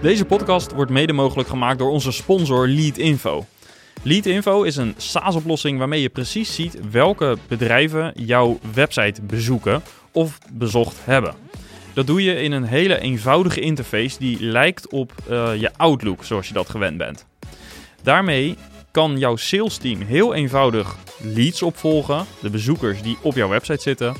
Deze 0.00 0.24
podcast 0.24 0.72
wordt 0.72 0.90
mede 0.90 1.12
mogelijk 1.12 1.48
gemaakt 1.48 1.78
door 1.78 1.90
onze 1.90 2.12
sponsor 2.12 2.68
Leadinfo. 2.68 3.46
Leadinfo 4.02 4.62
is 4.62 4.76
een 4.76 4.94
SaaS-oplossing 4.96 5.78
waarmee 5.78 6.00
je 6.00 6.08
precies 6.08 6.54
ziet 6.54 6.90
welke 6.90 7.36
bedrijven 7.48 8.12
jouw 8.16 8.58
website 8.74 9.22
bezoeken 9.22 9.82
of 10.12 10.38
bezocht 10.52 10.96
hebben. 11.04 11.34
Dat 11.94 12.06
doe 12.06 12.24
je 12.24 12.34
in 12.34 12.52
een 12.52 12.64
hele 12.64 12.98
eenvoudige 12.98 13.60
interface 13.60 14.18
die 14.18 14.44
lijkt 14.44 14.88
op 14.88 15.12
uh, 15.30 15.50
je 15.56 15.70
Outlook, 15.76 16.24
zoals 16.24 16.48
je 16.48 16.54
dat 16.54 16.68
gewend 16.68 16.96
bent. 16.96 17.26
Daarmee 18.02 18.56
kan 18.90 19.18
jouw 19.18 19.36
sales 19.36 19.76
team 19.76 20.00
heel 20.00 20.34
eenvoudig 20.34 20.96
leads 21.22 21.62
opvolgen, 21.62 22.26
de 22.42 22.50
bezoekers 22.50 23.02
die 23.02 23.18
op 23.22 23.34
jouw 23.34 23.48
website 23.48 23.82
zitten. 23.82 24.14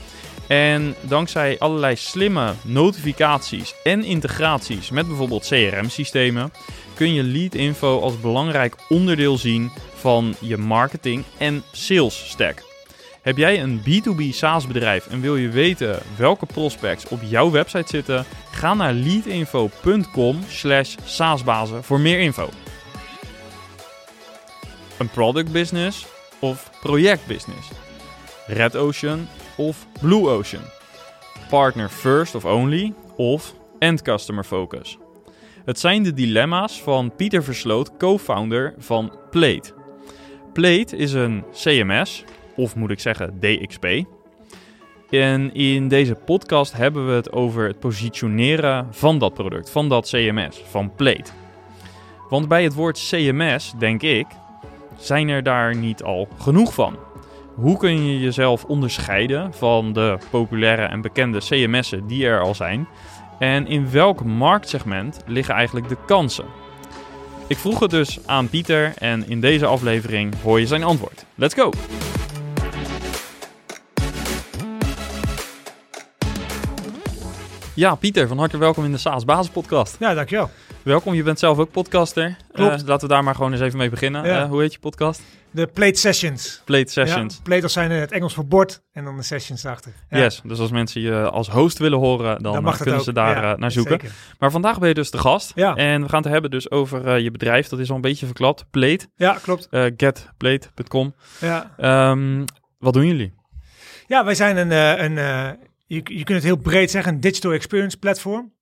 En 0.50 0.94
dankzij 1.00 1.58
allerlei 1.58 1.96
slimme 1.96 2.54
notificaties 2.62 3.74
en 3.82 4.04
integraties 4.04 4.90
met 4.90 5.06
bijvoorbeeld 5.06 5.46
CRM-systemen 5.46 6.52
kun 6.94 7.14
je 7.14 7.22
lead 7.22 7.54
info 7.54 8.00
als 8.00 8.20
belangrijk 8.20 8.76
onderdeel 8.88 9.38
zien 9.38 9.70
van 9.94 10.34
je 10.40 10.56
marketing 10.56 11.24
en 11.38 11.62
sales 11.72 12.28
stack. 12.30 12.62
Heb 13.22 13.36
jij 13.36 13.62
een 13.62 13.80
B2B 13.80 14.28
SaaS 14.30 14.66
bedrijf 14.66 15.06
en 15.06 15.20
wil 15.20 15.36
je 15.36 15.48
weten 15.48 16.02
welke 16.16 16.46
prospects 16.46 17.08
op 17.08 17.20
jouw 17.22 17.50
website 17.50 17.88
zitten? 17.88 18.24
Ga 18.50 18.74
naar 18.74 18.92
leadinfo.com 18.92 20.38
saasbazen 21.04 21.84
voor 21.84 22.00
meer 22.00 22.18
info. 22.20 22.48
Een 24.98 25.10
product 25.10 25.52
business 25.52 26.06
of 26.40 26.70
project 26.80 27.26
business? 27.26 27.68
Red 28.46 28.76
Ocean 28.76 29.28
of 29.60 29.86
Blue 30.00 30.28
Ocean? 30.28 30.62
Partner 31.48 31.88
first 31.88 32.34
of 32.34 32.44
only 32.44 32.94
of 33.16 33.54
end 33.78 34.02
customer 34.02 34.44
focus? 34.44 34.98
Het 35.64 35.78
zijn 35.78 36.02
de 36.02 36.12
dilemma's 36.12 36.82
van 36.82 37.12
Pieter 37.16 37.44
Versloot, 37.44 37.96
co-founder 37.96 38.74
van 38.78 39.12
Plate. 39.30 39.72
Plate 40.52 40.96
is 40.96 41.12
een 41.12 41.44
CMS, 41.52 42.24
of 42.56 42.76
moet 42.76 42.90
ik 42.90 43.00
zeggen 43.00 43.38
DXP. 43.40 43.86
En 45.10 45.54
in 45.54 45.88
deze 45.88 46.14
podcast 46.14 46.72
hebben 46.72 47.06
we 47.06 47.12
het 47.12 47.32
over 47.32 47.66
het 47.66 47.78
positioneren 47.78 48.86
van 48.90 49.18
dat 49.18 49.34
product, 49.34 49.70
van 49.70 49.88
dat 49.88 50.08
CMS, 50.08 50.62
van 50.70 50.94
Plate. 50.94 51.30
Want 52.28 52.48
bij 52.48 52.62
het 52.62 52.74
woord 52.74 53.08
CMS, 53.08 53.72
denk 53.78 54.02
ik, 54.02 54.26
zijn 54.96 55.28
er 55.28 55.42
daar 55.42 55.76
niet 55.76 56.02
al 56.02 56.28
genoeg 56.38 56.74
van. 56.74 57.09
Hoe 57.60 57.76
kun 57.76 58.06
je 58.06 58.20
jezelf 58.20 58.64
onderscheiden 58.64 59.52
van 59.54 59.92
de 59.92 60.18
populaire 60.30 60.82
en 60.82 61.00
bekende 61.00 61.38
CMS'en 61.38 62.06
die 62.06 62.26
er 62.26 62.40
al 62.40 62.54
zijn? 62.54 62.88
En 63.38 63.66
in 63.66 63.90
welk 63.90 64.24
marktsegment 64.24 65.22
liggen 65.26 65.54
eigenlijk 65.54 65.88
de 65.88 65.96
kansen? 66.06 66.44
Ik 67.46 67.56
vroeg 67.56 67.80
het 67.80 67.90
dus 67.90 68.26
aan 68.26 68.48
Pieter 68.48 68.92
en 68.98 69.28
in 69.28 69.40
deze 69.40 69.66
aflevering 69.66 70.34
hoor 70.42 70.60
je 70.60 70.66
zijn 70.66 70.82
antwoord. 70.82 71.24
Let's 71.34 71.54
go! 71.54 71.70
Ja, 77.74 77.94
Pieter, 77.94 78.28
van 78.28 78.38
harte 78.38 78.58
welkom 78.58 78.84
in 78.84 78.92
de 78.92 78.98
SaaS 78.98 79.24
Basis 79.24 79.52
Podcast. 79.52 79.96
Ja, 79.98 80.14
dankjewel. 80.14 80.50
Welkom, 80.82 81.14
je 81.14 81.22
bent 81.22 81.38
zelf 81.38 81.58
ook 81.58 81.70
podcaster. 81.70 82.36
Klopt. 82.52 82.80
Uh, 82.80 82.86
laten 82.86 83.08
we 83.08 83.14
daar 83.14 83.24
maar 83.24 83.34
gewoon 83.34 83.52
eens 83.52 83.60
even 83.60 83.78
mee 83.78 83.90
beginnen. 83.90 84.24
Ja. 84.24 84.42
Uh, 84.42 84.48
hoe 84.48 84.60
heet 84.60 84.72
je 84.72 84.78
podcast? 84.78 85.22
De 85.50 85.66
Plate 85.66 85.98
Sessions. 85.98 86.62
Plate 86.64 86.90
Sessions. 86.90 87.34
Ja, 87.34 87.40
Plate 87.42 87.68
zijn 87.68 87.90
het 87.90 88.12
Engels 88.12 88.34
voor 88.34 88.46
bord 88.46 88.82
en 88.92 89.04
dan 89.04 89.16
de 89.16 89.22
sessions 89.22 89.64
erachter. 89.64 89.92
Ja. 90.08 90.18
Yes, 90.18 90.40
dus 90.44 90.58
als 90.58 90.70
mensen 90.70 91.00
je 91.00 91.30
als 91.30 91.48
host 91.48 91.78
willen 91.78 91.98
horen, 91.98 92.42
dan, 92.42 92.64
dat 92.64 92.76
kunnen 92.76 93.00
ze 93.00 93.12
daar 93.12 93.42
Ja, 93.42 93.56
naar 93.56 93.70
zoeken. 93.70 94.00
Zeker. 94.00 94.16
Maar 94.38 94.50
vandaag 94.50 94.78
ben 94.78 94.88
je 94.88 94.94
dus 94.94 95.10
de 95.10 95.18
gast. 95.18 95.52
Ja. 95.54 95.74
En 95.74 96.02
we 96.02 96.08
gaan 96.08 96.22
het 96.22 96.32
hebben 96.32 96.50
dus 96.50 96.70
over 96.70 97.06
uh, 97.06 97.18
je 97.18 97.30
bedrijf. 97.30 97.68
Dat 97.68 97.78
is 97.78 97.90
al 97.90 97.96
een 97.96 98.00
beetje 98.00 98.26
verklapt. 98.26 98.64
Plate. 98.70 99.06
Ja, 99.16 99.38
klopt. 99.42 99.68
Getplate.com. 99.96 101.14
Ja. 101.40 101.70
Um, 102.10 102.44
wat 102.78 102.92
doen 102.92 103.06
jullie? 103.06 103.32
ja, 104.06 104.24
wij 104.24 104.34
zijn 104.34 104.56
een, 104.56 104.70
een 105.04 105.18
je, 105.94 106.00
je 106.04 106.24
kunt 106.24 106.28
het 106.28 106.42
heel 106.42 106.56
breed 106.56 106.90
zeggen, 106.90 107.14
een 107.14 107.20
digital 107.20 107.52
experience 107.52 107.98
platform. 107.98 108.52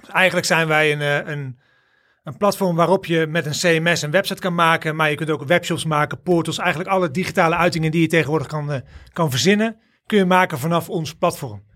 Dus 0.00 0.08
eigenlijk 0.08 0.46
zijn 0.46 0.68
wij 0.68 0.92
een, 0.92 1.00
uh, 1.00 1.32
een, 1.32 1.58
een 2.22 2.36
platform 2.36 2.76
waarop 2.76 3.06
je 3.06 3.26
met 3.26 3.46
een 3.46 3.52
CMS 3.82 4.02
een 4.02 4.10
website 4.10 4.40
kan 4.40 4.54
maken, 4.54 4.96
maar 4.96 5.10
je 5.10 5.16
kunt 5.16 5.30
ook 5.30 5.44
webshops 5.44 5.84
maken, 5.84 6.22
portals, 6.22 6.58
eigenlijk 6.58 6.90
alle 6.90 7.10
digitale 7.10 7.56
uitingen 7.56 7.90
die 7.90 8.00
je 8.00 8.06
tegenwoordig 8.06 8.46
kan, 8.46 8.72
uh, 8.72 8.76
kan 9.12 9.30
verzinnen, 9.30 9.76
kun 10.06 10.18
je 10.18 10.24
maken 10.24 10.58
vanaf 10.58 10.88
ons 10.88 11.14
platform. 11.14 11.68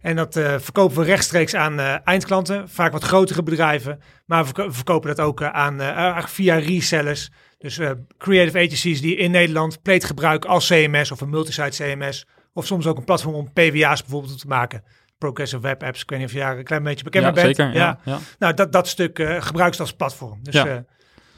En 0.00 0.16
dat 0.16 0.36
uh, 0.36 0.58
verkopen 0.58 0.96
we 0.96 1.04
rechtstreeks 1.04 1.54
aan 1.54 1.78
eindklanten, 2.04 2.68
vaak 2.68 2.92
wat 2.92 3.04
grotere 3.04 3.42
bedrijven, 3.42 4.00
maar 4.26 4.44
we 4.44 4.72
verkopen 4.72 5.08
dat 5.08 5.26
ook 5.26 5.42
aan 5.42 5.80
via 6.28 6.56
resellers. 6.56 7.30
Dus 7.58 7.80
creative 8.18 8.58
agencies 8.58 9.00
die 9.00 9.16
in 9.16 9.30
Nederland 9.30 9.82
Plate 9.82 10.06
gebruiken 10.06 10.50
als 10.50 10.66
CMS 10.66 11.10
of 11.10 11.20
een 11.20 11.30
multisite 11.30 11.82
CMS. 11.82 12.26
Of 12.52 12.66
soms 12.66 12.86
ook 12.86 12.96
een 12.96 13.04
platform 13.04 13.34
om 13.34 13.52
PWA's 13.52 14.00
bijvoorbeeld 14.00 14.40
te 14.40 14.46
maken. 14.46 14.82
Progressive 15.18 15.62
Web 15.62 15.82
Apps, 15.82 16.02
ik 16.02 16.10
weet 16.10 16.18
niet 16.18 16.28
of 16.28 16.34
je 16.34 16.40
daar 16.40 16.58
een 16.58 16.64
klein 16.64 16.82
beetje 16.82 17.04
bekend 17.04 17.24
ja, 17.24 17.30
mee 17.30 17.44
bent. 17.44 17.56
Zeker, 17.56 17.74
ja, 17.74 17.98
ja. 18.04 18.18
Nou, 18.38 18.54
dat, 18.54 18.72
dat 18.72 18.88
stuk 18.88 19.16
gebruiken 19.38 19.74
ze 19.74 19.82
als 19.82 19.92
platform. 19.92 20.38
Dus 20.42 20.54
ja. 20.54 20.84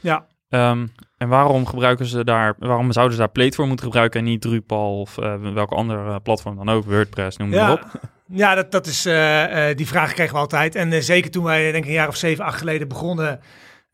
ja. 0.00 0.26
Um, 0.48 0.92
en 1.18 1.28
waarom 1.28 1.66
gebruiken 1.66 2.06
ze 2.06 2.24
daar, 2.24 2.54
waarom 2.58 2.92
zouden 2.92 3.14
ze 3.14 3.20
daar 3.20 3.30
Plate 3.30 3.56
voor 3.56 3.66
moeten 3.66 3.86
gebruiken 3.86 4.20
en 4.20 4.26
niet 4.26 4.40
Drupal 4.40 5.00
of 5.00 5.18
uh, 5.18 5.34
welke 5.54 5.74
andere 5.74 6.20
platform 6.20 6.56
dan 6.56 6.68
ook, 6.68 6.84
WordPress, 6.84 7.36
noem 7.36 7.48
maar 7.48 7.72
op? 7.72 7.86
Ja, 8.26 8.54
dat, 8.54 8.70
dat 8.70 8.86
is, 8.86 9.06
uh, 9.06 9.68
uh, 9.68 9.76
die 9.76 9.86
vraag 9.86 10.12
kregen 10.12 10.34
we 10.34 10.40
altijd. 10.40 10.74
En 10.74 11.02
zeker 11.02 11.30
toen 11.30 11.44
wij, 11.44 11.72
denk 11.72 11.84
ik, 11.84 11.90
een 11.90 11.96
jaar 11.96 12.08
of 12.08 12.16
zeven, 12.16 12.44
acht 12.44 12.58
geleden 12.58 12.88
begonnen, 12.88 13.40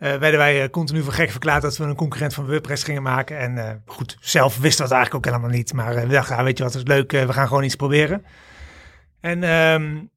uh, 0.00 0.16
werden 0.16 0.38
wij 0.38 0.62
uh, 0.62 0.68
continu 0.68 1.02
voor 1.02 1.12
gek 1.12 1.30
verklaard 1.30 1.62
dat 1.62 1.76
we 1.76 1.84
een 1.84 1.94
concurrent 1.94 2.34
van 2.34 2.46
WordPress 2.46 2.84
gingen 2.84 3.02
maken. 3.02 3.38
En 3.38 3.56
uh, 3.56 3.70
goed, 3.86 4.16
zelf 4.20 4.58
we 4.58 4.68
het 4.68 4.80
eigenlijk 4.80 5.14
ook 5.14 5.24
helemaal 5.24 5.50
niet. 5.50 5.72
Maar 5.72 5.94
we 5.94 6.06
dachten, 6.06 6.36
ah, 6.36 6.44
weet 6.44 6.58
je 6.58 6.64
wat, 6.64 6.72
dat 6.72 6.82
is 6.82 6.88
leuk, 6.88 7.10
we 7.12 7.32
gaan 7.32 7.48
gewoon 7.48 7.64
iets 7.64 7.76
proberen. 7.76 8.24
En 9.20 9.42
um, 9.42 10.10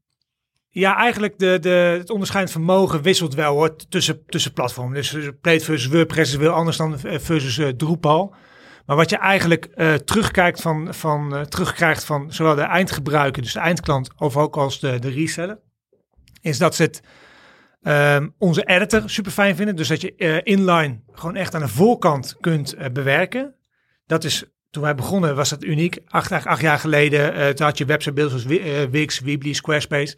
ja, 0.69 0.97
eigenlijk 0.97 1.39
de, 1.39 1.59
de, 1.59 1.69
het 1.99 2.09
onderscheidend 2.09 2.55
vermogen 2.55 3.01
wisselt 3.01 3.33
wel 3.33 3.53
hoor, 3.53 3.75
tussen, 3.89 4.25
tussen 4.25 4.53
platformen. 4.53 4.94
Dus 4.94 5.17
Plate 5.41 5.63
versus 5.63 5.88
WordPress 5.88 6.31
is 6.31 6.38
wel 6.38 6.53
anders 6.53 6.77
dan 6.77 7.00
versus 7.00 7.73
Drupal. 7.77 8.35
Maar 8.85 8.95
wat 8.95 9.09
je 9.09 9.17
eigenlijk 9.17 9.65
terugkijkt 10.05 10.61
van, 10.61 10.94
van, 10.94 11.45
terugkrijgt 11.50 12.03
van 12.03 12.33
zowel 12.33 12.55
de 12.55 12.61
eindgebruiker, 12.61 13.41
dus 13.41 13.53
de 13.53 13.59
eindklant, 13.59 14.09
of 14.17 14.38
ook 14.38 14.57
als 14.57 14.79
de, 14.79 15.00
de 15.00 15.09
reseller, 15.09 15.59
is 16.41 16.57
dat 16.57 16.75
ze 16.75 16.83
het 16.83 17.01
Um, 17.83 18.33
onze 18.38 18.63
editor 18.63 19.09
super 19.09 19.31
fijn 19.31 19.55
vinden. 19.55 19.75
Dus 19.75 19.88
dat 19.88 20.01
je 20.01 20.13
uh, 20.17 20.39
inline 20.44 20.99
gewoon 21.11 21.35
echt 21.35 21.55
aan 21.55 21.61
de 21.61 21.67
voorkant 21.67 22.38
kunt 22.39 22.75
uh, 22.75 22.85
bewerken. 22.94 23.55
Dat 24.05 24.23
is, 24.23 24.44
toen 24.69 24.83
wij 24.83 24.95
begonnen 24.95 25.35
was 25.35 25.49
dat 25.49 25.63
uniek. 25.63 25.99
Acht, 26.07 26.31
acht, 26.31 26.61
jaar 26.61 26.79
geleden 26.79 27.55
toen 27.55 27.66
had 27.66 27.77
je 27.77 27.85
websitebeelden 27.85 28.39
zoals 28.39 28.59
Wix, 28.89 29.19
Weebly, 29.19 29.53
Squarespace. 29.53 30.17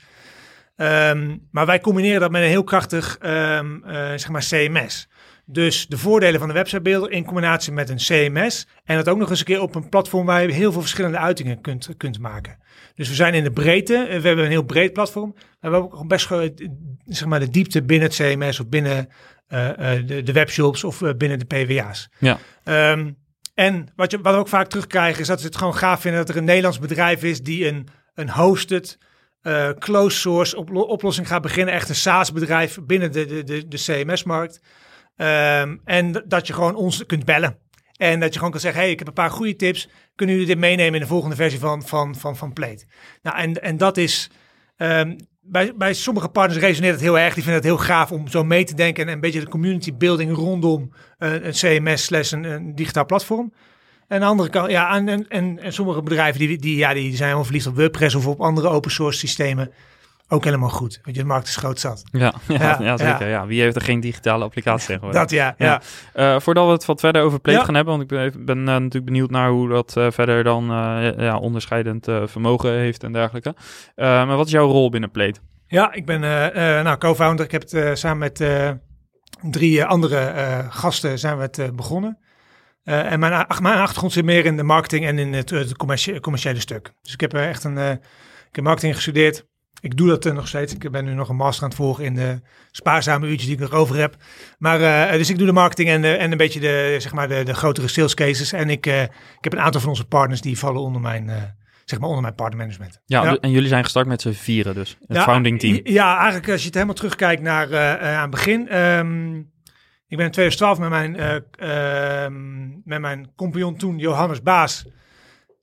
Um, 0.78 1.48
maar 1.52 1.66
wij 1.66 1.80
combineren 1.80 2.20
dat 2.20 2.32
met 2.32 2.42
een 2.42 2.48
heel 2.48 2.64
krachtig 2.64 3.18
um, 3.22 3.82
zeg 4.16 4.30
maar 4.30 4.46
CMS. 4.50 5.08
Dus 5.46 5.88
de 5.88 5.98
voordelen 5.98 6.40
van 6.40 6.48
de 6.48 6.54
websitebeelden 6.54 7.12
in 7.12 7.26
combinatie 7.26 7.74
met 7.74 7.90
een 7.90 7.98
CMS. 7.98 8.68
En 8.84 8.96
dat 8.96 9.10
ook 9.10 9.18
nog 9.18 9.30
eens 9.30 9.40
een 9.40 9.46
keer 9.46 9.62
op 9.62 9.76
een 9.76 9.90
platform 9.90 10.26
waar 10.26 10.42
je 10.42 10.52
heel 10.52 10.72
veel 10.72 10.82
verschillende 10.82 11.18
uitingen 11.18 11.62
kunt, 11.62 11.90
kunt 11.98 12.20
maken. 12.20 12.58
Dus 12.96 13.10
we 13.10 13.16
zijn 13.16 13.34
in 13.34 13.44
de 13.44 13.52
breedte. 13.52 14.06
We 14.08 14.28
hebben 14.28 14.46
een 14.46 14.52
heel 14.52 14.64
breed 14.64 14.94
platform. 14.94 15.32
Maar 15.36 15.72
we 15.72 15.78
hebben 15.78 16.00
ook 16.00 16.08
best 16.08 16.28
zeg 17.06 17.28
maar, 17.28 17.40
de 17.40 17.50
diepte 17.50 17.84
binnen 17.84 18.08
het 18.08 18.18
CMS 18.18 18.60
of 18.60 18.68
binnen 18.68 19.10
uh, 19.50 19.70
uh, 19.70 20.08
de, 20.08 20.24
de, 20.24 20.32
webshops 20.32 20.84
of 20.84 21.02
binnen 21.18 21.40
de 21.40 21.46
PWA's. 21.46 22.10
Ja. 22.20 22.40
Um, 22.92 23.18
en 23.54 23.88
wat, 23.96 24.12
je, 24.12 24.22
wat 24.22 24.34
we 24.34 24.40
ook 24.40 24.48
vaak 24.48 24.68
terugkrijgen 24.68 25.22
is 25.22 25.28
dat 25.28 25.40
ze 25.40 25.46
het 25.46 25.56
gewoon 25.56 25.76
gaaf 25.76 26.02
vinden 26.02 26.20
dat 26.20 26.30
er 26.30 26.38
een 26.38 26.46
Nederlands 26.46 26.80
bedrijf 26.80 27.24
is 27.24 27.42
die 27.42 27.68
een, 27.68 27.88
een 28.14 28.30
hosted 28.30 28.98
uh, 29.42 29.70
closed 29.70 30.20
source 30.20 30.58
op, 30.58 30.76
oplossing 30.76 31.28
gaat 31.28 31.42
beginnen. 31.42 31.74
Echt 31.74 31.90
een 31.90 31.96
SaaS 31.96 32.32
bedrijf 32.32 32.80
binnen 32.82 33.12
de, 33.12 33.26
de, 33.26 33.44
de, 33.44 33.68
de 33.68 33.78
CMS-markt. 33.78 34.60
Um, 35.18 35.82
en 35.86 36.24
dat 36.26 36.48
je 36.48 36.54
gewoon 36.54 36.76
ons 36.76 37.06
kunt 37.06 37.26
bellen. 37.26 37.58
En 37.98 38.20
dat 38.20 38.30
je 38.30 38.36
gewoon 38.36 38.52
kan 38.52 38.62
zeggen, 38.62 38.82
hey, 38.82 38.92
ik 38.92 39.00
heb 39.00 39.08
een 39.08 39.14
paar 39.14 39.30
goede 39.30 39.56
tips. 39.56 39.90
Kunnen 40.16 40.36
jullie 40.36 40.50
dit 40.50 40.60
meenemen 40.60 40.94
in 40.94 41.00
de 41.00 41.08
volgende 41.08 41.36
versie 41.36 41.60
van, 41.60 41.84
van, 41.84 42.16
van, 42.16 42.36
van 42.38 42.54
Plate? 42.54 42.86
Nou, 43.22 43.38
en, 43.38 43.62
en 43.62 43.78
dat 43.78 43.98
is... 43.98 44.30
Um, 44.78 45.16
bij, 45.48 45.74
bij 45.76 45.94
sommige 45.94 46.28
partners 46.28 46.60
resoneert 46.60 46.94
het 46.94 47.04
heel 47.04 47.20
erg. 47.20 47.34
Die 47.34 47.44
vinden 47.44 47.62
het 47.62 47.72
heel 47.72 47.86
gaaf 47.86 48.12
om 48.12 48.28
zo 48.28 48.44
mee 48.44 48.64
te 48.64 48.76
denken 48.76 49.08
en 49.08 49.14
een 49.14 49.20
beetje 49.20 49.40
de 49.40 49.50
community 49.50 49.94
building 49.94 50.36
rondom 50.36 50.92
een, 51.18 51.52
CMS 51.52 52.04
slash 52.04 52.32
een, 52.32 52.76
digitaal 52.76 53.06
platform. 53.06 53.54
En 54.08 54.20
de 54.20 54.26
andere 54.26 54.50
kant, 54.50 54.72
ja, 54.72 54.96
en, 54.96 55.28
en, 55.30 55.60
en, 55.60 55.74
sommige 55.74 56.02
bedrijven 56.02 56.40
die, 56.40 56.58
die, 56.58 56.78
ja, 56.78 56.94
die 56.94 57.10
zijn 57.10 57.24
helemaal 57.24 57.44
verliefd 57.44 57.68
op 57.68 57.76
WordPress 57.76 58.16
of 58.16 58.28
op 58.28 58.42
andere 58.42 58.68
open 58.68 58.92
source 58.92 59.20
systemen. 59.20 59.72
Ook 60.28 60.44
helemaal 60.44 60.70
goed. 60.70 61.00
Want 61.04 61.16
je, 61.16 61.22
de 61.22 61.28
markt 61.28 61.48
is 61.48 61.56
groot 61.56 61.80
zat. 61.80 62.04
Ja, 62.12 62.34
ja, 62.48 62.78
ja, 62.82 62.98
zeker. 62.98 63.28
Ja. 63.28 63.46
Wie 63.46 63.62
heeft 63.62 63.76
er 63.76 63.82
geen 63.82 64.00
digitale 64.00 64.44
applicatie 64.44 64.88
tegenwoordig? 64.94 65.22
Dat 65.22 65.32
ja, 65.32 65.56
ja. 65.58 65.82
Uh, 66.16 66.40
voordat 66.40 66.66
we 66.66 66.72
het 66.72 66.86
wat 66.86 67.00
verder 67.00 67.22
over 67.22 67.40
Pleet 67.40 67.64
gaan 67.64 67.76
hebben, 67.76 67.98
want 67.98 68.12
ik 68.12 68.18
ben, 68.18 68.46
ben 68.46 68.58
uh, 68.58 68.64
natuurlijk 68.64 69.06
benieuwd 69.06 69.30
naar 69.30 69.50
hoe 69.50 69.70
dat 69.70 69.96
uh, 69.98 70.08
verder 70.12 70.44
dan 70.44 70.66
ja, 71.18 71.38
onderscheidend 71.38 72.06
vermogen 72.06 72.72
heeft 72.72 73.04
en 73.04 73.12
dergelijke. 73.12 73.56
maar 73.96 74.36
wat 74.36 74.46
is 74.46 74.52
jouw 74.52 74.68
rol 74.68 74.90
binnen 74.90 75.12
Pleet? 75.12 75.42
Ja, 75.68 75.94
ik 75.94 76.06
ben 76.06 76.20
nou, 76.84 76.98
co-founder. 76.98 77.46
Ik 77.46 77.52
heb 77.52 77.62
het 77.70 78.00
samen 78.00 78.18
met 78.18 78.44
drie 79.52 79.86
andere 79.86 80.34
gasten 80.70 81.20
zijn 81.20 81.38
we 81.38 81.44
het 81.44 81.76
begonnen. 81.76 82.18
En 82.84 83.20
mijn, 83.20 83.46
mijn, 83.62 83.80
achtergrond 83.80 84.14
zit 84.14 84.26
meer 84.26 84.46
in 84.46 84.58
de 84.58 84.64
marketing 84.64 85.06
en 85.06 85.20
in 85.20 85.34
het, 85.34 85.50
het 85.50 85.78
commerciële, 85.78 86.20
commerciële 86.20 86.60
stuk. 86.60 86.94
Dus 87.02 87.14
ik 87.14 87.22
heb 87.22 87.34
echt 87.34 87.64
een 87.64 87.78
ik 88.50 88.56
heb 88.56 88.64
marketing 88.64 88.96
gestudeerd. 88.96 89.46
Ik 89.86 89.98
doe 89.98 90.08
dat 90.08 90.26
uh, 90.26 90.34
nog 90.34 90.48
steeds. 90.48 90.74
Ik 90.74 90.92
ben 90.92 91.06
nu 91.06 91.14
nog 91.14 91.30
een 91.30 91.36
master 91.36 91.64
aan 91.64 91.70
het 91.70 91.78
volgen 91.78 92.04
in 92.04 92.16
de 92.16 92.42
spaarzame 92.72 93.28
uurtjes 93.28 93.46
die 93.46 93.56
ik 93.56 93.62
nog 93.62 93.72
over 93.72 93.96
heb. 93.96 94.16
Maar 94.58 94.80
dus 95.18 95.30
ik 95.30 95.38
doe 95.38 95.48
de 95.48 95.54
marketing 95.54 95.90
en, 95.90 96.20
en 96.20 96.32
een 96.32 96.38
beetje 96.38 96.60
de, 96.60 96.96
zeg 97.00 97.14
maar 97.14 97.28
de, 97.28 97.44
de 97.44 97.54
grotere 97.54 97.88
sales 97.88 98.14
cases. 98.14 98.52
En 98.52 98.70
ik, 98.70 98.86
ik 98.86 99.10
heb 99.42 99.54
een 99.54 99.60
aantal 99.60 99.82
van 99.82 99.90
onze 99.90 100.06
partners 100.06 100.42
die 100.42 100.58
vallen 100.58 100.82
onder 100.82 101.02
mijn, 101.02 101.56
zeg 101.86 102.00
maar 102.00 102.08
onder 102.08 102.24
mijn 102.24 102.36
partnermanagement. 102.36 103.02
Ja, 103.06 103.24
ja, 103.24 103.38
en 103.38 103.52
jullie 103.52 103.70
zijn 103.70 103.84
gestart 103.84 104.08
met 104.08 104.22
z'n 104.22 104.32
vieren 104.32 104.74
dus, 104.74 104.98
het 105.08 105.18
founding 105.18 105.60
team. 105.60 105.80
Ja, 105.84 106.16
eigenlijk 106.16 106.50
als 106.50 106.60
je 106.60 106.66
het 106.66 106.74
helemaal 106.74 106.96
terugkijkt 106.96 107.42
naar 107.42 107.78
aan 108.00 108.22
het 108.22 108.30
begin... 108.30 108.78
Um, 108.78 109.54
ik 110.08 110.18
ben 110.18 110.26
in 110.26 110.32
2012 110.32 110.80
met 110.80 110.90
mijn, 110.90 111.16
uh, 111.16 112.28
met 112.84 113.02
mijn 113.02 113.32
compagnon 113.36 113.78
toen, 113.78 113.98
Johannes 113.98 114.42
Baas, 114.42 114.86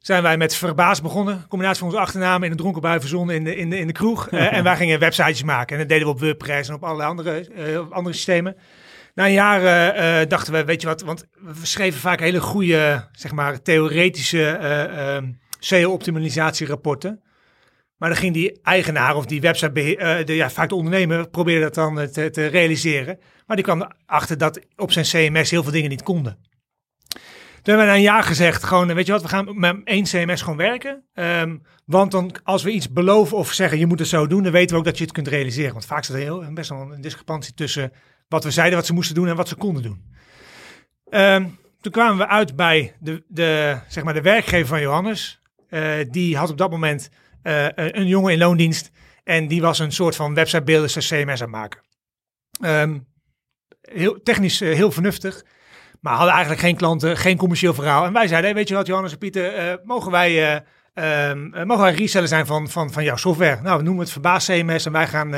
zijn 0.02 0.22
wij 0.22 0.36
met 0.36 0.54
Verbaas 0.54 1.00
begonnen. 1.00 1.44
Combinatie 1.48 1.78
van 1.78 1.88
onze 1.88 2.00
achternamen 2.00 2.44
in 2.44 2.50
een 2.50 2.56
dronken 2.56 2.82
bui 2.82 3.00
verzonnen 3.00 3.34
in 3.34 3.44
de, 3.44 3.56
in 3.56 3.70
de, 3.70 3.78
in 3.78 3.86
de 3.86 3.92
kroeg. 3.92 4.30
Uh, 4.30 4.52
en 4.56 4.64
wij 4.64 4.76
gingen 4.76 4.98
websites 4.98 5.42
maken. 5.42 5.72
En 5.72 5.78
dat 5.78 5.88
deden 5.88 6.06
we 6.06 6.12
op 6.12 6.20
WordPress 6.20 6.68
en 6.68 6.74
op 6.74 6.84
allerlei 6.84 7.08
andere, 7.08 7.48
uh, 7.56 7.90
andere 7.90 8.14
systemen. 8.14 8.56
Na 9.14 9.26
een 9.26 9.32
jaar 9.32 10.28
dachten 10.28 10.52
we, 10.52 10.64
weet 10.64 10.80
je 10.80 10.86
wat, 10.86 11.02
want 11.02 11.26
we 11.40 11.66
schreven 11.66 12.00
vaak 12.00 12.20
hele 12.20 12.40
goede, 12.40 13.08
zeg 13.12 13.32
maar, 13.32 13.62
theoretische 13.62 14.46
ehm, 14.46 15.32
SEO-optimalisatierapporten. 15.58 17.22
Maar 17.96 18.08
dan 18.08 18.18
ging 18.18 18.34
die 18.34 18.60
eigenaar 18.62 19.16
of 19.16 19.26
die 19.26 19.40
website, 19.40 20.22
de, 20.26 20.34
ja, 20.34 20.50
vaak 20.50 20.68
de 20.68 20.74
ondernemer, 20.74 21.28
probeerde 21.28 21.60
dat 21.60 21.74
dan 21.74 22.10
te, 22.10 22.30
te 22.30 22.46
realiseren. 22.46 23.18
Maar 23.46 23.56
die 23.56 23.64
kwam 23.64 23.92
erachter 24.06 24.38
dat 24.38 24.60
op 24.76 24.92
zijn 24.92 25.04
CMS 25.04 25.50
heel 25.50 25.62
veel 25.62 25.72
dingen 25.72 25.90
niet 25.90 26.02
konden. 26.02 26.38
Toen 27.62 27.74
hebben 27.74 27.92
we 27.92 27.98
een 27.98 28.06
jaar 28.06 28.22
gezegd, 28.22 28.64
gewoon, 28.64 28.94
weet 28.94 29.06
je 29.06 29.12
wat, 29.12 29.22
we 29.22 29.28
gaan 29.28 29.58
met 29.58 29.80
één 29.84 30.04
CMS 30.04 30.42
gewoon 30.42 30.56
werken. 30.56 31.04
Um, 31.14 31.62
want 31.84 32.10
dan, 32.10 32.34
als 32.42 32.62
we 32.62 32.70
iets 32.70 32.92
beloven 32.92 33.36
of 33.36 33.52
zeggen, 33.52 33.78
je 33.78 33.86
moet 33.86 33.98
het 33.98 34.08
zo 34.08 34.26
doen, 34.26 34.42
dan 34.42 34.52
weten 34.52 34.70
we 34.70 34.78
ook 34.78 34.84
dat 34.84 34.98
je 34.98 35.04
het 35.04 35.12
kunt 35.12 35.28
realiseren. 35.28 35.72
Want 35.72 35.86
vaak 35.86 36.04
zit 36.04 36.14
er 36.14 36.20
heel, 36.20 36.52
best 36.52 36.70
wel 36.70 36.92
een 36.92 37.00
discrepantie 37.00 37.54
tussen 37.54 37.92
wat 38.28 38.44
we 38.44 38.50
zeiden 38.50 38.76
wat 38.78 38.86
ze 38.86 38.92
moesten 38.92 39.14
doen 39.14 39.28
en 39.28 39.36
wat 39.36 39.48
ze 39.48 39.54
konden 39.54 39.82
doen. 39.82 40.12
Um, 41.10 41.58
toen 41.80 41.92
kwamen 41.92 42.16
we 42.16 42.26
uit 42.26 42.56
bij 42.56 42.96
de, 43.00 43.24
de, 43.28 43.78
zeg 43.88 44.04
maar 44.04 44.14
de 44.14 44.22
werkgever 44.22 44.66
van 44.66 44.80
Johannes. 44.80 45.40
Uh, 45.70 45.94
die 46.10 46.36
had 46.36 46.50
op 46.50 46.58
dat 46.58 46.70
moment 46.70 47.10
een 47.74 48.06
jongen 48.06 48.32
in 48.32 48.38
loondienst. 48.38 48.90
En 49.24 49.48
die 49.48 49.60
was 49.60 49.78
een 49.78 49.92
soort 49.92 50.16
van 50.16 50.34
websitebeelder 50.34 50.90
CMS 50.90 51.42
aan 51.42 51.50
maken. 51.50 51.80
Um, 52.60 53.06
heel, 53.80 54.22
technisch 54.22 54.60
heel 54.60 54.90
vernuftig. 54.90 55.44
Maar 56.02 56.14
hadden 56.14 56.32
eigenlijk 56.32 56.62
geen 56.62 56.76
klanten, 56.76 57.16
geen 57.16 57.36
commercieel 57.36 57.74
verhaal. 57.74 58.04
En 58.04 58.12
wij 58.12 58.28
zeiden, 58.28 58.54
weet 58.54 58.68
je 58.68 58.74
wat 58.74 58.86
Johannes 58.86 59.12
en 59.12 59.18
Pieter, 59.18 59.70
uh, 59.70 59.74
mogen 59.84 60.10
wij... 60.10 60.62
Um, 60.94 61.52
mogen 61.66 61.82
wij 61.82 61.94
reseller 61.94 62.28
zijn 62.28 62.46
van, 62.46 62.68
van, 62.68 62.92
van 62.92 63.04
jouw 63.04 63.16
software? 63.16 63.60
Nou, 63.62 63.78
we 63.78 63.82
noemen 63.82 64.02
het 64.02 64.12
Verbaas 64.12 64.46
CMS 64.46 64.86
en 64.86 64.92
wij 64.92 65.06
gaan, 65.06 65.28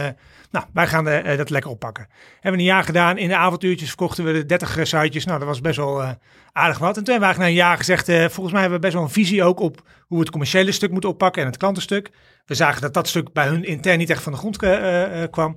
nou, 0.50 0.64
wij 0.72 0.86
gaan 0.86 1.04
dat 1.36 1.50
lekker 1.50 1.70
oppakken. 1.70 2.08
Hebben 2.32 2.52
we 2.52 2.58
een 2.58 2.72
jaar 2.72 2.84
gedaan. 2.84 3.18
In 3.18 3.28
de 3.28 3.36
avontuurtjes 3.36 3.88
verkochten 3.88 4.24
we 4.24 4.32
de 4.32 4.46
30 4.46 4.70
sitejes. 4.82 5.24
Nou, 5.24 5.38
dat 5.38 5.48
was 5.48 5.60
best 5.60 5.76
wel 5.76 6.02
aardig 6.52 6.78
wat. 6.78 6.96
En 6.96 7.04
toen 7.04 7.14
hebben 7.14 7.28
we 7.28 7.34
eigenlijk 7.34 7.38
na 7.38 7.46
een 7.46 7.68
jaar 7.68 7.76
gezegd, 7.76 8.32
volgens 8.32 8.52
mij 8.52 8.60
hebben 8.60 8.80
we 8.80 8.86
best 8.86 8.94
wel 8.94 9.02
een 9.02 9.10
visie 9.10 9.44
ook 9.44 9.60
op 9.60 9.82
hoe 9.98 10.16
we 10.16 10.22
het 10.22 10.30
commerciële 10.30 10.72
stuk 10.72 10.90
moeten 10.90 11.10
oppakken 11.10 11.42
en 11.42 11.48
het 11.48 11.56
klantenstuk. 11.56 12.10
We 12.46 12.54
zagen 12.54 12.80
dat 12.80 12.94
dat 12.94 13.08
stuk 13.08 13.32
bij 13.32 13.46
hun 13.46 13.64
intern 13.64 13.98
niet 13.98 14.10
echt 14.10 14.22
van 14.22 14.32
de 14.32 14.38
grond 14.38 14.56
kwam 15.30 15.56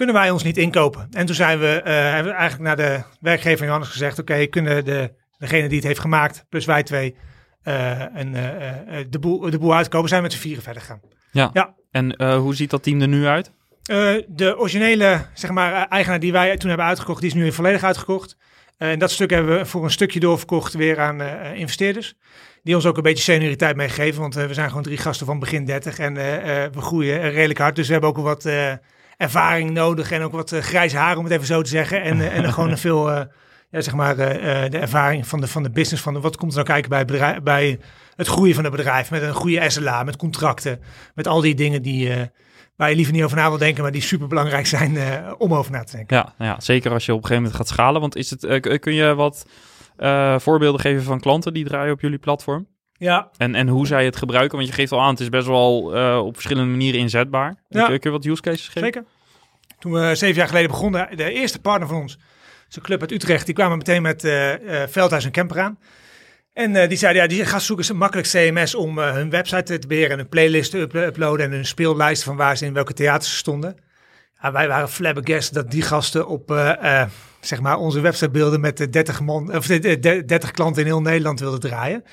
kunnen 0.00 0.18
wij 0.18 0.30
ons 0.30 0.42
niet 0.42 0.56
inkopen? 0.56 1.06
En 1.10 1.26
toen 1.26 1.34
zijn 1.34 1.58
we, 1.58 1.82
uh, 1.84 2.14
eigenlijk 2.14 2.58
naar 2.58 2.76
de 2.76 3.02
werkgever 3.20 3.64
Johannes 3.64 3.88
gezegd, 3.88 4.18
oké, 4.18 4.46
kunnen 4.46 4.84
de, 4.84 5.12
degene 5.38 5.68
die 5.68 5.76
het 5.76 5.86
heeft 5.86 6.00
gemaakt, 6.00 6.44
plus 6.48 6.64
wij 6.64 6.82
twee, 6.82 7.16
uh, 7.64 8.16
en, 8.16 8.34
uh, 8.34 9.04
de, 9.10 9.18
boel, 9.18 9.50
de 9.50 9.58
boel 9.58 9.74
uitkopen, 9.74 10.08
zijn 10.08 10.22
we 10.22 10.26
met 10.28 10.36
z'n 10.36 10.42
vieren 10.42 10.62
verder 10.62 10.82
gaan. 10.82 11.00
Ja, 11.32 11.50
ja. 11.52 11.74
en 11.90 12.22
hoe 12.36 12.54
ziet 12.54 12.70
dat 12.70 12.82
team 12.82 13.00
er 13.00 13.08
nu 13.08 13.26
uit? 13.26 13.52
de 14.26 14.54
originele 14.58 15.26
zeg 15.34 15.50
maar, 15.50 15.88
eigenaar 15.88 16.20
die 16.20 16.32
wij 16.32 16.56
toen 16.56 16.68
hebben 16.68 16.86
uitgekocht, 16.86 17.20
die 17.20 17.28
is 17.28 17.34
nu 17.34 17.42
weer 17.42 17.52
volledig 17.52 17.82
uitgekocht. 17.82 18.36
en 18.76 18.98
dat 18.98 19.10
stuk 19.10 19.30
hebben 19.30 19.58
we 19.58 19.66
voor 19.66 19.84
een 19.84 19.90
stukje 19.90 20.20
doorverkocht 20.20 20.74
weer 20.74 21.00
aan 21.00 21.20
investeerders. 21.54 22.14
Die 22.62 22.74
ons 22.74 22.86
ook 22.86 22.96
een 22.96 23.02
beetje 23.02 23.22
senioriteit 23.22 23.76
meegeven, 23.76 24.20
want 24.20 24.34
we 24.34 24.54
zijn 24.54 24.68
gewoon 24.68 24.82
drie 24.82 24.98
gasten 24.98 25.26
van 25.26 25.38
begin 25.38 25.64
30 25.64 25.98
en 25.98 26.14
we 26.72 26.80
groeien 26.80 27.30
redelijk 27.30 27.58
hard. 27.58 27.76
Dus 27.76 27.86
we 27.86 27.92
hebben 27.92 28.10
ook 28.10 28.18
wat 28.18 28.44
ervaring 29.20 29.70
nodig 29.70 30.10
en 30.10 30.22
ook 30.22 30.32
wat 30.32 30.52
uh, 30.52 30.60
grijze 30.60 30.96
haar, 30.96 31.16
om 31.16 31.24
het 31.24 31.32
even 31.32 31.46
zo 31.46 31.62
te 31.62 31.68
zeggen. 31.68 32.02
En, 32.02 32.18
uh, 32.18 32.36
en 32.36 32.52
gewoon 32.52 32.70
een 32.70 32.78
veel, 32.88 33.10
uh, 33.10 33.20
ja, 33.70 33.80
zeg 33.80 33.94
maar, 33.94 34.16
de 34.16 34.78
ervaring 34.78 35.26
van 35.26 35.40
de, 35.40 35.46
van 35.46 35.62
de 35.62 35.70
business, 35.70 36.02
van 36.02 36.14
de, 36.14 36.20
wat 36.20 36.36
komt 36.36 36.50
er 36.50 36.56
nou 36.56 36.70
kijken 36.70 36.90
bij, 36.90 37.04
bedrijf, 37.04 37.42
bij 37.42 37.78
het 38.16 38.26
groeien 38.26 38.54
van 38.54 38.64
het 38.64 38.72
bedrijf, 38.72 39.10
met 39.10 39.22
een 39.22 39.34
goede 39.34 39.70
SLA, 39.70 40.02
met 40.02 40.16
contracten, 40.16 40.80
met 41.14 41.26
al 41.26 41.40
die 41.40 41.54
dingen 41.54 41.82
die, 41.82 42.12
waar 42.76 42.90
je 42.90 42.96
liever 42.96 43.14
niet 43.14 43.22
over 43.22 43.36
na 43.36 43.48
wil 43.48 43.58
denken, 43.58 43.82
maar 43.82 43.92
die 43.92 44.02
super 44.02 44.26
belangrijk 44.26 44.66
zijn 44.66 44.98
om 45.38 45.54
over 45.54 45.72
na 45.72 45.84
te 45.84 45.96
denken. 45.96 46.16
Ja, 46.16 46.34
ja, 46.38 46.60
zeker 46.60 46.92
als 46.92 47.06
je 47.06 47.12
op 47.12 47.18
een 47.18 47.26
gegeven 47.26 47.42
moment 47.42 47.60
gaat 47.60 47.76
schalen. 47.76 48.00
Want 48.00 48.16
is 48.16 48.30
het, 48.30 48.60
kun 48.80 48.94
je 48.94 49.14
wat 49.14 49.46
voorbeelden 50.42 50.80
geven 50.80 51.02
van 51.02 51.20
klanten 51.20 51.54
die 51.54 51.64
draaien 51.64 51.92
op 51.92 52.00
jullie 52.00 52.18
platform? 52.18 52.66
Ja. 53.00 53.30
En, 53.36 53.54
en 53.54 53.68
hoe 53.68 53.86
zij 53.86 54.04
het 54.04 54.16
gebruiken, 54.16 54.56
want 54.56 54.68
je 54.68 54.74
geeft 54.74 54.92
al 54.92 55.00
aan, 55.00 55.10
het 55.10 55.20
is 55.20 55.28
best 55.28 55.46
wel 55.46 55.96
uh, 55.96 56.18
op 56.18 56.34
verschillende 56.34 56.70
manieren 56.70 57.00
inzetbaar. 57.00 57.54
Ja. 57.68 57.86
Kun 57.86 57.98
je 58.00 58.10
wat 58.10 58.24
use 58.24 58.42
cases 58.42 58.66
geven? 58.66 58.80
Zeker. 58.80 59.04
Toen 59.78 59.92
we 59.92 60.14
zeven 60.14 60.36
jaar 60.36 60.48
geleden 60.48 60.70
begonnen, 60.70 61.16
de 61.16 61.32
eerste 61.32 61.60
partner 61.60 61.88
van 61.88 62.00
ons, 62.00 62.18
zo'n 62.68 62.82
club 62.82 63.00
uit 63.00 63.12
Utrecht, 63.12 63.46
die 63.46 63.54
kwamen 63.54 63.78
meteen 63.78 64.02
met 64.02 64.24
uh, 64.24 64.62
uh, 64.62 64.82
Veldhuis 64.88 65.24
en 65.24 65.30
Camper 65.30 65.60
aan. 65.60 65.78
En 66.52 66.74
uh, 66.74 66.88
die 66.88 66.98
zeiden, 66.98 67.22
ja, 67.22 67.28
die 67.28 67.44
gaan 67.44 67.60
zoeken 67.60 67.84
ze 67.84 67.94
makkelijk 67.94 68.28
CMS 68.28 68.74
om 68.74 68.98
hun 68.98 69.30
website 69.30 69.78
te 69.78 69.86
beheren 69.86 70.10
en 70.10 70.18
hun 70.18 70.28
playlist 70.28 70.70
te 70.70 70.78
up 70.78 70.94
uploaden 70.94 71.46
en 71.46 71.52
hun 71.52 71.66
speellijst 71.66 72.22
van 72.22 72.36
waar 72.36 72.56
ze 72.56 72.64
in 72.64 72.72
welke 72.72 72.92
theaters 72.92 73.36
stonden. 73.36 73.76
Ja, 74.42 74.52
wij 74.52 74.68
waren 74.68 74.88
flabbergast 74.88 75.54
dat 75.54 75.70
die 75.70 75.82
gasten 75.82 76.26
op 76.26 76.50
zeg 77.40 77.60
maar 77.60 77.76
onze 77.76 78.00
websitebeelden 78.00 78.60
met 78.60 78.76
de 78.76 78.88
30 78.88 79.20
man 79.20 79.54
of 79.54 79.66
de, 79.66 79.98
de, 79.98 80.24
30 80.24 80.50
klanten 80.50 80.82
in 80.82 80.88
heel 80.88 81.00
Nederland 81.00 81.40
wilden 81.40 81.60
draaien 81.60 82.04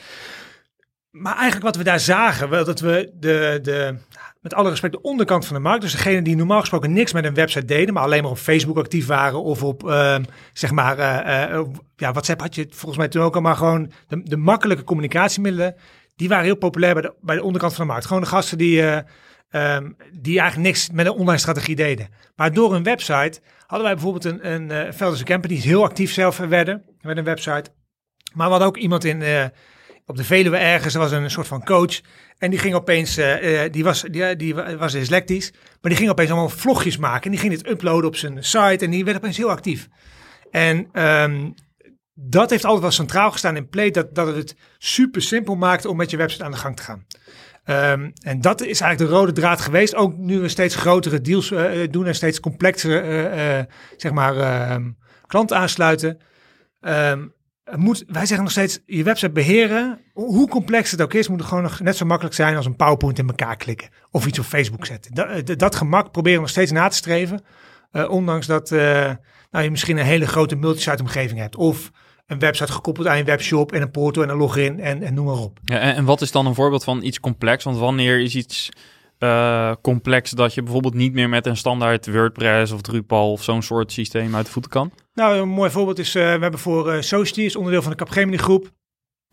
maar 1.19 1.35
eigenlijk 1.35 1.65
wat 1.65 1.75
we 1.75 1.83
daar 1.83 1.99
zagen, 1.99 2.49
wel 2.49 2.65
dat 2.65 2.79
we 2.79 3.11
de, 3.13 3.59
de, 3.61 3.95
met 4.41 4.53
alle 4.53 4.69
respect 4.69 4.93
de 4.93 5.01
onderkant 5.01 5.45
van 5.45 5.55
de 5.55 5.61
markt, 5.61 5.81
dus 5.81 5.91
degene 5.91 6.21
die 6.21 6.35
normaal 6.35 6.59
gesproken 6.59 6.93
niks 6.93 7.13
met 7.13 7.25
een 7.25 7.33
website 7.33 7.65
deden, 7.65 7.93
maar 7.93 8.03
alleen 8.03 8.21
maar 8.21 8.31
op 8.31 8.37
Facebook 8.37 8.77
actief 8.77 9.05
waren 9.05 9.43
of 9.43 9.63
op, 9.63 9.83
uh, 9.83 10.17
zeg 10.53 10.71
maar, 10.71 10.97
uh, 10.99 11.55
uh, 11.55 11.65
ja, 11.95 12.11
WhatsApp 12.11 12.41
had 12.41 12.55
je 12.55 12.67
volgens 12.69 12.97
mij 12.97 13.07
toen 13.07 13.21
ook 13.21 13.35
al, 13.35 13.41
maar 13.41 13.55
gewoon 13.55 13.91
de, 14.07 14.23
de 14.23 14.37
makkelijke 14.37 14.83
communicatiemiddelen, 14.83 15.75
die 16.15 16.29
waren 16.29 16.45
heel 16.45 16.55
populair 16.55 16.93
bij 16.93 17.01
de, 17.01 17.13
bij 17.21 17.35
de 17.35 17.43
onderkant 17.43 17.73
van 17.73 17.85
de 17.85 17.91
markt. 17.91 18.05
Gewoon 18.07 18.21
de 18.21 18.29
gasten 18.29 18.57
die, 18.57 18.83
um, 19.51 19.95
die 20.11 20.39
eigenlijk 20.39 20.69
niks 20.69 20.89
met 20.89 21.05
een 21.05 21.11
online 21.11 21.37
strategie 21.37 21.75
deden. 21.75 22.07
Maar 22.35 22.53
door 22.53 22.75
een 22.75 22.83
website 22.83 23.39
hadden 23.65 23.87
wij 23.87 23.95
bijvoorbeeld 23.95 24.25
een, 24.25 24.51
een 24.51 24.71
uh, 24.71 24.91
Velders 24.91 25.23
Camper 25.23 25.49
die 25.49 25.61
heel 25.61 25.83
actief 25.83 26.11
zelf 26.11 26.37
werden 26.37 26.83
met 27.01 27.17
een 27.17 27.23
website. 27.23 27.69
Maar 28.33 28.49
hadden 28.49 28.67
ook 28.67 28.77
iemand 28.77 29.03
in 29.03 29.21
op 30.07 30.17
de 30.17 30.23
Veluwe 30.23 30.57
ergens, 30.57 30.93
er 30.93 30.99
was 30.99 31.11
een 31.11 31.31
soort 31.31 31.47
van 31.47 31.63
coach. 31.63 32.01
En 32.37 32.49
die 32.49 32.59
ging 32.59 32.75
opeens, 32.75 33.17
uh, 33.17 33.61
die, 33.71 33.83
was, 33.83 34.01
die, 34.01 34.35
die 34.35 34.55
was 34.55 34.91
dyslectisch, 34.91 35.51
maar 35.51 35.91
die 35.91 35.95
ging 35.95 36.09
opeens 36.09 36.29
allemaal 36.29 36.49
vlogjes 36.49 36.97
maken. 36.97 37.23
En 37.23 37.31
die 37.31 37.39
ging 37.39 37.53
dit 37.53 37.69
uploaden 37.69 38.05
op 38.05 38.15
zijn 38.15 38.43
site 38.43 38.85
en 38.85 38.89
die 38.89 39.05
werd 39.05 39.17
opeens 39.17 39.37
heel 39.37 39.49
actief. 39.49 39.87
En 40.51 41.03
um, 41.03 41.53
dat 42.13 42.49
heeft 42.49 42.63
altijd 42.63 42.81
wel 42.81 42.91
centraal 42.91 43.31
gestaan 43.31 43.55
in 43.55 43.69
Play, 43.69 43.91
dat, 43.91 44.15
dat 44.15 44.35
het 44.35 44.55
super 44.77 45.21
simpel 45.21 45.55
maakt 45.55 45.85
om 45.85 45.97
met 45.97 46.09
je 46.09 46.17
website 46.17 46.43
aan 46.43 46.51
de 46.51 46.57
gang 46.57 46.75
te 46.75 46.83
gaan. 46.83 47.05
Um, 47.93 48.13
en 48.23 48.41
dat 48.41 48.61
is 48.61 48.81
eigenlijk 48.81 49.11
de 49.11 49.17
rode 49.17 49.31
draad 49.31 49.61
geweest. 49.61 49.95
Ook 49.95 50.17
nu 50.17 50.39
we 50.39 50.47
steeds 50.47 50.75
grotere 50.75 51.21
deals 51.21 51.51
uh, 51.51 51.87
doen 51.89 52.05
en 52.05 52.15
steeds 52.15 52.39
complexere, 52.39 53.67
zeg 53.97 54.11
maar, 54.11 54.81
klanten 55.27 55.57
aansluiten. 55.57 56.21
Moet, 57.75 58.03
wij 58.07 58.25
zeggen 58.25 58.43
nog 58.43 58.51
steeds, 58.51 58.79
je 58.85 59.03
website 59.03 59.31
beheren, 59.31 59.99
hoe 60.13 60.47
complex 60.47 60.91
het 60.91 61.01
ook 61.01 61.13
is, 61.13 61.27
moet 61.27 61.39
het 61.39 61.47
gewoon 61.47 61.63
nog 61.63 61.79
net 61.79 61.95
zo 61.95 62.05
makkelijk 62.05 62.35
zijn 62.35 62.55
als 62.55 62.65
een 62.65 62.75
PowerPoint 62.75 63.19
in 63.19 63.27
elkaar 63.27 63.57
klikken. 63.57 63.89
Of 64.11 64.25
iets 64.25 64.39
op 64.39 64.45
Facebook 64.45 64.85
zetten. 64.85 65.13
Dat, 65.13 65.27
eh, 65.27 65.57
dat, 65.57 65.75
gemak 65.75 66.11
proberen 66.11 66.37
we 66.37 66.41
nog 66.41 66.51
steeds 66.51 66.71
na 66.71 66.87
te 66.87 66.95
streven. 66.95 67.41
eh, 67.91 68.09
ondanks 68.09 68.47
dat 68.47 68.71
eh, 68.71 69.11
nou, 69.51 69.63
je 69.63 69.71
misschien 69.71 69.97
een 69.97 70.05
hele 70.05 70.27
grote 70.27 70.55
multisite 70.55 71.03
omgeving 71.03 71.39
hebt. 71.39 71.55
Of 71.55 71.91
een 72.25 72.39
website 72.39 72.71
gekoppeld 72.71 73.07
aan 73.07 73.17
een 73.17 73.25
webshop 73.25 73.71
en 73.71 73.81
een 73.81 73.91
porto 73.91 74.21
en 74.21 74.29
een 74.29 74.37
login 74.37 74.79
en, 74.79 75.03
en 75.03 75.13
noem 75.13 75.25
maar 75.25 75.35
op. 75.37 75.59
Ja, 75.63 75.79
en, 75.79 76.05
wat 76.05 76.21
is 76.21 76.31
dan 76.31 76.45
een 76.45 76.55
voorbeeld 76.55 76.83
van 76.83 77.03
iets 77.03 77.19
complex? 77.19 77.63
Want 77.63 77.77
wanneer 77.77 78.21
is 78.21 78.35
iets 78.35 78.69
complex 79.81 80.31
dat 80.31 80.53
je 80.53 80.63
bijvoorbeeld 80.63 80.93
niet 80.93 81.13
meer 81.13 81.29
met 81.29 81.45
een 81.45 81.57
standaard 81.57 82.11
WordPress 82.11 82.71
of 82.71 82.81
Drupal 82.81 83.31
of 83.31 83.43
zo'n 83.43 83.61
soort 83.61 83.91
systeem 83.91 84.35
uit 84.35 84.45
de 84.45 84.51
voeten 84.51 84.71
kan? 84.71 84.91
Nou, 85.17 85.37
een 85.37 85.49
mooi 85.49 85.71
voorbeeld 85.71 85.99
is, 85.99 86.15
eh, 86.15 86.23
we 86.23 86.41
hebben 86.41 86.59
voor 86.59 86.93
uh, 86.93 87.01
Society, 87.01 87.55
onderdeel 87.55 87.81
van 87.81 87.91
de 87.91 87.97
Capgemini 87.97 88.37
groep, 88.37 88.71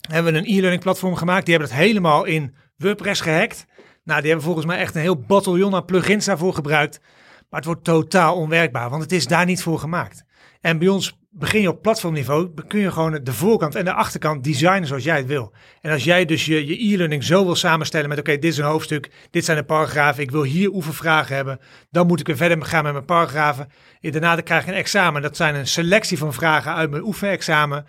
hebben 0.09 0.33
we 0.33 0.39
een 0.39 0.45
e-learning 0.45 0.83
platform 0.83 1.15
gemaakt. 1.15 1.47
Die 1.47 1.55
hebben 1.55 1.73
het 1.73 1.85
helemaal 1.85 2.25
in 2.25 2.55
WordPress 2.77 3.21
gehackt. 3.21 3.67
Nou, 4.05 4.19
die 4.21 4.29
hebben 4.29 4.45
volgens 4.47 4.67
mij 4.67 4.79
echt 4.79 4.95
een 4.95 5.01
heel 5.01 5.21
bataljon 5.21 5.75
aan 5.75 5.85
plugins 5.85 6.25
daarvoor 6.25 6.55
gebruikt. 6.55 7.01
Maar 7.49 7.61
het 7.61 7.65
wordt 7.65 7.85
totaal 7.85 8.37
onwerkbaar, 8.37 8.91
want 8.91 9.03
het 9.03 9.13
is 9.13 9.27
daar 9.27 9.45
niet 9.45 9.63
voor 9.63 9.79
gemaakt. 9.79 10.25
En 10.65 10.79
bij 10.79 10.89
ons 10.89 11.19
begin 11.31 11.61
je 11.61 11.69
op 11.69 11.83
platformniveau, 11.83 12.51
kun 12.67 12.81
je 12.81 12.91
gewoon 12.91 13.21
de 13.23 13.33
voorkant 13.33 13.75
en 13.75 13.85
de 13.85 13.93
achterkant 13.93 14.45
designen 14.45 14.87
zoals 14.87 15.05
jij 15.05 15.17
het 15.17 15.27
wil. 15.27 15.53
En 15.81 15.93
als 15.93 16.05
jij 16.05 16.25
dus 16.25 16.45
je, 16.45 16.67
je 16.67 16.93
e-learning 16.93 17.25
zo 17.25 17.45
wil 17.45 17.55
samenstellen 17.55 18.09
met, 18.09 18.19
oké, 18.19 18.33
dit 18.33 18.45
is 18.45 18.59
een 18.59 18.65
hoofdstuk, 18.65 19.11
dit 19.31 19.45
zijn 19.45 19.57
de 19.57 19.65
paragrafen, 19.65 20.23
ik 20.23 20.31
wil 20.31 20.43
hier 20.43 20.71
oefenvragen 20.71 21.37
hebben, 21.37 21.61
dan 21.91 22.07
moet 22.07 22.21
ik 22.21 22.27
weer 22.27 22.37
verder 22.37 22.65
gaan 22.65 22.83
met 22.83 22.93
mijn 22.93 23.05
paragrafen. 23.05 23.69
En 24.01 24.11
daarna 24.11 24.37
krijg 24.37 24.63
ik 24.63 24.69
een 24.69 24.75
examen, 24.75 25.23
dat 25.23 25.37
zijn 25.37 25.55
een 25.55 25.67
selectie 25.67 26.19
van 26.19 26.33
vragen 26.33 26.75
uit 26.75 26.91
mijn 26.91 27.03
oefenexamen. 27.03 27.87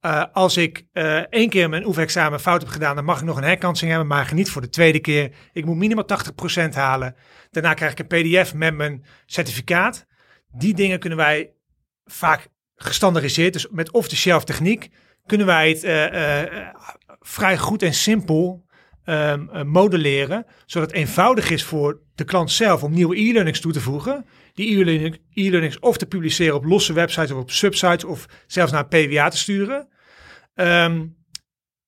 Uh, 0.00 0.24
als 0.32 0.56
ik 0.56 0.86
uh, 0.92 1.16
één 1.16 1.48
keer 1.48 1.68
mijn 1.68 1.86
oefenexamen 1.86 2.40
fout 2.40 2.60
heb 2.60 2.70
gedaan, 2.70 2.94
dan 2.94 3.04
mag 3.04 3.18
ik 3.18 3.24
nog 3.24 3.36
een 3.36 3.42
herkansing 3.42 3.90
hebben, 3.90 4.08
maar 4.08 4.30
niet 4.34 4.50
voor 4.50 4.62
de 4.62 4.68
tweede 4.68 5.00
keer. 5.00 5.30
Ik 5.52 5.64
moet 5.64 5.76
minimaal 5.76 6.06
80% 6.68 6.74
halen. 6.74 7.14
Daarna 7.50 7.74
krijg 7.74 7.92
ik 7.92 7.98
een 7.98 8.06
pdf 8.06 8.54
met 8.54 8.74
mijn 8.74 9.04
certificaat. 9.26 10.06
Die 10.52 10.74
dingen 10.74 10.98
kunnen 10.98 11.18
wij 11.18 11.52
vaak 12.12 12.48
gestandardiseerd, 12.76 13.52
dus 13.52 13.66
met 13.70 13.90
off-the-shelf 13.90 14.44
techniek, 14.44 14.88
kunnen 15.26 15.46
wij 15.46 15.68
het 15.68 15.84
uh, 15.84 16.12
uh, 16.12 16.68
vrij 17.20 17.58
goed 17.58 17.82
en 17.82 17.94
simpel 17.94 18.66
um, 19.04 19.50
uh, 19.52 19.62
modelleren, 19.62 20.46
zodat 20.66 20.88
het 20.88 20.98
eenvoudig 20.98 21.50
is 21.50 21.64
voor 21.64 22.00
de 22.14 22.24
klant 22.24 22.50
zelf 22.50 22.82
om 22.82 22.92
nieuwe 22.92 23.16
e-learnings 23.16 23.60
toe 23.60 23.72
te 23.72 23.80
voegen. 23.80 24.26
Die 24.54 24.84
e-learnings 25.32 25.78
of 25.78 25.96
te 25.96 26.06
publiceren 26.06 26.54
op 26.54 26.64
losse 26.64 26.92
websites 26.92 27.30
of 27.30 27.40
op 27.40 27.50
subsites 27.50 28.04
of 28.04 28.26
zelfs 28.46 28.72
naar 28.72 28.88
PWA 28.88 29.28
te 29.28 29.38
sturen. 29.38 29.88
Um, 30.54 31.17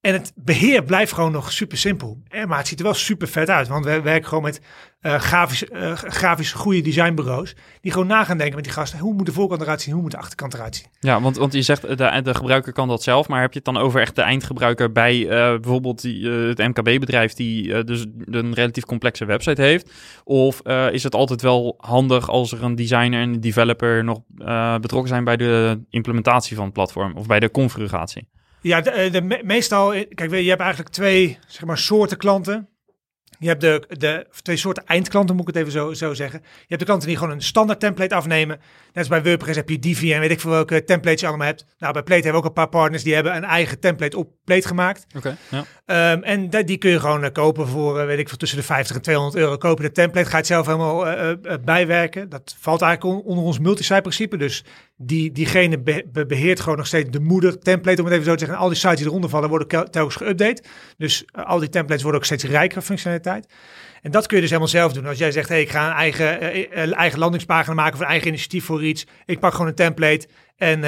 en 0.00 0.12
het 0.12 0.32
beheer 0.34 0.82
blijft 0.82 1.12
gewoon 1.12 1.32
nog 1.32 1.52
super 1.52 1.78
simpel. 1.78 2.22
Maar 2.46 2.58
het 2.58 2.68
ziet 2.68 2.78
er 2.78 2.84
wel 2.84 2.94
super 2.94 3.28
vet 3.28 3.50
uit. 3.50 3.68
Want 3.68 3.84
we 3.84 4.00
werken 4.00 4.28
gewoon 4.28 4.44
met 4.44 4.60
uh, 5.02 5.14
grafisch, 5.14 5.64
uh, 5.72 5.92
grafisch 5.92 6.52
goede 6.52 6.80
designbureaus. 6.80 7.54
Die 7.80 7.92
gewoon 7.92 8.06
na 8.06 8.24
gaan 8.24 8.36
denken 8.36 8.54
met 8.54 8.64
die 8.64 8.72
gasten. 8.72 8.98
Hoe 8.98 9.14
moet 9.14 9.26
de 9.26 9.32
voorkant 9.32 9.60
eruit 9.60 9.80
zien? 9.80 9.92
Hoe 9.92 10.02
moet 10.02 10.10
de 10.10 10.18
achterkant 10.18 10.54
eruit 10.54 10.76
zien? 10.76 10.86
Ja, 11.00 11.20
want, 11.20 11.36
want 11.36 11.52
je 11.52 11.62
zegt 11.62 11.82
de, 11.82 12.20
de 12.22 12.34
gebruiker 12.34 12.72
kan 12.72 12.88
dat 12.88 13.02
zelf. 13.02 13.28
Maar 13.28 13.40
heb 13.40 13.52
je 13.52 13.60
het 13.64 13.74
dan 13.74 13.76
over 13.76 14.00
echt 14.00 14.16
de 14.16 14.22
eindgebruiker 14.22 14.92
bij 14.92 15.26
bijvoorbeeld 15.28 16.00
die, 16.00 16.28
het 16.28 16.58
MKB-bedrijf 16.58 17.32
die 17.32 17.84
dus 17.84 18.06
een 18.24 18.54
relatief 18.54 18.84
complexe 18.84 19.24
website 19.24 19.62
heeft? 19.62 19.92
Of 20.24 20.60
is 20.90 21.02
het 21.02 21.14
altijd 21.14 21.42
wel 21.42 21.74
handig 21.78 22.28
als 22.28 22.52
er 22.52 22.62
een 22.62 22.76
designer 22.76 23.20
en 23.20 23.32
een 23.32 23.40
developer 23.40 24.04
nog 24.04 24.20
betrokken 24.80 25.08
zijn 25.08 25.24
bij 25.24 25.36
de 25.36 25.80
implementatie 25.90 26.56
van 26.56 26.64
het 26.64 26.74
platform? 26.74 27.16
Of 27.16 27.26
bij 27.26 27.40
de 27.40 27.50
configuratie? 27.50 28.28
Ja, 28.60 28.80
de, 28.80 29.08
de, 29.10 29.40
meestal, 29.44 29.90
kijk, 29.90 30.30
je 30.30 30.48
hebt 30.48 30.60
eigenlijk 30.60 30.90
twee 30.90 31.38
zeg 31.46 31.64
maar, 31.64 31.78
soorten 31.78 32.16
klanten. 32.16 32.68
Je 33.40 33.48
hebt 33.48 33.60
de, 33.60 33.84
de 33.88 34.26
twee 34.42 34.56
soorten 34.56 34.86
eindklanten, 34.86 35.36
moet 35.36 35.48
ik 35.48 35.54
het 35.54 35.62
even 35.62 35.78
zo, 35.78 35.92
zo 35.92 36.14
zeggen. 36.14 36.40
Je 36.42 36.64
hebt 36.66 36.80
de 36.80 36.86
klanten 36.86 37.08
die 37.08 37.16
gewoon 37.16 37.32
een 37.32 37.42
standaard 37.42 37.80
template 37.80 38.14
afnemen. 38.14 38.58
Net 38.58 38.96
als 38.96 39.08
bij 39.08 39.22
WordPress 39.22 39.56
heb 39.56 39.68
je 39.68 39.78
Divi 39.78 40.12
en 40.12 40.20
weet 40.20 40.30
ik 40.30 40.40
veel 40.40 40.50
welke 40.50 40.84
templates 40.84 41.20
je 41.20 41.26
allemaal 41.26 41.46
hebt. 41.46 41.66
Nou, 41.78 41.92
bij 41.92 42.02
Plate 42.02 42.22
hebben 42.22 42.32
we 42.32 42.48
ook 42.48 42.56
een 42.56 42.62
paar 42.62 42.80
partners 42.80 43.02
die 43.02 43.14
hebben 43.14 43.36
een 43.36 43.44
eigen 43.44 43.80
template 43.80 44.16
op 44.16 44.30
Plate 44.44 44.66
gemaakt. 44.66 45.06
Oké. 45.16 45.36
Okay, 45.48 45.64
ja. 45.86 46.12
um, 46.12 46.22
en 46.22 46.50
die 46.50 46.76
kun 46.76 46.90
je 46.90 47.00
gewoon 47.00 47.24
uh, 47.24 47.30
kopen 47.32 47.68
voor, 47.68 48.00
uh, 48.00 48.06
weet 48.06 48.18
ik 48.18 48.28
veel, 48.28 48.36
tussen 48.36 48.58
de 48.58 48.64
50 48.64 48.96
en 48.96 49.02
200 49.02 49.36
euro. 49.36 49.56
Kopen 49.56 49.84
de 49.84 49.92
template, 49.92 50.26
ga 50.26 50.30
je 50.30 50.36
het 50.36 50.46
zelf 50.46 50.66
helemaal 50.66 51.06
uh, 51.06 51.32
bijwerken. 51.64 52.28
Dat 52.28 52.56
valt 52.58 52.82
eigenlijk 52.82 53.26
onder 53.26 53.44
ons 53.44 53.58
multisite 53.58 54.00
principe. 54.00 54.36
Dus 54.36 54.64
die, 55.02 55.32
diegene 55.32 55.78
be 55.78 56.24
beheert 56.26 56.60
gewoon 56.60 56.78
nog 56.78 56.86
steeds 56.86 57.10
de 57.10 57.20
moeder 57.20 57.58
template, 57.58 58.00
om 58.00 58.04
het 58.04 58.14
even 58.14 58.26
zo 58.26 58.32
te 58.32 58.38
zeggen. 58.38 58.56
En 58.56 58.62
al 58.62 58.68
die 58.68 58.78
sites 58.78 58.96
die 58.96 59.06
eronder 59.06 59.30
vallen 59.30 59.48
worden 59.48 59.90
telkens 59.90 60.18
geüpdate. 60.22 60.64
Dus 60.96 61.24
al 61.32 61.58
die 61.58 61.68
templates 61.68 62.02
worden 62.02 62.20
ook 62.20 62.26
steeds 62.26 62.44
rijker 62.44 62.82
functionaliteit. 62.82 63.52
En 64.02 64.10
dat 64.10 64.26
kun 64.26 64.36
je 64.36 64.42
dus 64.42 64.50
helemaal 64.50 64.72
zelf 64.72 64.92
doen. 64.92 65.06
Als 65.06 65.18
jij 65.18 65.32
zegt, 65.32 65.48
hey, 65.48 65.60
ik 65.60 65.70
ga 65.70 65.86
een 65.86 65.96
eigen, 65.96 66.42
uh, 66.42 66.96
eigen 66.96 67.18
landingspagina 67.18 67.74
maken 67.74 67.94
of 67.94 68.00
een 68.00 68.06
eigen 68.06 68.28
initiatief 68.28 68.64
voor 68.64 68.84
iets. 68.84 69.06
Ik 69.24 69.40
pak 69.40 69.52
gewoon 69.52 69.66
een 69.66 69.74
template 69.74 70.28
en 70.56 70.80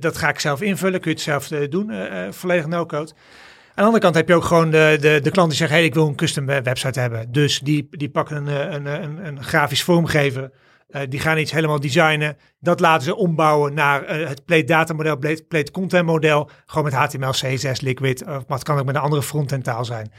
dat 0.00 0.16
ga 0.16 0.28
ik 0.28 0.40
zelf 0.40 0.60
invullen. 0.60 1.00
Kun 1.00 1.10
je 1.10 1.16
het 1.16 1.24
zelf 1.24 1.68
doen, 1.68 1.92
volledig 2.30 2.66
no-code. 2.66 3.12
Aan 3.12 3.74
de 3.74 3.82
andere 3.82 4.02
kant 4.02 4.14
heb 4.14 4.28
je 4.28 4.34
ook 4.34 4.44
gewoon 4.44 4.70
de, 4.70 4.96
de, 5.00 5.20
de 5.22 5.30
klant 5.30 5.48
die 5.48 5.58
zegt, 5.58 5.70
hey, 5.70 5.84
ik 5.84 5.94
wil 5.94 6.06
een 6.06 6.14
custom 6.14 6.46
website 6.46 7.00
hebben. 7.00 7.32
Dus 7.32 7.60
die, 7.60 7.86
die 7.90 8.10
pakken 8.10 8.36
een, 8.36 8.74
een, 8.74 9.02
een, 9.02 9.26
een 9.26 9.44
grafisch 9.44 9.82
vormgever. 9.82 10.50
Uh, 10.88 11.02
die 11.08 11.20
gaan 11.20 11.38
iets 11.38 11.52
helemaal 11.52 11.80
designen. 11.80 12.36
Dat 12.60 12.80
laten 12.80 13.04
ze 13.04 13.16
ombouwen 13.16 13.74
naar 13.74 14.20
uh, 14.20 14.28
het 14.28 14.44
Plate 14.44 14.64
Data 14.64 14.94
model, 14.94 15.16
Plate, 15.16 15.42
Plate 15.42 15.70
Content 15.70 16.06
model. 16.06 16.50
Gewoon 16.66 16.84
met 16.84 16.94
HTML, 16.94 17.30
CSS, 17.30 17.80
Liquid. 17.80 18.20
Of, 18.22 18.26
maar 18.26 18.58
het 18.58 18.62
kan 18.62 18.78
ook 18.78 18.84
met 18.84 18.94
een 18.94 19.00
andere 19.00 19.22
frontend 19.22 19.64
taal 19.64 19.84
zijn. 19.84 20.12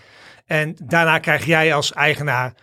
En 0.46 0.76
daarna 0.84 1.20
krijg 1.20 1.46
jij 1.46 1.74
als 1.74 1.94
eigenaar, 1.94 2.54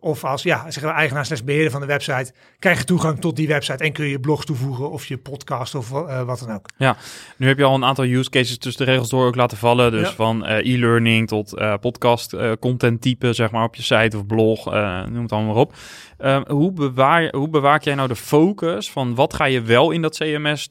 of 0.00 0.24
als 0.24 0.42
ja, 0.42 0.70
zeggen 0.70 0.92
we 0.92 0.98
eigenaar 0.98 1.26
slash 1.26 1.40
beheerder 1.40 1.70
van 1.70 1.80
de 1.80 1.86
website, 1.86 2.32
krijg 2.58 2.78
je 2.78 2.84
toegang 2.84 3.20
tot 3.20 3.36
die 3.36 3.48
website 3.48 3.84
en 3.84 3.92
kun 3.92 4.04
je 4.04 4.10
je 4.10 4.20
blogs 4.20 4.44
toevoegen 4.44 4.90
of 4.90 5.06
je 5.06 5.18
podcast 5.18 5.74
of 5.74 5.90
uh, 5.90 6.22
wat 6.22 6.38
dan 6.38 6.54
ook. 6.54 6.68
Ja, 6.76 6.96
nu 7.36 7.46
heb 7.46 7.58
je 7.58 7.64
al 7.64 7.74
een 7.74 7.84
aantal 7.84 8.04
use 8.04 8.30
cases 8.30 8.58
tussen 8.58 8.84
de 8.84 8.90
regels 8.90 9.08
door 9.08 9.26
ook 9.26 9.34
laten 9.34 9.58
vallen. 9.58 9.90
Dus 9.90 10.08
ja. 10.08 10.14
van 10.14 10.46
uh, 10.46 10.74
e-learning 10.74 11.28
tot 11.28 11.58
uh, 11.58 11.74
podcast 11.80 12.36
content 12.60 13.00
type, 13.00 13.32
zeg 13.32 13.50
maar 13.50 13.64
op 13.64 13.74
je 13.74 13.82
site 13.82 14.16
of 14.16 14.26
blog, 14.26 14.64
noem 14.64 15.22
het 15.22 15.32
allemaal 15.32 15.52
maar 15.54 15.62
op. 15.62 15.74
Uh, 16.20 16.40
hoe, 16.46 16.72
bewaar, 16.72 17.34
hoe 17.34 17.48
bewaak 17.48 17.82
jij 17.82 17.94
nou 17.94 18.08
de 18.08 18.16
focus 18.16 18.90
van 18.90 19.14
wat 19.14 19.34
ga 19.34 19.44
je 19.44 19.62
wel 19.62 19.90
in 19.90 20.02
dat 20.02 20.16
CMS 20.16 20.68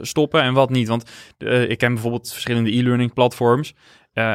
stoppen 0.00 0.42
en 0.42 0.54
wat 0.54 0.70
niet? 0.70 0.88
Want 0.88 1.10
ik 1.68 1.78
ken 1.78 1.92
bijvoorbeeld 1.92 2.32
verschillende 2.32 2.76
e-learning 2.76 3.14
platforms. 3.14 3.74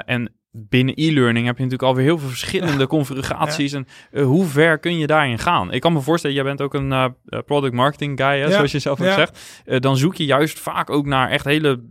en 0.06 0.32
binnen 0.58 0.94
e-learning 0.98 1.46
heb 1.46 1.58
je 1.58 1.64
natuurlijk 1.64 1.90
alweer 1.90 2.06
heel 2.06 2.18
veel 2.18 2.28
verschillende 2.28 2.80
ja. 2.80 2.88
configuraties. 2.88 3.72
Ja. 3.72 3.78
En 3.78 3.88
uh, 4.12 4.26
hoe 4.26 4.46
ver 4.46 4.80
kun 4.80 4.98
je 4.98 5.08
daarin 5.08 5.40
gaan? 5.40 5.72
Ik 5.72 5.82
kan 5.82 5.94
me 5.94 6.02
voorstellen, 6.02 6.36
jij 6.36 6.46
bent 6.46 6.62
ook 6.62 6.74
een 6.74 6.92
uh, 6.92 7.06
product 7.46 7.74
marketing 7.74 8.20
guy, 8.20 8.28
hè, 8.28 8.46
ja. 8.46 8.52
zoals 8.52 8.72
je 8.72 8.80
zelf 8.80 9.02
ook 9.02 9.14
zegt. 9.14 9.40
Uh, 9.66 9.80
dan 9.80 9.98
zoek 9.98 10.16
je 10.16 10.26
juist 10.26 10.60
vaak 10.60 10.90
ook 10.90 11.06
naar 11.06 11.30
echt 11.30 11.46
hele 11.46 11.84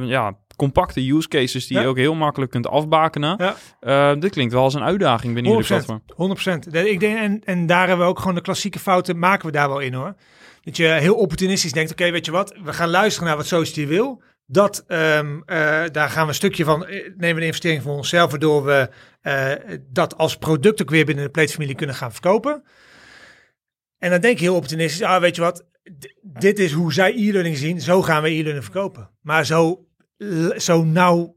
ja, 0.00 0.36
compacte 0.56 1.12
use 1.12 1.28
cases 1.28 1.66
die 1.66 1.80
je 1.80 1.86
ook 1.86 1.96
heel 1.96 2.14
makkelijk 2.14 2.50
kunt 2.50 2.66
afbakenen. 2.68 3.54
dit 4.18 4.30
klinkt 4.30 4.52
wel 4.52 4.62
als 4.62 4.74
een 4.74 4.82
uitdaging 4.82 5.34
binnen 5.34 5.52
jullie 5.52 5.66
platform. 5.66 6.02
100%. 6.70 6.84
Ik 6.84 7.00
denk, 7.00 7.18
en, 7.18 7.40
en 7.44 7.66
daar 7.66 7.86
hebben 7.86 8.06
we 8.06 8.12
ook 8.12 8.18
gewoon 8.18 8.34
de 8.34 8.40
klassieke 8.40 8.78
fouten, 8.78 9.18
maken 9.18 9.46
we 9.46 9.52
daar 9.52 9.68
wel 9.68 9.80
in 9.80 9.94
hoor. 9.94 10.14
Dat 10.62 10.76
je 10.76 10.86
heel 10.86 11.14
opportunistisch 11.14 11.72
denkt, 11.72 11.90
oké, 11.90 12.00
okay, 12.00 12.14
weet 12.14 12.24
je 12.26 12.32
wat, 12.32 12.54
we 12.64 12.72
gaan 12.72 12.90
luisteren 12.90 13.28
naar 13.28 13.36
wat 13.36 13.46
Society 13.46 13.86
wil. 13.86 14.22
Dat, 14.46 14.84
um, 14.88 15.36
uh, 15.36 15.42
daar 15.92 16.10
gaan 16.10 16.22
we 16.22 16.28
een 16.28 16.34
stukje 16.34 16.64
van, 16.64 16.86
nemen 17.16 17.40
de 17.40 17.46
investering 17.46 17.82
voor 17.82 17.96
onszelf, 17.96 18.30
waardoor 18.30 18.64
we 18.64 18.88
uh, 19.22 19.78
dat 19.90 20.16
als 20.16 20.36
product 20.36 20.82
ook 20.82 20.90
weer 20.90 21.04
binnen 21.04 21.24
de 21.24 21.30
pleetfamilie 21.30 21.74
kunnen 21.74 21.96
gaan 21.96 22.12
verkopen. 22.12 22.62
En 23.98 24.10
dan 24.10 24.20
denk 24.20 24.38
je 24.38 24.44
heel 24.44 24.54
opportunistisch, 24.54 25.02
ah 25.02 25.20
weet 25.20 25.36
je 25.36 25.42
wat, 25.42 25.66
dit 26.22 26.58
is 26.58 26.72
hoe 26.72 26.92
zij 26.92 27.14
e-learning 27.14 27.56
zien, 27.56 27.80
zo 27.80 28.02
gaan 28.02 28.22
we 28.22 28.28
e-learning 28.28 28.64
verkopen. 28.64 29.10
Maar 29.20 29.46
zo, 29.46 29.88
zo 30.56 30.84
nauw 30.84 31.36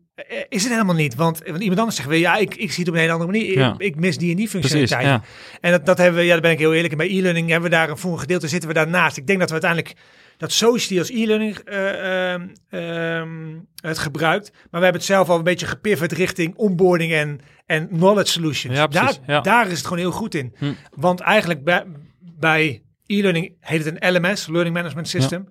is 0.49 0.63
het 0.63 0.71
helemaal 0.71 0.95
niet. 0.95 1.15
Want, 1.15 1.41
want 1.45 1.61
iemand 1.61 1.79
anders 1.79 1.97
zegt 1.97 2.09
weer, 2.09 2.19
ja, 2.19 2.37
ik, 2.37 2.55
ik 2.55 2.71
zie 2.71 2.79
het 2.79 2.87
op 2.87 2.93
een 2.93 2.99
hele 2.99 3.13
andere 3.13 3.31
manier. 3.31 3.57
Ja. 3.57 3.73
Ik, 3.73 3.81
ik, 3.81 3.95
mis 3.95 4.17
die 4.17 4.31
en 4.31 4.35
die 4.35 4.49
functionaliteit. 4.49 5.05
Ja. 5.05 5.21
En 5.61 5.71
dat, 5.71 5.85
dat 5.85 5.97
hebben 5.97 6.19
we, 6.19 6.25
ja, 6.25 6.31
daar 6.31 6.41
ben 6.41 6.51
ik 6.51 6.59
heel 6.59 6.73
eerlijk 6.73 6.91
in. 6.91 6.97
Bij 6.97 7.09
e-learning 7.09 7.49
hebben 7.49 7.69
we 7.69 7.75
daar 7.75 7.89
een 7.89 7.97
voor 7.97 8.11
een 8.11 8.19
gedeelte 8.19 8.47
zitten 8.47 8.69
we 8.69 8.75
daarnaast. 8.75 9.17
Ik 9.17 9.27
denk 9.27 9.39
dat 9.39 9.47
we 9.47 9.53
uiteindelijk 9.53 9.95
dat 10.37 10.51
Society 10.51 10.99
als 10.99 11.09
e-learning 11.09 11.57
uh, 11.65 12.33
uh, 12.71 13.21
uh, 13.21 13.27
het 13.75 13.97
gebruikt. 13.97 14.51
Maar 14.51 14.61
we 14.79 14.83
hebben 14.83 14.93
het 14.93 15.03
zelf 15.03 15.29
al 15.29 15.37
een 15.37 15.43
beetje 15.43 15.65
gepivot 15.65 16.11
richting 16.11 16.55
onboarding 16.55 17.13
en, 17.13 17.39
en 17.65 17.87
knowledge 17.87 18.31
solutions. 18.31 18.77
Ja, 18.77 18.87
precies, 18.87 19.19
daar, 19.25 19.43
daar 19.43 19.67
is 19.67 19.77
het 19.77 19.83
gewoon 19.83 19.97
heel 19.97 20.11
goed 20.11 20.35
in. 20.35 20.55
Hm. 20.57 20.73
Want 20.95 21.19
eigenlijk 21.19 21.63
bij, 21.63 21.85
bij 22.19 22.81
e-learning 23.05 23.55
heet 23.59 23.85
het 23.85 23.97
een 23.99 24.13
LMS, 24.15 24.47
Learning 24.47 24.75
Management 24.75 25.07
System. 25.07 25.47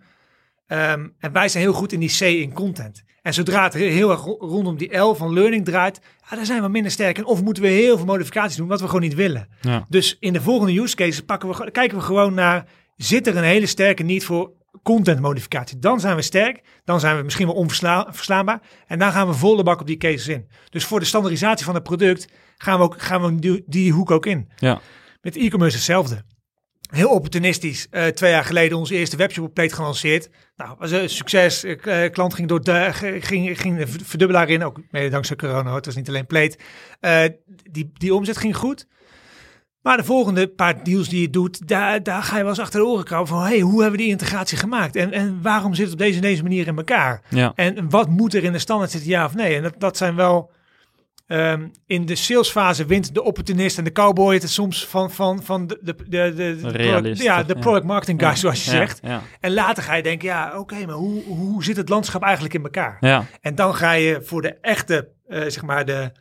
Um, 0.69 1.15
en 1.19 1.33
wij 1.33 1.49
zijn 1.49 1.63
heel 1.63 1.73
goed 1.73 1.93
in 1.93 2.01
die 2.01 2.17
C 2.19 2.21
in 2.21 2.53
content. 2.53 3.05
En 3.23 3.35
zodra 3.35 3.63
het 3.63 3.75
heel 3.75 4.11
erg 4.11 4.25
rondom 4.25 4.77
die 4.77 4.97
L 4.97 5.15
van 5.15 5.33
learning 5.33 5.65
draait, 5.65 6.01
ja, 6.31 6.37
daar 6.37 6.47
zijn 6.47 6.63
we 6.63 6.69
minder 6.69 6.93
sterk 6.93 7.19
in. 7.19 7.25
Of 7.25 7.43
moeten 7.43 7.63
we 7.63 7.69
heel 7.69 7.97
veel 7.97 8.07
modificaties 8.07 8.57
doen, 8.57 8.69
wat 8.69 8.81
we 8.81 8.87
gewoon 8.87 9.01
niet 9.01 9.15
willen. 9.15 9.49
Ja. 9.61 9.87
Dus 9.89 10.17
in 10.21 10.33
de 10.33 10.41
volgende 10.41 10.81
use 10.81 10.97
cases 10.97 11.21
pakken 11.21 11.49
we, 11.49 11.71
kijken 11.71 11.99
we 11.99 12.05
gewoon 12.05 12.35
naar, 12.35 12.67
zit 12.97 13.27
er 13.27 13.37
een 13.37 13.43
hele 13.43 13.67
sterke 13.67 14.03
niet 14.03 14.25
voor 14.25 14.53
content 14.83 15.21
modificatie. 15.21 15.79
Dan 15.79 16.01
zijn 16.01 16.17
we 16.17 16.23
sterk. 16.23 16.63
Dan 16.85 17.01
zijn 17.01 17.17
we 17.17 17.23
misschien 17.23 17.47
wel 17.47 17.55
onverslaanbaar. 17.55 18.61
En 18.87 18.99
dan 18.99 19.13
gaan 19.13 19.27
we 19.27 19.35
volle 19.35 19.63
bak 19.63 19.81
op 19.81 19.87
die 19.87 19.97
cases 19.97 20.29
in. 20.29 20.49
Dus 20.71 20.85
voor 20.85 21.01
de 21.01 21.07
standaardisatie 21.07 21.65
van 21.65 21.75
het 21.75 21.83
product 21.83 22.29
gaan 22.57 22.79
we, 22.79 22.85
ook, 22.85 23.03
gaan 23.03 23.23
we 23.23 23.35
die, 23.35 23.63
die 23.67 23.93
hoek 23.93 24.11
ook 24.11 24.27
in. 24.27 24.49
Ja. 24.57 24.81
Met 25.21 25.37
e-commerce 25.37 25.77
hetzelfde. 25.77 26.25
Heel 26.87 27.11
opportunistisch. 27.11 27.87
Uh, 27.91 28.07
twee 28.07 28.31
jaar 28.31 28.45
geleden 28.45 28.79
onze 28.79 28.95
eerste 28.95 29.17
webshop 29.17 29.45
op 29.45 29.55
Plate 29.55 29.75
gelanceerd. 29.75 30.29
Nou, 30.57 30.77
was 30.79 30.91
een 30.91 31.11
succes. 31.11 31.65
Uh, 31.65 32.11
klant 32.11 32.35
ging 32.35 32.49
door 32.49 32.65
de 32.65 32.89
ging, 33.21 33.61
ging 33.61 33.79
de 33.79 33.87
verdubbelaar 33.87 34.49
in. 34.49 34.65
Ook 34.65 34.81
mede 34.91 35.09
dankzij 35.09 35.37
corona. 35.37 35.75
Het 35.75 35.87
was 35.87 35.97
niet 35.97 36.09
alleen. 36.09 36.27
Uh, 37.01 37.23
die, 37.71 37.91
die 37.95 38.15
omzet 38.15 38.37
ging 38.37 38.57
goed. 38.57 38.87
Maar 39.83 39.97
de 39.97 40.05
volgende 40.05 40.49
paar 40.49 40.85
deals 40.85 41.09
die 41.09 41.21
je 41.21 41.31
doet, 41.31 41.69
daar, 41.69 42.03
daar 42.03 42.23
ga 42.23 42.37
je 42.37 42.41
wel 42.41 42.51
eens 42.51 42.61
achter 42.61 42.81
de 42.81 42.87
oren 42.87 43.05
krabben 43.05 43.29
van, 43.29 43.43
hey, 43.43 43.61
hoe 43.61 43.81
hebben 43.81 43.99
we 43.99 44.05
die 44.05 44.13
integratie 44.13 44.59
gemaakt? 44.59 44.97
En, 44.97 45.13
en 45.13 45.43
waarom 45.43 45.75
zit 45.75 45.85
het 45.85 45.93
op 45.93 45.99
deze 45.99 46.17
en 46.17 46.23
deze 46.23 46.43
manier 46.43 46.67
in 46.67 46.77
elkaar? 46.77 47.23
Ja. 47.29 47.53
En 47.55 47.91
wat 47.91 48.09
moet 48.09 48.35
er 48.35 48.45
in 48.45 48.53
de 48.53 48.59
standaard 48.59 48.91
zitten, 48.91 49.11
ja 49.11 49.25
of 49.25 49.35
nee? 49.35 49.57
En 49.57 49.63
dat, 49.63 49.75
dat 49.79 49.97
zijn 49.97 50.15
wel, 50.15 50.53
um, 51.27 51.71
in 51.87 52.07
de 52.07 52.15
salesfase 52.15 52.85
wint 52.87 53.15
de 53.15 53.23
opportunist 53.23 53.79
en 53.79 53.85
de 53.85 53.93
cowboy 53.93 54.35
het 54.35 54.51
soms 54.51 54.87
van, 54.87 55.11
van, 55.11 55.43
van 55.43 55.67
de, 55.67 55.79
de, 55.83 55.95
de, 55.97 56.33
de, 56.35 56.57
de 56.63 56.69
Realist, 56.69 57.23
ja, 57.23 57.43
de 57.43 57.55
ja. 57.55 57.61
product 57.61 57.85
marketing 57.85 58.23
guy, 58.23 58.37
zoals 58.37 58.65
je 58.65 58.71
Ja, 58.71 58.77
zegt. 58.77 59.01
En 59.41 59.55
later 59.55 59.83
ga 59.83 59.95
je 59.95 60.03
denken, 60.03 60.29
ja, 60.29 60.59
oké, 60.59 60.87
maar 60.87 60.95
hoe, 60.95 61.23
hoe 61.25 61.65
zit 61.65 61.77
het 61.77 61.89
landschap 61.89 62.23
eigenlijk 62.23 62.55
in 62.55 62.63
elkaar? 62.63 62.97
Ja. 63.01 63.25
En 63.41 63.55
dan 63.55 63.75
ga 63.75 63.93
je 63.93 64.21
voor 64.23 64.43
de 64.43 64.55
echte, 64.61 65.09
eh, 65.29 65.41
zeg 65.41 65.63
maar, 65.63 65.85
de, 65.85 66.13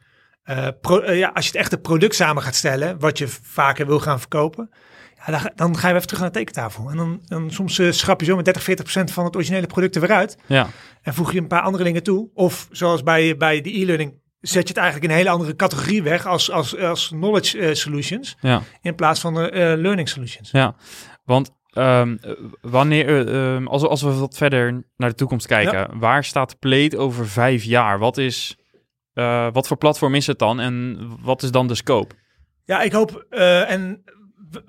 eh, 0.44 0.68
pro- 0.82 1.00
eh, 1.00 1.18
ja, 1.18 1.32
als 1.34 1.46
je 1.46 1.52
het 1.52 1.60
echte 1.60 1.78
product 1.78 2.16
samen 2.16 2.44
gaat 2.44 2.56
stellen, 2.56 3.00
wat 3.00 3.18
je 3.18 3.28
vaker 3.42 3.86
wil 3.88 4.00
gaan 4.00 4.20
verkopen, 4.20 4.70
ja, 5.26 5.32
dan, 5.32 5.40
ga- 5.40 5.52
dan 5.56 5.78
ga 5.78 5.88
je 5.88 5.94
even 5.96 6.08
terug 6.08 6.22
naar 6.24 6.32
de 6.32 6.38
tekentafel. 6.38 6.90
En 6.90 6.98
dan, 6.98 7.20
dan 7.26 7.52
soms 7.52 7.82
schrap 7.90 8.20
je 8.20 8.26
zo 8.26 8.36
met 8.36 8.46
30, 8.46 8.64
40 8.64 8.86
procent 8.86 9.12
van 9.12 9.26
het 9.26 9.36
originele 9.36 9.68
product 9.68 9.96
er 9.96 10.02
weer 10.02 10.12
uit. 10.12 10.38
ja. 10.46 10.68
En 11.02 11.14
voeg 11.14 11.32
je 11.34 11.40
een 11.40 11.48
paar 11.48 11.62
andere 11.62 11.84
dingen 11.84 12.04
toe. 12.04 12.30
Of 12.34 12.68
zoals 12.72 13.04
bij, 13.04 13.38
bij 13.38 13.62
de 13.62 13.80
e-learning, 13.80 14.14
zet 14.48 14.62
je 14.62 14.68
het 14.74 14.78
eigenlijk 14.78 15.06
in 15.06 15.12
een 15.12 15.18
hele 15.24 15.30
andere 15.36 15.56
categorie 15.56 16.04
weg 16.04 16.26
als, 16.26 16.52
als, 16.52 16.78
als 16.78 17.08
knowledge 17.08 17.60
eh, 17.60 17.74
solutions, 17.74 18.36
ja. 18.42 18.62
in 18.82 18.96
plaats 18.96 19.20
van 19.20 19.40
eh, 19.40 19.72
eh, 19.74 19.80
learning 19.80 20.10
solutions. 20.10 20.52
Ja, 20.52 20.76
want 21.24 21.52
ehm, 21.70 22.16
eh, 22.22 22.32
wanneer, 22.62 23.28
eh, 23.28 23.56
ehm, 23.56 23.68
als, 23.68 23.82
we- 23.82 23.88
als 23.88 24.02
we 24.02 24.14
wat 24.14 24.38
verder 24.38 24.84
naar 24.98 25.10
de 25.10 25.16
toekomst 25.16 25.48
kijken, 25.48 26.00
waar 26.00 26.24
staat 26.24 26.60
Plate 26.60 26.98
over 26.98 27.28
vijf 27.28 27.64
jaar? 27.64 28.00
Wat, 28.00 28.18
is, 28.18 28.58
wat 29.52 29.68
voor 29.68 29.78
platform 29.78 30.16
is 30.16 30.28
het 30.28 30.40
dan 30.40 30.60
en 30.60 30.98
wat 31.22 31.44
is 31.44 31.52
dan 31.52 31.68
de 31.68 31.76
scope? 31.76 32.16
Ja, 32.66 32.82
ik 32.82 32.92
hoop, 32.92 33.26
en 33.68 34.04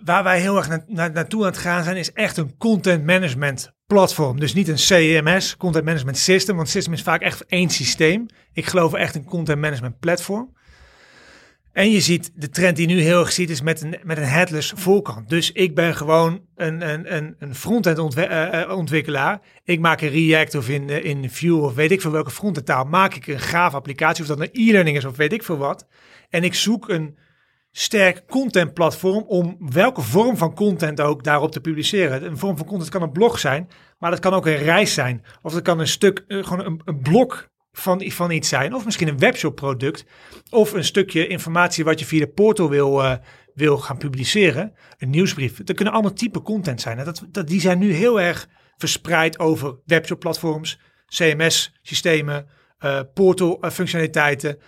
waar 0.04 0.22
wij 0.24 0.40
heel 0.40 0.56
erg 0.56 0.68
na, 0.68 0.84
na- 0.86 1.08
naartoe 1.08 1.40
aan 1.40 1.50
het 1.50 1.58
gaan 1.58 1.82
zijn, 1.84 1.96
is 1.96 2.12
echt 2.12 2.36
een 2.36 2.56
content 2.56 3.04
management 3.04 3.72
platform. 3.86 4.40
Dus 4.40 4.54
niet 4.54 4.68
een 4.68 4.74
CMS, 4.74 5.56
content 5.56 5.84
management 5.84 6.18
system, 6.18 6.56
want 6.56 6.68
system 6.68 6.92
is 6.92 7.02
vaak 7.02 7.20
echt 7.20 7.46
één 7.46 7.70
systeem. 7.70 8.26
Ik 8.52 8.66
geloof 8.66 8.92
echt 8.92 9.14
een 9.14 9.24
content 9.24 9.60
management 9.60 9.98
platform. 9.98 10.54
En 11.76 11.90
je 11.90 12.00
ziet 12.00 12.30
de 12.34 12.48
trend 12.48 12.76
die 12.76 12.86
nu 12.86 13.00
heel 13.00 13.20
erg 13.20 13.32
ziet, 13.32 13.50
is 13.50 13.60
met 13.60 13.80
een, 13.82 13.96
met 14.02 14.16
een 14.16 14.24
headless 14.24 14.72
voorkant. 14.76 15.28
Dus 15.28 15.52
ik 15.52 15.74
ben 15.74 15.96
gewoon 15.96 16.40
een, 16.54 16.88
een, 16.88 17.16
een, 17.16 17.34
een 17.38 17.54
frontend 17.54 18.16
eh, 18.16 18.62
eh, 18.62 18.76
ontwikkelaar. 18.76 19.40
Ik 19.64 19.80
maak 19.80 20.00
in 20.00 20.08
React 20.08 20.54
of 20.54 20.68
in, 20.68 20.90
eh, 20.90 21.04
in 21.04 21.30
Vue 21.30 21.56
of 21.56 21.74
weet 21.74 21.90
ik 21.90 22.00
veel 22.00 22.10
welke 22.10 22.30
frontend 22.30 22.66
taal. 22.66 22.84
Maak 22.84 23.14
ik 23.14 23.26
een 23.26 23.40
gaaf 23.40 23.74
applicatie, 23.74 24.22
of 24.22 24.28
dat 24.28 24.40
een 24.40 24.48
e-learning 24.52 24.96
is 24.96 25.04
of 25.04 25.16
weet 25.16 25.32
ik 25.32 25.42
veel 25.42 25.56
wat. 25.56 25.86
En 26.30 26.44
ik 26.44 26.54
zoek 26.54 26.88
een 26.88 27.16
sterk 27.78 28.22
contentplatform 28.26 29.24
om 29.26 29.56
welke 29.58 30.02
vorm 30.02 30.36
van 30.36 30.54
content 30.54 31.00
ook 31.00 31.24
daarop 31.24 31.52
te 31.52 31.60
publiceren. 31.60 32.24
Een 32.24 32.38
vorm 32.38 32.56
van 32.56 32.66
content 32.66 32.90
kan 32.90 33.02
een 33.02 33.12
blog 33.12 33.38
zijn, 33.38 33.68
maar 33.98 34.10
dat 34.10 34.20
kan 34.20 34.32
ook 34.32 34.46
een 34.46 34.56
reis 34.56 34.94
zijn. 34.94 35.24
Of 35.42 35.52
dat 35.52 35.62
kan 35.62 35.78
een 35.78 35.88
stuk, 35.88 36.24
eh, 36.28 36.44
gewoon 36.44 36.80
een, 36.84 37.00
blok 37.00 37.50
van, 37.72 38.10
van 38.10 38.30
iets 38.30 38.48
zijn. 38.48 38.74
Of 38.74 38.84
misschien 38.84 39.08
een 39.08 39.18
webshop 39.18 39.54
product. 39.54 40.04
Of 40.50 40.72
een 40.72 40.84
stukje 40.84 41.26
informatie 41.26 41.84
wat 41.84 41.98
je 41.98 42.06
via 42.06 42.20
de 42.20 42.28
portal 42.28 42.68
wil, 42.68 43.02
eh, 43.02 43.16
wil 43.54 43.78
gaan 43.78 43.98
publiceren. 43.98 44.72
Een 44.98 45.10
nieuwsbrief. 45.10 45.64
Dat 45.64 45.76
kunnen 45.76 45.94
allemaal 45.94 46.12
type 46.12 46.42
content 46.42 46.80
zijn. 46.80 47.04
Dat, 47.04 47.26
dat, 47.30 47.48
die 47.48 47.60
zijn 47.60 47.78
nu 47.78 47.92
heel 47.92 48.20
erg 48.20 48.48
verspreid 48.76 49.38
over 49.38 49.78
webshop 49.84 50.20
platforms, 50.20 50.78
CMS 51.06 51.78
systemen, 51.82 52.48
eh, 52.78 53.00
portal 53.14 53.62
functionaliteiten. 53.70 54.58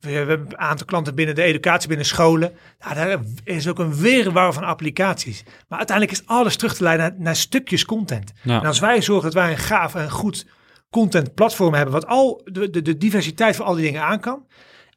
We 0.00 0.10
hebben 0.10 0.40
een 0.40 0.58
aantal 0.58 0.86
klanten 0.86 1.14
binnen 1.14 1.34
de 1.34 1.42
educatie, 1.42 1.88
binnen 1.88 2.06
scholen. 2.06 2.52
Nou, 2.78 2.94
daar 2.94 3.20
is 3.44 3.68
ook 3.68 3.78
een 3.78 3.94
weerwar 3.94 4.52
van 4.52 4.64
applicaties. 4.64 5.44
Maar 5.68 5.78
uiteindelijk 5.78 6.18
is 6.18 6.26
alles 6.26 6.56
terug 6.56 6.74
te 6.74 6.82
leiden 6.82 7.06
naar, 7.10 7.20
naar 7.20 7.36
stukjes 7.36 7.84
content. 7.84 8.32
Ja. 8.42 8.60
En 8.60 8.66
als 8.66 8.78
wij 8.78 9.02
zorgen 9.02 9.24
dat 9.24 9.42
wij 9.42 9.50
een 9.50 9.58
gaaf 9.58 9.94
en 9.94 10.10
goed 10.10 10.46
content 10.90 11.34
platform 11.34 11.74
hebben, 11.74 11.94
wat 11.94 12.06
al 12.06 12.40
de, 12.44 12.70
de, 12.70 12.82
de 12.82 12.96
diversiteit 12.96 13.56
van 13.56 13.66
al 13.66 13.74
die 13.74 13.84
dingen 13.84 14.02
aan 14.02 14.20
kan. 14.20 14.46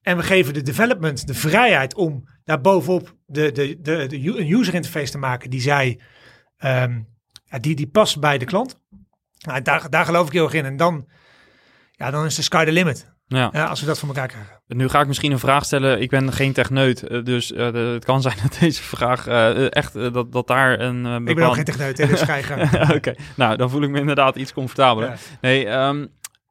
En 0.02 0.18
we 0.18 0.24
geven 0.24 0.54
de 0.54 0.62
development 0.62 1.28
de 1.28 1.34
vrijheid 1.34 1.96
om 1.96 2.24
daar 2.44 2.62
bovenop 2.62 3.16
de, 3.26 3.52
de, 3.52 3.82
de, 3.82 4.08
de, 4.08 4.40
een 4.40 4.52
user 4.52 4.74
interface 4.74 5.12
te 5.12 5.18
maken 5.18 5.50
die 5.50 5.62
zij, 5.62 6.00
ehm, 6.58 7.02
ja, 7.44 7.60
die, 7.60 7.76
die 7.76 7.88
past 7.88 8.20
bij 8.20 8.38
de 8.38 8.46
klant. 8.46 8.80
Nou, 9.38 9.62
daar, 9.62 9.90
daar 9.90 10.06
geloof 10.06 10.28
ik 10.28 10.34
heel 10.34 10.44
erg 10.44 10.54
in. 10.54 10.66
En 10.66 10.78
dan, 10.78 11.08
ja, 11.92 12.12
dan 12.12 12.26
is 12.26 12.36
de 12.36 12.42
sky 12.42 12.66
the 12.66 12.72
limit. 12.72 13.12
Ja. 13.38 13.50
Ja, 13.54 13.66
als 13.66 13.80
we 13.80 13.86
dat 13.86 14.00
voor 14.00 14.08
elkaar 14.08 14.28
krijgen. 14.28 14.62
Nu 14.68 14.90
ga 14.90 15.02
ik 15.02 15.08
misschien 15.08 15.32
een 15.32 15.40
vraag 15.40 15.66
stellen. 15.66 16.02
Ik 16.02 16.10
ben 16.10 16.34
geen 16.34 16.54
techneut, 16.54 17.04
eh, 17.08 17.24
dus 17.24 17.52
eh, 17.54 17.72
de- 17.72 17.78
het 17.78 18.06
kan 18.06 18.22
zijn 18.22 18.38
dat 18.44 18.58
deze 18.60 18.84
vraag 18.84 19.28
eh, 19.28 19.74
echt, 19.76 19.94
dat, 19.94 20.32
dat 20.32 20.48
daar 20.48 20.80
een 20.80 21.28
Ik 21.28 21.36
ben 21.36 21.46
ook 21.48 21.54
geen 21.56 21.64
techneut, 21.64 21.98
hè, 21.98 22.08
dus. 22.08 22.22
Oké, 22.96 23.14
nou 23.36 23.56
dan 23.58 23.70
voel 23.70 23.82
ik 23.82 23.90
me 23.90 24.00
inderdaad 24.00 24.36
iets 24.36 24.54
comfortabeler. 24.54 25.10
Ja. 25.10 25.16
Nee, 25.42 25.68
ehm, 25.68 26.06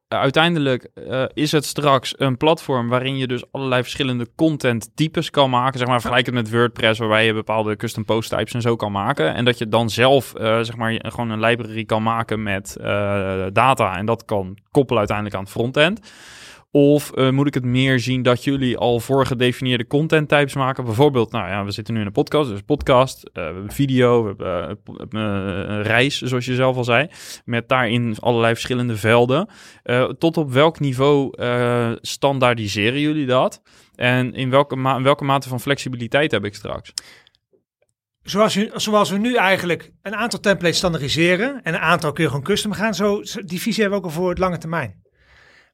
uiteindelijk 0.08 0.90
is 1.34 1.52
het 1.52 1.64
straks 1.64 2.14
een 2.16 2.36
platform 2.36 2.88
waarin 2.88 3.16
je 3.16 3.26
dus 3.26 3.44
allerlei 3.52 3.82
verschillende 3.82 4.28
content 4.36 4.90
types 4.94 5.30
kan 5.30 5.50
maken. 5.50 5.78
Zeg 5.78 5.88
maar 5.88 6.00
vergelijk 6.00 6.26
het 6.26 6.34
met 6.34 6.50
WordPress, 6.50 6.98
waarbij 6.98 7.26
je 7.26 7.34
bepaalde 7.34 7.76
custom 7.76 8.04
post 8.04 8.30
types 8.30 8.54
en 8.54 8.60
zo 8.60 8.76
kan 8.76 8.92
maken. 8.92 9.34
En 9.34 9.44
dat 9.44 9.58
je 9.58 9.68
dan 9.68 9.90
zelf 9.90 10.32
zeg 10.36 10.76
maar 10.76 11.00
gewoon 11.02 11.30
een 11.30 11.40
library 11.40 11.84
kan 11.84 12.02
maken 12.02 12.42
met 12.42 12.76
data 13.52 13.96
en 13.96 14.06
dat 14.06 14.24
kan 14.24 14.58
koppelen 14.70 14.98
uiteindelijk 14.98 15.36
aan 15.36 15.42
het 15.42 15.52
frontend. 15.52 16.00
Of 16.72 17.12
eh, 17.12 17.30
moet 17.30 17.46
ik 17.46 17.54
het 17.54 17.64
meer 17.64 18.00
zien 18.00 18.22
dat 18.22 18.44
jullie 18.44 18.76
al 18.76 19.00
voorgedefinieerde 19.00 19.86
content 19.86 20.28
types 20.28 20.54
maken? 20.54 20.84
Bijvoorbeeld, 20.84 21.32
nou 21.32 21.48
ja, 21.48 21.64
we 21.64 21.70
zitten 21.70 21.94
nu 21.94 22.00
in 22.00 22.06
een 22.06 22.12
podcast, 22.12 22.50
dus 22.50 22.60
podcast, 22.60 23.30
eh, 23.32 23.48
video, 23.66 24.24
we 24.36 24.44
hebben 24.96 25.68
eh, 25.68 25.82
reis, 25.86 26.20
zoals 26.20 26.44
je 26.44 26.54
zelf 26.54 26.76
al 26.76 26.84
zei, 26.84 27.08
met 27.44 27.68
daarin 27.68 28.16
allerlei 28.20 28.52
verschillende 28.52 28.96
velden. 28.96 29.48
Tot 30.18 30.36
op 30.36 30.52
welk 30.52 30.80
niveau 30.80 31.32
standaardiseren 32.00 33.00
jullie 33.00 33.26
dat? 33.26 33.62
En 33.94 34.34
in 34.34 34.50
welke, 34.50 34.76
in 34.76 35.02
welke 35.02 35.24
mate 35.24 35.48
van 35.48 35.60
flexibiliteit 35.60 36.30
heb 36.30 36.44
ik 36.44 36.54
straks? 36.54 36.92
Zoals, 38.22 38.54
zoals 38.74 39.10
we 39.10 39.18
nu 39.18 39.34
eigenlijk 39.34 39.92
een 40.02 40.14
aantal 40.14 40.40
templates 40.40 40.76
standaardiseren 40.76 41.60
en 41.62 41.74
een 41.74 41.80
aantal 41.80 42.12
kun 42.12 42.22
je 42.22 42.28
gewoon 42.30 42.44
custom 42.44 42.72
gaan, 42.72 42.94
zo- 42.94 43.20
die 43.44 43.60
visie 43.60 43.82
hebben 43.82 44.00
we 44.00 44.06
ook 44.06 44.10
al 44.12 44.18
voor 44.20 44.28
het 44.28 44.38
lange 44.38 44.58
termijn. 44.58 45.02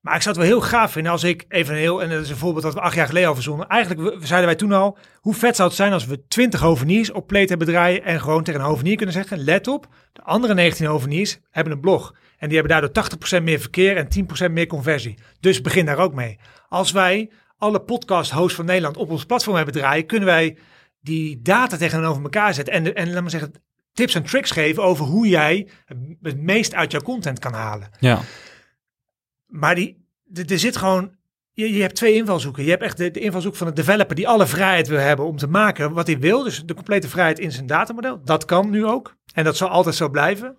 Maar 0.07 0.17
ik 0.17 0.23
het 0.23 0.37
wel 0.37 0.47
heel 0.47 0.61
gaaf 0.61 0.93
vinden 0.93 1.13
als 1.13 1.25
ik 1.25 1.45
even 1.49 1.75
heel, 1.75 2.03
en 2.03 2.09
dat 2.11 2.23
is 2.23 2.31
een 2.31 2.37
voorbeeld 2.37 2.65
dat 2.65 2.75
we 2.75 2.81
acht 2.81 2.95
jaar 2.95 3.07
geleden 3.07 3.29
al 3.29 3.35
verzonnen. 3.35 3.69
Eigenlijk 3.69 4.17
zeiden 4.21 4.47
wij 4.47 4.55
toen 4.55 4.73
al, 4.73 4.99
hoe 5.21 5.35
vet 5.35 5.57
zou 5.57 5.69
het 5.69 5.77
zijn 5.77 5.93
als 5.93 6.07
we 6.07 6.27
20 6.27 6.61
hoveniers 6.61 7.13
op 7.13 7.27
plate 7.27 7.49
hebben 7.49 7.67
draaien 7.67 8.05
en 8.05 8.21
gewoon 8.21 8.43
tegen 8.43 8.61
een 8.61 8.67
hovenier 8.67 8.97
kunnen 8.97 9.15
zeggen, 9.15 9.39
let 9.39 9.69
op, 9.69 9.87
de 10.13 10.23
andere 10.23 10.55
19 10.55 10.87
hoveniers 10.87 11.39
hebben 11.51 11.73
een 11.73 11.81
blog. 11.81 12.15
En 12.39 12.49
die 12.49 12.59
hebben 12.59 12.81
daardoor 12.81 13.39
80% 13.41 13.43
meer 13.43 13.61
verkeer 13.61 13.97
en 13.97 14.09
10% 14.49 14.53
meer 14.53 14.67
conversie. 14.67 15.19
Dus 15.41 15.61
begin 15.61 15.87
daar 15.87 15.99
ook 15.99 16.15
mee. 16.15 16.39
Als 16.69 16.93
wij 16.93 17.31
alle 17.59 17.81
podcast 17.81 18.31
hosts 18.31 18.57
van 18.57 18.65
Nederland 18.65 18.97
op 18.97 19.11
ons 19.11 19.25
platform 19.25 19.57
hebben 19.57 19.75
draaien, 19.75 20.07
kunnen 20.07 20.29
wij 20.29 20.57
die 21.01 21.43
data 21.43 21.77
tegenover 21.77 22.23
elkaar 22.23 22.55
zetten 22.55 22.75
en, 22.75 22.95
en 22.95 23.13
laat 23.13 23.21
maar 23.21 23.31
zeggen, 23.31 23.53
tips 23.93 24.15
en 24.15 24.23
tricks 24.23 24.51
geven 24.51 24.83
over 24.83 25.05
hoe 25.05 25.29
jij 25.29 25.69
het 26.21 26.41
meest 26.41 26.75
uit 26.75 26.93
jouw 26.93 27.03
content 27.03 27.39
kan 27.39 27.53
halen. 27.53 27.89
Ja, 27.99 28.21
Maar 29.47 29.75
die, 29.75 30.09
er 30.33 30.59
zit 30.59 30.77
gewoon, 30.77 31.17
je, 31.53 31.73
je 31.73 31.81
hebt 31.81 31.95
twee 31.95 32.15
invalshoeken. 32.15 32.65
Je 32.65 32.71
hebt 32.71 32.83
echt 32.83 32.97
de, 32.97 33.11
de 33.11 33.21
invalshoek 33.21 33.57
van 33.57 33.67
de 33.67 33.73
developer 33.73 34.17
die 34.17 34.29
alle 34.29 34.47
vrijheid 34.47 34.89
wil 34.89 34.99
hebben 34.99 35.27
om 35.27 35.37
te 35.37 35.49
maken 35.49 35.93
wat 35.93 36.07
hij 36.07 36.19
wil. 36.19 36.43
Dus 36.43 36.63
de 36.65 36.75
complete 36.75 37.09
vrijheid 37.09 37.39
in 37.39 37.53
zijn 37.53 37.67
datamodel. 37.67 38.21
Dat 38.25 38.45
kan 38.45 38.71
nu 38.71 38.87
ook. 38.87 39.17
En 39.35 39.45
dat 39.45 39.57
zal 39.57 39.69
altijd 39.69 39.95
zo 39.95 40.09
blijven. 40.09 40.57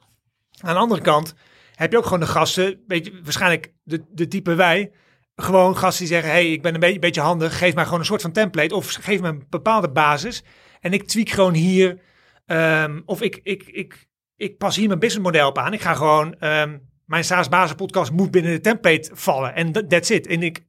Aan 0.62 0.74
de 0.74 0.80
andere 0.80 1.02
kant 1.02 1.34
heb 1.76 1.92
je 1.92 1.98
ook 1.98 2.04
gewoon 2.04 2.20
de 2.20 2.26
gasten, 2.26 2.84
beetje, 2.88 3.20
waarschijnlijk 3.24 3.74
de, 3.84 4.04
de 4.10 4.28
type 4.28 4.56
wij, 4.56 4.92
gewoon 5.36 5.78
gasten 5.78 6.06
die 6.06 6.14
zeggen, 6.14 6.32
hey, 6.32 6.52
ik 6.52 6.62
ben 6.62 6.74
een 6.74 6.80
beetje, 6.80 7.00
beetje 7.00 7.22
handig, 7.22 7.58
geef 7.58 7.76
mij 7.76 7.84
gewoon 7.84 8.00
een 8.00 8.06
soort 8.06 8.22
van 8.22 8.32
template 8.32 8.76
of 8.76 8.92
geef 8.92 9.22
me 9.22 9.28
een 9.28 9.46
bepaalde 9.50 9.90
basis 9.90 10.44
en 10.80 10.94
ik 10.94 11.08
tweak 11.08 11.30
gewoon 11.30 11.54
hier, 11.54 12.02
ehm, 12.46 13.02
of 13.06 13.22
ik, 13.22 13.40
ik, 13.44 13.64
ik, 13.64 14.08
ik 14.36 14.58
pas 14.58 14.76
hier 14.76 14.88
mijn 14.88 15.00
businessmodel 15.00 15.48
op 15.48 15.58
aan. 15.58 15.74
Ik 15.74 15.82
ga 15.82 15.94
gewoon, 15.94 16.40
ehm, 16.40 16.78
mijn 17.08 17.24
SaaS 17.24 17.50
basis 17.50 17.76
podcast 17.76 18.12
moet 18.12 18.32
binnen 18.32 18.52
de 18.52 18.60
template 18.62 19.10
vallen 19.14 19.56
en 19.56 19.72
that- 19.72 19.90
that's 19.90 20.10
it. 20.10 20.28
En 20.28 20.44
ik, 20.44 20.66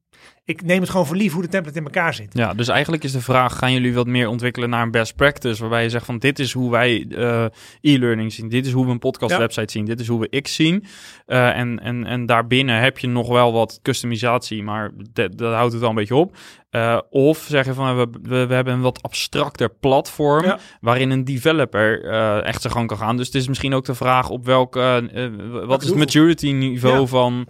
ik 0.49 0.63
neem 0.63 0.81
het 0.81 0.91
gewoon 0.91 1.07
voor 1.07 1.17
lief 1.17 1.33
hoe 1.33 1.43
de 1.43 1.49
template 1.49 1.79
in 1.79 1.85
elkaar 1.85 2.15
zit. 2.15 2.35
Ja, 2.35 2.55
dus 2.55 2.69
eigenlijk 2.69 3.05
is 3.05 3.13
de 3.13 3.21
vraag: 3.21 3.59
gaan 3.59 3.73
jullie 3.73 3.95
wat 3.95 4.07
meer 4.07 4.29
ontwikkelen 4.29 4.71
naar 4.71 4.83
een 4.83 4.91
best 4.91 5.17
practice? 5.17 5.61
Waarbij 5.61 5.83
je 5.83 5.91
zegt 5.91 6.05
van 6.05 6.19
dit 6.19 6.39
is 6.39 6.53
hoe 6.53 6.71
wij 6.71 7.07
uh, 7.09 7.45
e-learning 7.81 8.33
zien, 8.33 8.49
dit 8.49 8.67
is 8.67 8.73
hoe 8.73 8.85
we 8.85 8.91
een 8.91 8.99
podcast 8.99 9.37
website 9.37 9.73
zien, 9.73 9.85
dit 9.85 10.01
is 10.01 10.07
hoe 10.07 10.21
we 10.21 10.41
X 10.41 10.55
zien. 10.55 10.85
Uh, 11.27 11.57
en, 11.57 11.81
en, 11.81 12.05
en 12.05 12.27
daarbinnen 12.27 12.81
heb 12.81 12.99
je 12.99 13.07
nog 13.07 13.29
wel 13.29 13.53
wat 13.53 13.79
customisatie, 13.83 14.63
maar 14.63 14.91
dat, 15.13 15.39
dat 15.39 15.55
houdt 15.55 15.73
het 15.73 15.83
al 15.83 15.89
een 15.89 15.95
beetje 15.95 16.17
op. 16.17 16.37
Uh, 16.71 16.99
of 17.11 17.39
zeggen 17.49 17.75
van 17.75 17.97
we, 17.97 18.09
we, 18.23 18.47
we, 18.47 18.55
hebben 18.55 18.75
een 18.75 18.81
wat 18.81 19.03
abstracter 19.03 19.71
platform 19.71 20.45
ja. 20.45 20.59
waarin 20.81 21.11
een 21.11 21.25
developer 21.25 22.05
uh, 22.05 22.45
echt 22.45 22.61
zijn 22.61 22.73
gang 22.73 22.89
kan 22.89 22.99
gaan. 22.99 23.17
Dus 23.17 23.27
het 23.27 23.35
is 23.35 23.49
misschien 23.49 23.75
ook 23.75 23.85
de 23.85 23.95
vraag 23.95 24.31
op 24.31 24.45
welke, 24.45 25.11
uh, 25.15 25.67
wat 25.67 25.83
is 25.83 25.89
het 25.89 25.99
maturity 25.99 26.51
niveau 26.51 27.01
ja. 27.01 27.07
van 27.07 27.49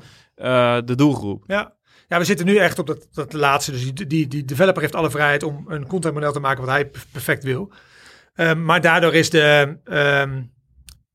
de 0.84 0.94
doelgroep? 0.96 1.44
Ja. 1.46 1.76
Ja, 2.08 2.18
we 2.18 2.24
zitten 2.24 2.46
nu 2.46 2.56
echt 2.56 2.78
op 2.78 2.86
dat, 2.86 3.08
dat 3.12 3.32
laatste. 3.32 3.70
Dus 3.70 3.94
die, 3.94 4.06
die, 4.06 4.28
die 4.28 4.44
developer 4.44 4.82
heeft 4.82 4.94
alle 4.94 5.10
vrijheid 5.10 5.42
om 5.42 5.64
een 5.68 5.86
contentmodel 5.86 6.32
te 6.32 6.40
maken 6.40 6.64
wat 6.64 6.70
hij 6.70 6.90
perfect 7.12 7.44
wil. 7.44 7.72
Um, 8.34 8.64
maar 8.64 8.80
daardoor 8.80 9.14
is 9.14 9.30
de, 9.30 9.78
um, 9.84 10.52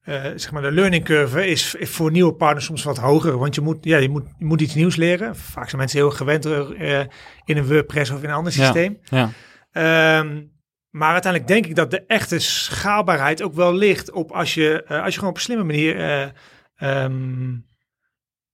uh, 0.05 0.23
zeg 0.35 0.51
maar 0.51 0.61
de 0.61 0.71
learning 0.71 1.03
curve 1.03 1.47
is, 1.47 1.75
voor 1.79 2.11
nieuwe 2.11 2.33
partners 2.33 2.65
soms 2.65 2.83
wat 2.83 2.97
hoger. 2.97 3.37
Want 3.37 3.55
je 3.55 3.61
moet, 3.61 3.77
ja, 3.81 3.97
je 3.97 4.09
moet, 4.09 4.25
je 4.37 4.45
moet 4.45 4.61
iets 4.61 4.75
nieuws 4.75 4.95
leren. 4.95 5.35
Vaak 5.35 5.65
zijn 5.65 5.77
mensen 5.77 5.99
heel 5.99 6.11
gewend 6.11 6.45
uh, 6.45 6.99
in 7.45 7.57
een 7.57 7.67
WordPress 7.67 8.11
of 8.11 8.23
in 8.23 8.29
een 8.29 8.35
ander 8.35 8.51
systeem. 8.51 8.97
Ja, 9.03 9.29
ja. 9.73 10.19
Um, 10.19 10.51
maar 10.89 11.11
uiteindelijk 11.11 11.51
denk 11.51 11.65
ik 11.65 11.75
dat 11.75 11.91
de 11.91 12.05
echte 12.07 12.39
schaalbaarheid 12.39 13.41
ook 13.41 13.53
wel 13.53 13.73
ligt 13.73 14.11
op 14.11 14.31
als 14.31 14.53
je, 14.53 14.85
uh, 14.89 15.03
als 15.03 15.13
je 15.13 15.19
gewoon 15.19 15.29
op 15.29 15.35
een 15.35 15.43
slimme 15.43 15.63
manier 15.63 16.31
um, 16.81 17.65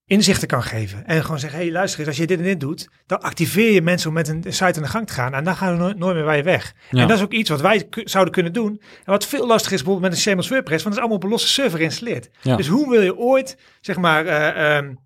inzichten 0.09 0.47
kan 0.47 0.63
geven. 0.63 1.05
En 1.05 1.23
gewoon 1.23 1.39
zeggen, 1.39 1.59
hé 1.59 1.65
hey, 1.65 1.73
luister 1.73 1.99
eens, 1.99 2.07
als 2.07 2.17
je 2.17 2.27
dit 2.27 2.37
en 2.37 2.43
dit 2.43 2.59
doet, 2.59 2.89
dan 3.05 3.21
activeer 3.21 3.71
je 3.71 3.81
mensen 3.81 4.09
om 4.09 4.13
met 4.13 4.27
een 4.27 4.43
site 4.43 4.63
aan 4.63 4.81
de 4.81 4.87
gang 4.87 5.07
te 5.07 5.13
gaan. 5.13 5.33
En 5.33 5.43
dan 5.43 5.55
gaan 5.55 5.77
we 5.77 5.93
nooit 5.93 6.15
meer 6.15 6.25
bij 6.25 6.37
je 6.37 6.43
weg. 6.43 6.73
Ja. 6.89 7.01
En 7.01 7.07
dat 7.07 7.17
is 7.17 7.23
ook 7.23 7.33
iets 7.33 7.49
wat 7.49 7.61
wij 7.61 7.87
zouden 7.89 8.33
kunnen 8.33 8.53
doen. 8.53 8.81
En 8.81 9.11
wat 9.11 9.25
veel 9.25 9.47
lastiger 9.47 9.73
is 9.73 9.83
bijvoorbeeld 9.83 10.11
met 10.11 10.11
een 10.11 10.25
Shameless 10.25 10.49
WordPress, 10.49 10.83
want 10.83 10.95
het 10.95 11.03
is 11.03 11.09
allemaal 11.09 11.17
op 11.17 11.23
een 11.23 11.29
losse 11.29 11.47
server 11.47 11.77
geïnstalleerd. 11.77 12.29
Ja. 12.41 12.55
Dus 12.55 12.67
hoe 12.67 12.89
wil 12.89 13.01
je 13.01 13.17
ooit, 13.17 13.57
zeg 13.81 13.97
maar, 13.97 14.25
uh, 14.25 14.77
um, 14.77 14.99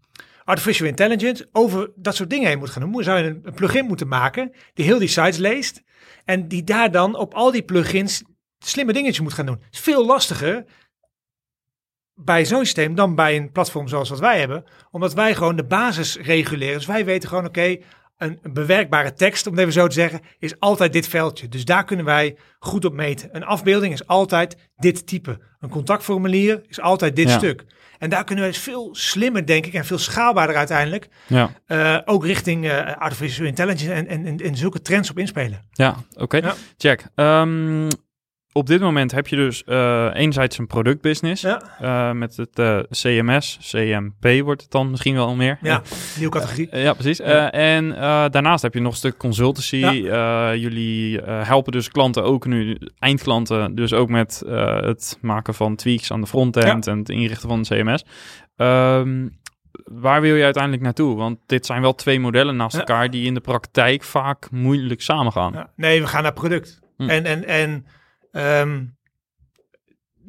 artificial 0.44 0.88
intelligence 0.88 1.50
over 1.52 1.92
dat 1.96 2.16
soort 2.16 2.30
dingen 2.30 2.48
heen 2.48 2.58
moet 2.58 2.70
gaan 2.70 2.82
doen? 2.82 2.92
Hoe 2.92 3.04
zou 3.04 3.20
je 3.20 3.40
een 3.44 3.54
plugin 3.54 3.86
moeten 3.86 4.08
maken 4.08 4.52
die 4.74 4.86
heel 4.86 5.00
die 5.00 5.08
sites 5.08 5.38
leest 5.38 5.82
en 6.26 6.48
die 6.48 6.64
daar 6.64 6.92
dan 6.92 7.16
op 7.16 7.34
al 7.34 7.52
die 7.52 7.64
plugins 7.64 8.24
slimme 8.60 8.94
dingetjes 8.94 9.20
moet 9.20 9.34
gaan 9.34 9.46
doen? 9.46 9.60
Het 9.66 9.74
is 9.74 9.80
veel 9.80 10.06
lastiger 10.06 10.66
bij 12.16 12.46
zo'n 12.46 12.66
systeem 12.66 12.96
dan 12.96 13.16
bij 13.16 13.36
een 13.36 13.52
platform 13.52 13.88
zoals 13.88 14.10
wat 14.10 14.20
wij 14.20 14.40
hebben. 14.40 14.64
Omdat 14.92 15.14
wij 15.14 15.36
gewoon 15.36 15.56
de 15.56 15.66
basis 15.66 16.18
reguleren. 16.18 16.78
Dus 16.78 16.86
wij 16.86 17.06
weten 17.06 17.30
gewoon, 17.30 17.46
oké, 17.46 17.60
okay, 17.60 17.84
een, 18.18 18.40
een, 18.42 18.54
bewerkbare 18.54 19.14
tekst, 19.14 19.48
om 19.48 19.52
het 19.52 19.62
even 19.62 19.74
zo 19.74 19.88
te 19.88 19.94
zeggen, 19.94 20.22
is 20.40 20.60
altijd 20.60 20.94
dit 20.94 21.08
veldje. 21.08 21.50
Dus 21.50 21.66
daar 21.66 21.84
kunnen 21.86 22.06
wij 22.06 22.38
goed 22.60 22.86
op 22.86 22.94
meten. 22.94 23.30
Een 23.32 23.44
afbeelding 23.44 23.94
is 23.94 24.08
altijd 24.08 24.58
dit 24.76 25.08
type. 25.08 25.40
Een 25.60 25.70
contactformulier 25.70 26.62
is 26.68 26.82
altijd 26.82 27.16
dit 27.16 27.30
ja. 27.30 27.38
stuk. 27.38 27.66
En 28.04 28.10
daar 28.10 28.24
kunnen 28.24 28.44
wij 28.44 28.54
veel 28.54 28.90
slimmer, 28.92 29.46
denk 29.46 29.66
ik, 29.66 29.74
en 29.74 29.86
veel 29.86 29.98
schaalbaarder 29.98 30.56
uiteindelijk. 30.56 31.08
Ja. 31.28 31.52
Uh, 31.68 32.00
ook 32.06 32.26
richting 32.26 32.66
uh, 32.66 32.96
artificial 32.98 33.48
intelligence 33.48 33.94
en, 33.94 34.08
en, 34.08 34.38
en, 34.40 34.56
zulke 34.56 34.82
trends 34.82 35.10
op 35.10 35.20
inspelen. 35.20 35.62
Ja, 35.72 35.96
oké. 36.12 36.24
Okay. 36.24 36.42
Ja. 36.42 36.56
Jack, 36.78 37.04
um, 37.16 37.88
op 38.54 38.68
dit 38.68 38.82
moment 38.82 39.12
heb 39.12 39.28
je 39.28 39.36
dus 39.36 39.64
uh, 39.66 40.10
enerzijds 40.14 40.58
een 40.58 40.68
productbusiness 40.68 41.42
ja. 41.42 41.62
uh, 41.82 42.12
met 42.12 42.38
het 42.38 42.60
uh, 42.60 42.80
CMS, 42.90 43.60
CMP 43.72 44.42
wordt 44.44 44.62
het 44.62 44.72
dan 44.72 44.90
misschien 44.90 45.16
wel 45.16 45.36
meer. 45.36 45.58
Ja, 45.62 45.82
nieuwe 46.18 46.34
categorie. 46.34 46.78
ja, 46.78 46.94
precies. 46.94 47.18
Ja. 47.18 47.52
en 47.52 47.90
daarnaast 48.32 48.62
heb 48.62 48.74
je 48.74 48.80
nog 48.80 48.92
een 48.92 48.98
stuk 48.98 49.18
consultancy. 49.18 49.76
Ja. 49.76 50.56
jullie 50.56 51.22
helpen 51.22 51.72
dus 51.72 51.90
klanten 51.90 52.24
ook 52.24 52.46
nu, 52.46 52.78
eindklanten, 53.00 53.76
dus 53.76 53.94
ook 53.94 54.10
met 54.10 54.42
het 54.46 55.18
maken 55.22 55.54
van 55.54 55.76
tweaks 55.76 56.12
aan 56.12 56.22
de 56.22 56.28
frontend 56.28 56.88
en 56.88 56.98
het 56.98 57.10
inrichten 57.10 57.50
van 57.50 57.62
de 57.62 57.76
CMS. 57.76 58.06
Um, 58.56 59.42
waar 59.84 60.22
wil 60.22 60.36
je 60.36 60.44
uiteindelijk 60.44 60.84
naartoe? 60.84 61.16
Want 61.16 61.40
dit 61.46 61.66
zijn 61.66 61.82
wel 61.82 61.96
twee 61.96 62.20
modellen 62.20 62.56
naast 62.56 62.78
elkaar 62.78 63.10
die 63.10 63.26
in 63.26 63.34
de 63.34 63.40
praktijk 63.40 64.04
vaak 64.04 64.52
moeilijk 64.52 65.02
samengaan. 65.02 65.70
Nee, 65.76 66.02
we 66.02 66.08
gaan 66.08 66.24
naar 66.24 66.34
product. 66.34 66.80
Hm. 66.98 67.10
En, 67.10 67.26
en, 67.26 67.46
en 67.46 67.86
Um, 68.36 68.98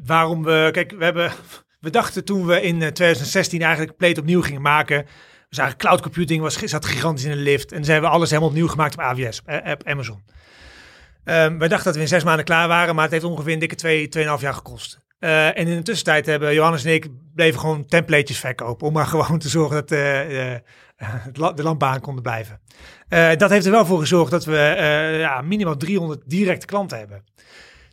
waarom 0.05 0.45
we, 0.45 0.69
kijk, 0.73 0.91
we 0.99 1.05
hebben, 1.05 1.33
we 1.81 1.91
dachten 1.91 2.25
toen 2.25 2.47
we 2.47 2.63
in 2.63 2.79
2016 2.79 3.63
eigenlijk 3.63 3.97
Plate 3.97 4.21
opnieuw 4.21 4.43
gingen 4.43 4.63
maken. 4.63 5.05
We 5.49 5.55
zagen 5.55 5.77
cloud 5.77 6.01
computing 6.01 6.43
was, 6.43 6.55
zat 6.55 6.85
gigantisch 6.85 7.25
in 7.25 7.31
de 7.31 7.37
lift. 7.37 7.73
En 7.73 7.85
ze 7.85 7.93
hebben 7.93 8.11
alles 8.11 8.29
helemaal 8.29 8.51
opnieuw 8.51 8.69
gemaakt 8.69 8.95
op 8.95 9.01
AWS, 9.01 9.41
op 9.65 9.85
Amazon. 9.85 10.23
Um, 11.25 11.59
wij 11.59 11.69
dachten 11.69 11.85
dat 11.85 11.95
we 11.95 12.01
in 12.01 12.09
zes 12.09 12.25
maanden 12.25 12.45
klaar 12.45 12.69
waren, 12.69 12.95
maar 12.95 13.05
het 13.05 13.13
heeft 13.13 13.25
ongeveer 13.25 13.53
een 13.53 13.59
dikke 13.59 13.75
twee, 13.75 14.09
tweeënhalf 14.09 14.41
jaar 14.41 14.55
gekost. 14.55 15.03
Uh, 15.21 15.47
en 15.47 15.67
in 15.67 15.77
de 15.77 15.83
tussentijd 15.83 16.27
hebben 16.27 16.55
Johannes 16.55 16.85
en 16.85 16.93
ik 16.93 17.09
bleven 17.35 17.61
gewoon 17.61 17.87
templatejes 17.87 18.39
verkopen. 18.39 18.87
Om 18.87 18.93
maar 18.93 19.07
gewoon 19.17 19.39
te 19.39 19.49
zorgen 19.49 19.77
dat 19.77 19.89
de 21.57 21.63
landbaan 21.63 22.01
konden 22.01 22.23
blijven. 22.23 22.61
dat 23.37 23.51
heeft 23.51 23.65
er 23.65 23.71
wel 23.71 23.87
voor 23.87 24.01
gezorgd 24.01 24.31
dat 24.31 24.45
we 24.45 24.75
ja, 25.19 25.41
minimaal 25.41 25.77
300 25.77 26.23
directe 26.27 26.67
klanten 26.67 26.99
hebben 26.99 27.25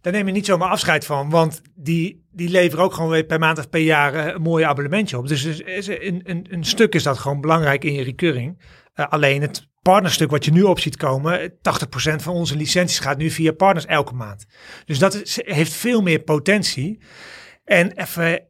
daar 0.01 0.13
neem 0.13 0.27
je 0.27 0.33
niet 0.33 0.45
zomaar 0.45 0.69
afscheid 0.69 1.05
van. 1.05 1.29
Want 1.29 1.61
die, 1.75 2.25
die 2.31 2.49
leveren 2.49 2.85
ook 2.85 2.93
gewoon 2.93 3.09
weer 3.09 3.23
per 3.23 3.39
maand 3.39 3.57
of 3.57 3.69
per 3.69 3.81
jaar 3.81 4.15
uh, 4.15 4.33
een 4.33 4.41
mooi 4.41 4.63
abonnementje 4.63 5.17
op. 5.17 5.27
Dus, 5.27 5.43
een, 5.43 6.21
een, 6.23 6.45
een, 6.49 6.63
stuk 6.63 6.93
is 6.93 7.03
dat 7.03 7.17
gewoon 7.17 7.41
belangrijk 7.41 7.83
in 7.83 7.93
je 7.93 8.03
recurring. 8.03 8.61
Uh, 8.95 9.07
alleen 9.07 9.41
het 9.41 9.69
partnerstuk 9.81 10.31
wat 10.31 10.45
je 10.45 10.51
nu 10.51 10.63
op 10.63 10.79
ziet 10.79 10.97
komen, 10.97 11.51
80% 11.51 11.53
van 12.15 12.33
onze 12.33 12.55
licenties 12.55 12.99
gaat 12.99 13.17
nu 13.17 13.29
via 13.29 13.51
partners 13.51 13.85
elke 13.85 14.13
maand. 14.13 14.45
Dus 14.85 14.99
dat 14.99 15.21
heeft 15.35 15.73
veel 15.73 16.01
meer 16.01 16.19
potentie. 16.19 17.01
En 17.63 17.91
even 17.91 18.43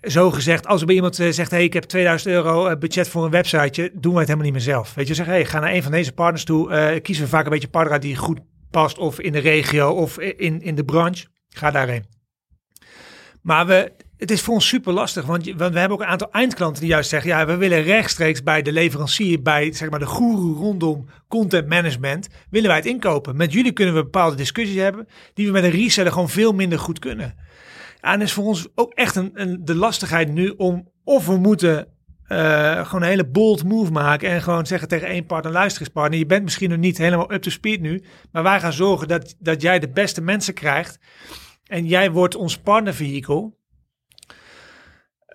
zo 0.00 0.30
gezegd, 0.30 0.66
als 0.66 0.80
er 0.80 0.86
bij 0.86 0.94
iemand 0.94 1.18
uh, 1.18 1.30
zegt, 1.30 1.50
hey, 1.50 1.64
ik 1.64 1.72
heb 1.72 1.82
2000 1.82 2.30
euro 2.30 2.76
budget 2.76 3.08
voor 3.08 3.24
een 3.24 3.30
websiteje, 3.30 3.90
doen 3.94 4.12
wij 4.12 4.20
het 4.20 4.30
helemaal 4.30 4.50
niet 4.52 4.64
meer 4.64 4.74
zelf. 4.74 4.94
Weet 4.94 5.08
je, 5.08 5.14
zeg, 5.14 5.26
hey, 5.26 5.44
ga 5.44 5.60
naar 5.60 5.72
een 5.72 5.82
van 5.82 5.92
deze 5.92 6.12
partners 6.12 6.44
toe, 6.44 7.00
kiezen 7.00 7.24
we 7.24 7.30
vaak 7.30 7.44
een 7.44 7.50
beetje 7.50 7.68
partner 7.68 8.00
die 8.00 8.16
goed 8.16 8.40
of 8.98 9.20
in 9.20 9.32
de 9.32 9.38
regio 9.38 9.90
of 9.90 10.18
in, 10.18 10.62
in 10.62 10.74
de 10.74 10.84
branche, 10.84 11.26
ga 11.48 11.70
daarheen. 11.70 12.04
Maar 13.42 13.66
we, 13.66 13.92
het 14.16 14.30
is 14.30 14.42
voor 14.42 14.54
ons 14.54 14.68
super 14.68 14.92
lastig, 14.92 15.24
want, 15.24 15.46
want 15.46 15.72
we 15.72 15.78
hebben 15.78 15.98
ook 15.98 16.02
een 16.02 16.10
aantal 16.10 16.30
eindklanten 16.30 16.80
die 16.80 16.90
juist 16.90 17.08
zeggen, 17.08 17.30
ja, 17.30 17.46
we 17.46 17.56
willen 17.56 17.82
rechtstreeks 17.82 18.42
bij 18.42 18.62
de 18.62 18.72
leverancier, 18.72 19.42
bij 19.42 19.72
zeg 19.72 19.90
maar 19.90 19.98
de 19.98 20.06
goeroe 20.06 20.56
rondom 20.56 21.06
content 21.28 21.68
management, 21.68 22.28
willen 22.50 22.68
wij 22.68 22.76
het 22.76 22.86
inkopen. 22.86 23.36
Met 23.36 23.52
jullie 23.52 23.72
kunnen 23.72 23.94
we 23.94 24.02
bepaalde 24.02 24.36
discussies 24.36 24.76
hebben, 24.76 25.08
die 25.34 25.46
we 25.46 25.52
met 25.52 25.64
een 25.64 25.70
reseller 25.70 26.12
gewoon 26.12 26.28
veel 26.28 26.52
minder 26.52 26.78
goed 26.78 26.98
kunnen. 26.98 27.34
En 28.00 28.20
is 28.20 28.32
voor 28.32 28.44
ons 28.44 28.66
ook 28.74 28.92
echt 28.92 29.16
een, 29.16 29.30
een, 29.34 29.64
de 29.64 29.74
lastigheid 29.74 30.32
nu 30.32 30.48
om 30.48 30.88
of 31.04 31.26
we 31.26 31.36
moeten 31.36 31.88
uh, 32.28 32.84
gewoon 32.84 33.02
een 33.02 33.08
hele 33.08 33.26
bold 33.26 33.64
move 33.64 33.92
maken 33.92 34.28
en 34.28 34.42
gewoon 34.42 34.66
zeggen 34.66 34.88
tegen 34.88 35.08
één 35.08 35.26
partner, 35.26 35.52
luister 35.52 35.80
eens 35.80 35.90
partner, 35.90 36.18
je 36.18 36.26
bent 36.26 36.44
misschien 36.44 36.70
nog 36.70 36.78
niet 36.78 36.98
helemaal 36.98 37.32
up 37.32 37.42
to 37.42 37.50
speed 37.50 37.80
nu, 37.80 38.02
maar 38.32 38.42
wij 38.42 38.60
gaan 38.60 38.72
zorgen 38.72 39.08
dat, 39.08 39.34
dat 39.38 39.62
jij 39.62 39.78
de 39.78 39.88
beste 39.88 40.20
mensen 40.20 40.54
krijgt 40.54 40.98
en 41.64 41.86
jij 41.86 42.10
wordt 42.10 42.34
ons 42.34 42.58
partnervehikel. 42.58 43.58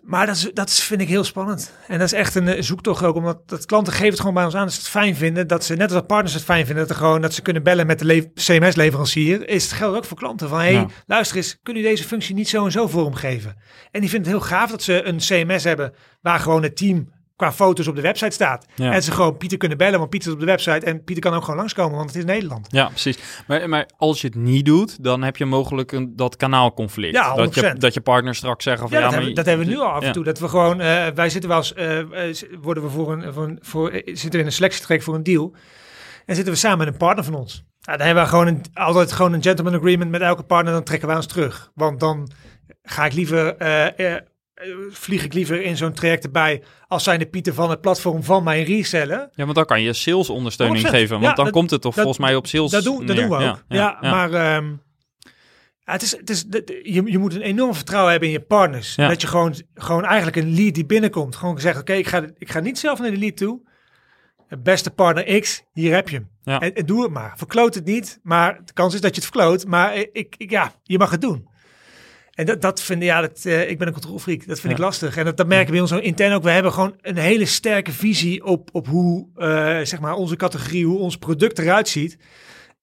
Maar 0.01 0.25
dat, 0.25 0.35
is, 0.35 0.49
dat 0.53 0.73
vind 0.73 1.01
ik 1.01 1.07
heel 1.07 1.23
spannend. 1.23 1.73
En 1.87 1.99
dat 1.99 2.07
is 2.07 2.13
echt 2.13 2.35
een 2.35 2.63
zoektocht 2.63 3.03
ook, 3.03 3.15
omdat 3.15 3.49
dat 3.49 3.65
klanten 3.65 3.93
geven 3.93 4.09
het 4.09 4.19
gewoon 4.19 4.33
bij 4.33 4.45
ons 4.45 4.55
aan 4.55 4.63
dat 4.63 4.73
ze 4.73 4.79
het 4.79 4.89
fijn 4.89 5.15
vinden. 5.15 5.47
Dat 5.47 5.65
ze, 5.65 5.75
net 5.75 5.91
als 5.91 6.03
partners 6.07 6.33
het 6.33 6.43
fijn 6.43 6.65
vinden, 6.65 6.87
dat, 6.87 6.95
er 6.95 7.01
gewoon, 7.01 7.21
dat 7.21 7.33
ze 7.33 7.41
kunnen 7.41 7.63
bellen 7.63 7.87
met 7.87 7.99
de 7.99 8.31
CMS-leverancier. 8.33 9.47
Is 9.49 9.63
het 9.63 9.71
geldt 9.71 9.97
ook 9.97 10.05
voor 10.05 10.17
klanten 10.17 10.49
van, 10.49 10.59
hé, 10.59 10.63
hey, 10.63 10.73
ja. 10.73 10.87
luister 11.05 11.37
eens, 11.37 11.59
kunnen 11.63 11.81
jullie 11.81 11.97
deze 11.97 12.09
functie 12.09 12.35
niet 12.35 12.49
zo 12.49 12.65
en 12.65 12.71
zo 12.71 12.87
vormgeven? 12.87 13.55
En 13.91 14.01
die 14.01 14.09
vinden 14.09 14.31
het 14.31 14.39
heel 14.39 14.49
gaaf 14.49 14.69
dat 14.69 14.83
ze 14.83 15.03
een 15.03 15.17
CMS 15.17 15.63
hebben 15.63 15.93
waar 16.21 16.39
gewoon 16.39 16.63
het 16.63 16.77
team 16.77 17.09
qua 17.41 17.51
foto's 17.51 17.87
op 17.87 17.95
de 17.95 18.01
website 18.01 18.31
staat. 18.31 18.65
Ja. 18.75 18.93
En 18.93 19.03
ze 19.03 19.11
gewoon 19.11 19.37
Pieter 19.37 19.57
kunnen 19.57 19.77
bellen, 19.77 19.99
want 19.99 20.09
Pieter 20.09 20.27
is 20.27 20.33
op 20.33 20.39
de 20.39 20.45
website 20.45 20.85
en 20.85 21.03
Pieter 21.03 21.23
kan 21.23 21.33
ook 21.33 21.43
gewoon 21.43 21.59
langskomen, 21.59 21.97
want 21.97 22.09
het 22.09 22.17
is 22.17 22.25
Nederland. 22.25 22.67
Ja, 22.69 22.87
precies. 22.87 23.17
Maar, 23.47 23.69
maar 23.69 23.89
als 23.97 24.21
je 24.21 24.27
het 24.27 24.35
niet 24.35 24.65
doet, 24.65 25.03
dan 25.03 25.23
heb 25.23 25.37
je 25.37 25.45
mogelijk 25.45 25.91
een, 25.91 26.15
dat 26.15 26.35
kanaalconflict. 26.35 27.13
Ja, 27.13 27.31
100%. 27.31 27.35
dat, 27.35 27.55
je, 27.55 27.73
dat 27.77 27.93
je 27.93 28.01
partner 28.01 28.35
straks 28.35 28.63
zeggen 28.63 28.89
van 28.89 28.97
ja, 28.97 29.03
ja, 29.03 29.03
dat, 29.03 29.11
maar 29.11 29.19
hebben, 29.19 29.35
dat 29.35 29.45
hebben 29.45 29.65
we 29.65 29.71
nu 29.73 29.79
al 29.79 29.87
af 29.87 30.03
en 30.03 30.11
toe. 30.11 30.23
Dat 30.23 30.39
we 30.39 30.47
gewoon, 30.47 30.81
uh, 30.81 31.07
wij 31.07 31.29
zitten 31.29 31.49
wel 31.49 31.57
eens, 31.57 32.43
uh, 32.43 32.59
worden 32.61 32.83
we 32.83 32.89
voor 32.89 33.11
een, 33.11 33.33
voor, 33.33 33.43
een, 33.43 33.59
voor, 33.61 33.91
zitten 34.05 34.31
we 34.31 34.37
in 34.37 34.45
een 34.45 34.51
selectietrek 34.51 35.01
voor 35.01 35.15
een 35.15 35.23
deal 35.23 35.55
en 36.25 36.35
zitten 36.35 36.53
we 36.53 36.59
samen 36.59 36.77
met 36.77 36.87
een 36.87 36.97
partner 36.97 37.23
van 37.23 37.35
ons. 37.35 37.63
Nou, 37.81 37.97
dan 37.97 38.05
hebben 38.05 38.23
we 38.23 38.29
gewoon 38.29 38.47
een, 38.47 38.61
altijd 38.73 39.11
gewoon 39.11 39.33
een 39.33 39.43
gentleman 39.43 39.75
agreement 39.75 40.11
met 40.11 40.21
elke 40.21 40.43
partner, 40.43 40.73
dan 40.73 40.83
trekken 40.83 41.07
wij 41.07 41.17
ons 41.17 41.25
terug. 41.25 41.71
Want 41.75 41.99
dan 41.99 42.31
ga 42.83 43.05
ik 43.05 43.13
liever 43.13 43.55
uh, 43.61 44.17
vlieg 44.89 45.23
ik 45.23 45.33
liever 45.33 45.61
in 45.61 45.77
zo'n 45.77 45.93
traject 45.93 46.23
erbij 46.23 46.63
als 46.87 47.03
zijn 47.03 47.19
de 47.19 47.25
Pieter 47.25 47.53
van 47.53 47.69
het 47.69 47.81
platform 47.81 48.23
van 48.23 48.43
mijn 48.43 48.63
resellen. 48.63 49.29
Ja, 49.33 49.43
want 49.43 49.55
dan 49.55 49.65
kan 49.65 49.81
je 49.81 49.93
sales 49.93 50.29
ondersteuning 50.29 50.89
geven, 50.89 51.09
want 51.09 51.29
ja, 51.29 51.33
dan 51.33 51.45
dat, 51.45 51.53
komt 51.53 51.69
het 51.69 51.81
toch 51.81 51.95
dat, 51.95 52.03
volgens 52.03 52.25
mij 52.25 52.35
op 52.35 52.47
sales 52.47 52.71
Dat, 52.71 52.83
doen, 52.83 53.05
dat 53.05 53.15
doen 53.15 53.29
we 53.29 53.35
ook. 53.35 53.41
Ja, 53.41 53.63
ja, 53.67 53.97
ja 54.01 54.09
maar 54.11 54.55
um, 54.55 54.81
het 55.83 56.01
is, 56.01 56.11
het 56.11 56.29
is, 56.29 56.45
je, 56.83 57.01
je 57.05 57.17
moet 57.17 57.35
een 57.35 57.41
enorm 57.41 57.73
vertrouwen 57.73 58.11
hebben 58.11 58.29
in 58.29 58.35
je 58.35 58.41
partners. 58.41 58.95
Dat 58.95 59.21
je 59.21 59.27
gewoon, 59.27 59.55
gewoon 59.73 60.05
eigenlijk 60.05 60.35
een 60.35 60.55
lead 60.55 60.73
die 60.73 60.85
binnenkomt, 60.85 61.35
gewoon 61.35 61.59
zegt, 61.59 61.79
oké, 61.79 61.91
okay, 61.91 61.97
ik, 61.97 62.07
ga, 62.07 62.25
ik 62.37 62.51
ga 62.51 62.59
niet 62.59 62.79
zelf 62.79 62.99
naar 62.99 63.11
de 63.11 63.17
lead 63.17 63.37
toe. 63.37 63.61
beste 64.59 64.91
partner 64.91 65.39
X, 65.39 65.63
hier 65.73 65.93
heb 65.93 66.09
je 66.09 66.15
hem. 66.15 66.59
En, 66.61 66.75
en 66.75 66.85
doe 66.85 67.03
het 67.03 67.11
maar. 67.11 67.33
Verkloot 67.37 67.75
het 67.75 67.85
niet, 67.85 68.19
maar 68.23 68.61
de 68.65 68.73
kans 68.73 68.93
is 68.93 69.01
dat 69.01 69.15
je 69.15 69.21
het 69.21 69.31
verkloot. 69.31 69.65
Maar 69.65 69.95
ik, 69.95 70.35
ik, 70.37 70.51
ja, 70.51 70.73
je 70.83 70.97
mag 70.97 71.11
het 71.11 71.21
doen. 71.21 71.49
En 72.31 72.45
dat, 72.45 72.61
dat 72.61 72.81
vind 72.81 73.03
ja, 73.03 73.21
dat, 73.21 73.43
uh, 73.45 73.69
ik 73.69 73.77
ben 73.77 73.87
een 73.87 73.93
controlfreak. 73.93 74.47
Dat 74.47 74.59
vind 74.59 74.71
Ja. 74.71 74.77
ik 74.77 74.83
lastig. 74.83 75.17
En 75.17 75.25
dat, 75.25 75.37
dat 75.37 75.47
merken 75.47 75.65
we 75.65 75.71
bij 75.71 75.81
ons 75.81 75.93
ook 75.93 76.01
intern 76.01 76.33
ook. 76.33 76.43
We 76.43 76.49
hebben 76.49 76.73
gewoon 76.73 76.95
een 77.01 77.17
hele 77.17 77.45
sterke 77.45 77.91
visie 77.91 78.45
op, 78.45 78.69
op 78.71 78.87
hoe, 78.87 79.27
eh, 79.35 79.47
zeg 79.83 79.99
maar, 79.99 80.13
onze 80.13 80.35
categorie, 80.35 80.85
hoe 80.85 80.99
ons 80.99 81.17
product 81.17 81.59
eruit 81.59 81.87
ziet. 81.89 82.17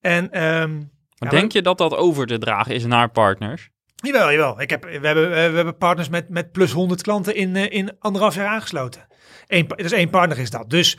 En 0.00 0.30
ehm, 0.30 0.80
ja, 1.14 1.28
denk 1.28 1.52
je 1.52 1.62
dat 1.62 1.78
dat 1.78 1.94
over 1.96 2.26
te 2.26 2.38
dragen 2.38 2.74
is 2.74 2.84
naar 2.86 3.10
partners? 3.10 3.68
Jawel, 3.94 4.30
jawel. 4.30 4.60
Ik 4.60 4.70
heb, 4.70 4.84
we, 4.84 5.06
hebben, 5.06 5.30
we 5.30 5.36
hebben 5.36 5.76
partners 5.76 6.08
met, 6.08 6.28
met 6.28 6.52
plus 6.52 6.72
100 6.72 7.02
klanten 7.02 7.34
in, 7.34 7.56
eh, 7.56 7.78
in 7.78 7.96
anderhalf 7.98 8.34
jaar 8.34 8.46
aangesloten. 8.46 9.06
Eén, 9.46 9.66
dus 9.76 9.92
één 9.92 10.10
partner 10.10 10.38
is 10.38 10.50
dat. 10.50 10.70
Dus 10.70 10.98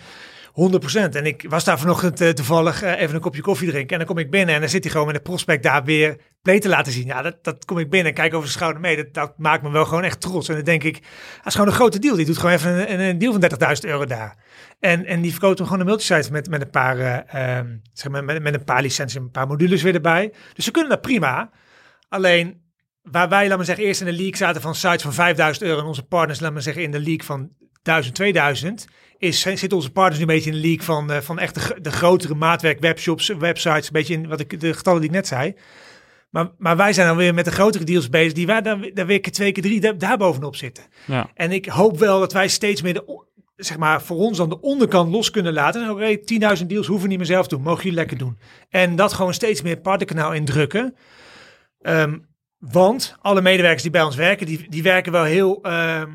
100%. 0.49 1.15
En 1.15 1.25
ik 1.25 1.45
was 1.49 1.63
daar 1.63 1.79
vanochtend 1.79 2.21
eh, 2.21 2.29
toevallig 2.29 2.81
eh, 2.81 3.01
even 3.01 3.15
een 3.15 3.21
kopje 3.21 3.41
koffie 3.41 3.69
drinken. 3.69 3.91
En 3.91 3.97
dan 3.97 4.07
kom 4.07 4.17
ik 4.17 4.31
binnen 4.31 4.55
en 4.55 4.61
dan 4.61 4.69
zit 4.69 4.83
hij 4.83 4.91
gewoon 4.91 5.07
met 5.07 5.15
een 5.15 5.21
prospect 5.21 5.63
daar 5.63 5.83
weer 5.83 6.17
play 6.41 6.59
te 6.59 6.69
laten 6.69 6.91
zien. 6.91 7.05
Ja, 7.05 7.21
dat, 7.21 7.43
dat 7.43 7.65
kom 7.65 7.77
ik 7.77 7.89
binnen 7.89 8.09
en 8.09 8.13
kijk 8.13 8.33
over 8.33 8.47
zijn 8.47 8.57
schouder 8.57 8.81
mee. 8.81 8.95
Dat, 8.95 9.13
dat 9.13 9.33
maakt 9.37 9.63
me 9.63 9.69
wel 9.69 9.85
gewoon 9.85 10.03
echt 10.03 10.21
trots. 10.21 10.49
En 10.49 10.55
dan 10.55 10.63
denk 10.63 10.83
ik, 10.83 10.93
dat 11.37 11.45
is 11.45 11.53
gewoon 11.53 11.67
een 11.67 11.73
grote 11.73 11.99
deal. 11.99 12.15
Die 12.15 12.25
doet 12.25 12.37
gewoon 12.37 12.55
even 12.55 12.91
een, 12.91 12.99
een, 12.99 13.17
deal 13.17 13.33
van 13.39 13.75
30.000 13.83 13.89
euro 13.89 14.05
daar. 14.05 14.37
En, 14.79 15.05
en 15.05 15.21
die 15.21 15.31
verkoopt 15.31 15.57
hem 15.57 15.67
gewoon 15.67 15.81
een 15.81 15.87
multisite 15.87 16.31
met, 16.31 16.49
met 16.49 16.61
een 16.61 16.69
paar, 16.69 16.99
ehm, 16.99 17.77
zeg 17.93 18.11
maar, 18.11 18.23
met, 18.23 18.41
met 18.41 18.53
een 18.53 18.63
paar 18.63 18.81
licenties 18.81 19.17
en 19.17 19.23
een 19.23 19.31
paar 19.31 19.47
modules 19.47 19.81
weer 19.81 19.93
erbij. 19.93 20.33
Dus 20.53 20.65
ze 20.65 20.71
kunnen 20.71 20.91
dat 20.91 21.01
prima. 21.01 21.49
Alleen 22.09 22.67
waar 23.01 23.29
wij, 23.29 23.43
laten 23.43 23.57
we 23.57 23.63
zeggen, 23.63 23.85
eerst 23.85 23.99
in 23.99 24.05
de 24.05 24.13
league 24.13 24.35
zaten 24.35 24.61
van 24.61 24.75
sites 24.75 25.01
van 25.01 25.13
5000 25.13 25.65
euro 25.65 25.79
en 25.79 25.85
onze 25.85 26.03
partners, 26.03 26.39
laten 26.39 26.55
we 26.55 26.61
zeggen, 26.61 26.83
in 26.83 26.91
de 26.91 26.99
league 26.99 27.23
van 27.23 27.49
1000, 27.81 28.15
2000, 28.15 28.87
is, 29.19 29.41
zitten 29.41 29.71
onze 29.71 29.91
partners 29.91 30.17
nu 30.17 30.21
een 30.21 30.35
beetje 30.35 30.49
in 30.49 30.55
de 30.55 30.67
league 30.67 30.85
van, 30.85 31.11
eh, 31.11 31.21
van 31.21 31.39
echt 31.39 31.53
de, 31.53 31.59
gro- 31.59 31.81
de 31.81 31.91
grotere 31.91 32.35
maatwerk 32.35 32.79
webshops, 32.79 33.27
websites, 33.27 33.85
een 33.85 33.93
beetje 33.93 34.13
in 34.13 34.27
wat 34.27 34.39
ik, 34.39 34.59
de 34.59 34.73
getallen 34.73 35.01
die 35.01 35.09
ik 35.09 35.15
net 35.15 35.27
zei. 35.27 35.55
Maar, 36.29 36.49
maar 36.57 36.77
wij 36.77 36.93
zijn 36.93 37.07
dan 37.07 37.17
weer 37.17 37.33
met 37.33 37.45
de 37.45 37.51
grotere 37.51 37.83
deals 37.83 38.09
bezig, 38.09 38.33
die 38.33 38.45
wij 38.45 38.61
daar, 38.61 38.93
daar 38.93 39.05
weer 39.05 39.19
keer 39.19 39.31
twee, 39.31 39.51
keer 39.51 39.63
drie 39.63 39.79
daar, 39.79 39.97
daar 39.97 40.17
bovenop 40.17 40.55
zitten. 40.55 40.83
Ja. 41.05 41.29
En 41.33 41.51
ik 41.51 41.65
hoop 41.65 41.99
wel 41.99 42.19
dat 42.19 42.33
wij 42.33 42.47
steeds 42.47 42.81
meer 42.81 42.93
de, 42.93 43.25
zeg 43.55 43.77
maar, 43.77 44.01
voor 44.01 44.17
ons 44.17 44.37
dan 44.37 44.49
de 44.49 44.61
onderkant 44.61 45.11
los 45.11 45.31
kunnen 45.31 45.53
laten. 45.53 45.83
En 45.83 45.89
Oké, 45.89 46.17
10.000 46.59 46.65
deals 46.65 46.87
hoeven 46.87 47.01
we 47.01 47.07
niet 47.07 47.17
meer 47.17 47.25
zelf 47.25 47.47
te 47.47 47.55
doen, 47.55 47.63
mogen 47.63 47.83
jullie 47.83 47.97
lekker 47.97 48.17
doen. 48.17 48.37
En 48.69 48.95
dat 48.95 49.13
gewoon 49.13 49.33
steeds 49.33 49.61
meer 49.61 49.77
partnerkanaal 49.77 50.33
indrukken. 50.33 50.95
Ehm, 51.81 52.17
want 52.57 53.15
alle 53.21 53.41
medewerkers 53.41 53.81
die 53.81 53.91
bij 53.91 54.03
ons 54.03 54.15
werken, 54.15 54.45
die, 54.45 54.69
die 54.69 54.83
werken 54.83 55.11
wel 55.11 55.23
heel 55.23 55.59
ehm, 55.61 56.01
eh, 56.01 56.05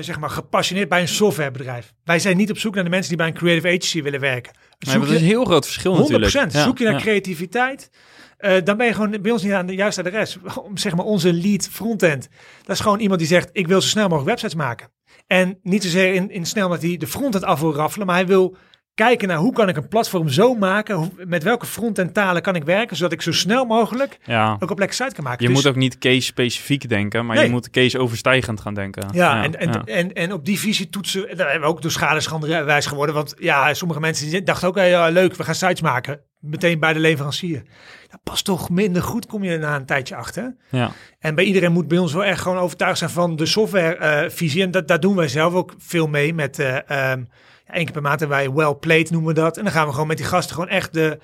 zeg 0.00 0.18
maar 0.18 0.30
gepassioneerd 0.30 0.88
bij 0.88 1.00
een 1.00 1.08
softwarebedrijf. 1.08 1.92
Wij 2.04 2.18
zijn 2.18 2.36
niet 2.36 2.50
op 2.50 2.58
zoek 2.58 2.74
naar 2.74 2.84
de 2.84 2.90
mensen 2.90 3.08
die 3.08 3.16
bij 3.16 3.26
een 3.26 3.34
creative 3.34 3.66
agency 3.66 4.02
willen 4.02 4.20
werken. 4.20 4.52
Zoek 4.78 5.02
dat 5.02 5.10
is 5.10 5.20
een 5.20 5.26
heel 5.26 5.44
groot 5.44 5.64
verschil 5.64 5.94
100%. 5.96 5.98
natuurlijk. 5.98 6.32
Ja, 6.32 6.62
Zoek 6.62 6.78
je 6.78 6.84
naar 6.84 7.00
creativiteit, 7.00 7.90
eh, 8.36 8.64
dan 8.64 8.76
ben 8.76 8.86
je 8.86 8.94
gewoon 8.94 9.22
bij 9.22 9.30
ons 9.30 9.42
niet 9.42 9.52
aan 9.52 9.66
de 9.66 9.74
juiste 9.74 10.04
adres. 10.04 10.38
Om, 10.64 10.76
zeg 10.76 10.94
maar 10.94 11.04
onze 11.04 11.32
lead 11.32 11.68
frontend. 11.68 12.28
Dat 12.62 12.76
is 12.76 12.82
gewoon 12.82 13.00
iemand 13.00 13.18
die 13.18 13.28
zegt, 13.28 13.48
ik 13.52 13.66
wil 13.66 13.80
zo 13.80 13.88
snel 13.88 14.08
mogelijk 14.08 14.28
websites 14.28 14.54
maken. 14.54 14.90
En 15.26 15.58
niet 15.62 15.82
zozeer 15.82 16.14
in, 16.14 16.30
in 16.30 16.46
snel 16.46 16.68
dat 16.68 16.82
hij 16.82 16.96
de 16.96 17.06
frontend 17.06 17.44
af 17.44 17.60
wil 17.60 17.74
raffelen, 17.74 18.06
maar 18.06 18.16
hij 18.16 18.26
wil 18.26 18.56
kijken 18.94 19.28
naar 19.28 19.36
hoe 19.36 19.52
kan 19.52 19.68
ik 19.68 19.76
een 19.76 19.88
platform 19.88 20.28
zo 20.28 20.54
maken, 20.54 20.94
hoe- 20.96 21.10
met 21.26 21.42
welke 21.42 21.66
frontend 21.66 22.14
talen 22.14 22.42
kan 22.42 22.54
ik 22.54 22.64
werken, 22.64 22.96
zodat 22.96 23.12
ik 23.12 23.22
zo 23.22 23.32
snel 23.32 23.64
mogelijk 23.64 24.18
Ja. 24.24 24.56
ook 24.60 24.70
op 24.70 24.78
lekker 24.78 24.96
site 24.96 25.14
kan 25.14 25.24
maken. 25.24 25.42
Je 25.46 25.52
Dus- 25.52 25.62
moet 25.62 25.66
ook 25.72 25.76
niet 25.78 25.98
case-specifiek 25.98 26.88
denken, 26.88 27.26
maar 27.26 27.36
Nee. 27.36 27.44
je 27.44 27.50
moet 27.50 27.70
case-overstijgend 27.70 28.60
gaan 28.60 28.74
denken. 28.74 29.08
Ja, 29.12 29.42
en, 29.42 29.58
en, 29.60 29.72
ja. 29.72 29.82
En, 29.84 30.12
en 30.12 30.32
op 30.32 30.44
die 30.44 30.58
visie 30.58 30.88
toetsen, 30.88 31.36
daar 31.36 31.50
hebben 31.50 31.68
we 31.68 31.74
ook 31.74 31.82
door 31.82 31.90
schade 31.90 32.20
en 32.54 32.64
wijs 32.64 32.86
geworden. 32.86 33.14
Want 33.14 33.34
ja, 33.38 33.74
sommige 33.74 34.00
mensen 34.00 34.44
dachten 34.44 34.68
ook, 34.68 34.74
hey, 34.76 35.12
leuk, 35.12 35.34
we 35.34 35.44
gaan 35.44 35.54
sites 35.54 35.80
maken. 35.80 36.20
Meteen 36.40 36.78
bij 36.80 36.92
de 36.92 36.98
leverancier. 37.00 37.62
Dat 38.10 38.20
past 38.22 38.44
toch 38.44 38.70
minder 38.70 39.02
goed, 39.02 39.26
kom 39.26 39.44
je 39.44 39.58
na 39.58 39.76
een 39.76 39.86
tijdje 39.86 40.16
achter. 40.16 40.56
ja. 40.70 40.90
En 41.18 41.34
bij 41.34 41.44
iedereen 41.44 41.72
moet 41.72 41.88
bij 41.88 41.98
ons 41.98 42.12
wel 42.12 42.24
echt 42.24 42.40
gewoon 42.40 42.58
overtuigd 42.58 42.98
zijn 42.98 43.10
van 43.10 43.36
de 43.36 43.46
softwarevisie. 43.46 44.62
en 44.62 44.70
dat, 44.70 44.88
daar 44.88 45.00
doen 45.00 45.16
wij 45.16 45.28
zelf 45.28 45.54
ook 45.54 45.74
veel 45.78 46.06
mee 46.06 46.34
met... 46.34 46.58
eh 46.58 46.90
ehm, 47.12 47.22
ja, 47.66 47.74
één 47.74 47.84
keer 47.84 47.92
per 47.92 48.02
maand 48.02 48.20
hebben 48.20 48.38
wij 48.38 48.52
well 48.52 48.74
played 48.74 49.10
noemen 49.10 49.34
we 49.34 49.40
dat. 49.40 49.56
En 49.56 49.64
dan 49.64 49.72
gaan 49.72 49.86
we 49.86 49.92
gewoon 49.92 50.06
met 50.06 50.16
die 50.16 50.26
gasten 50.26 50.54
gewoon 50.54 50.70
echt 50.70 50.92
de, 50.92 51.18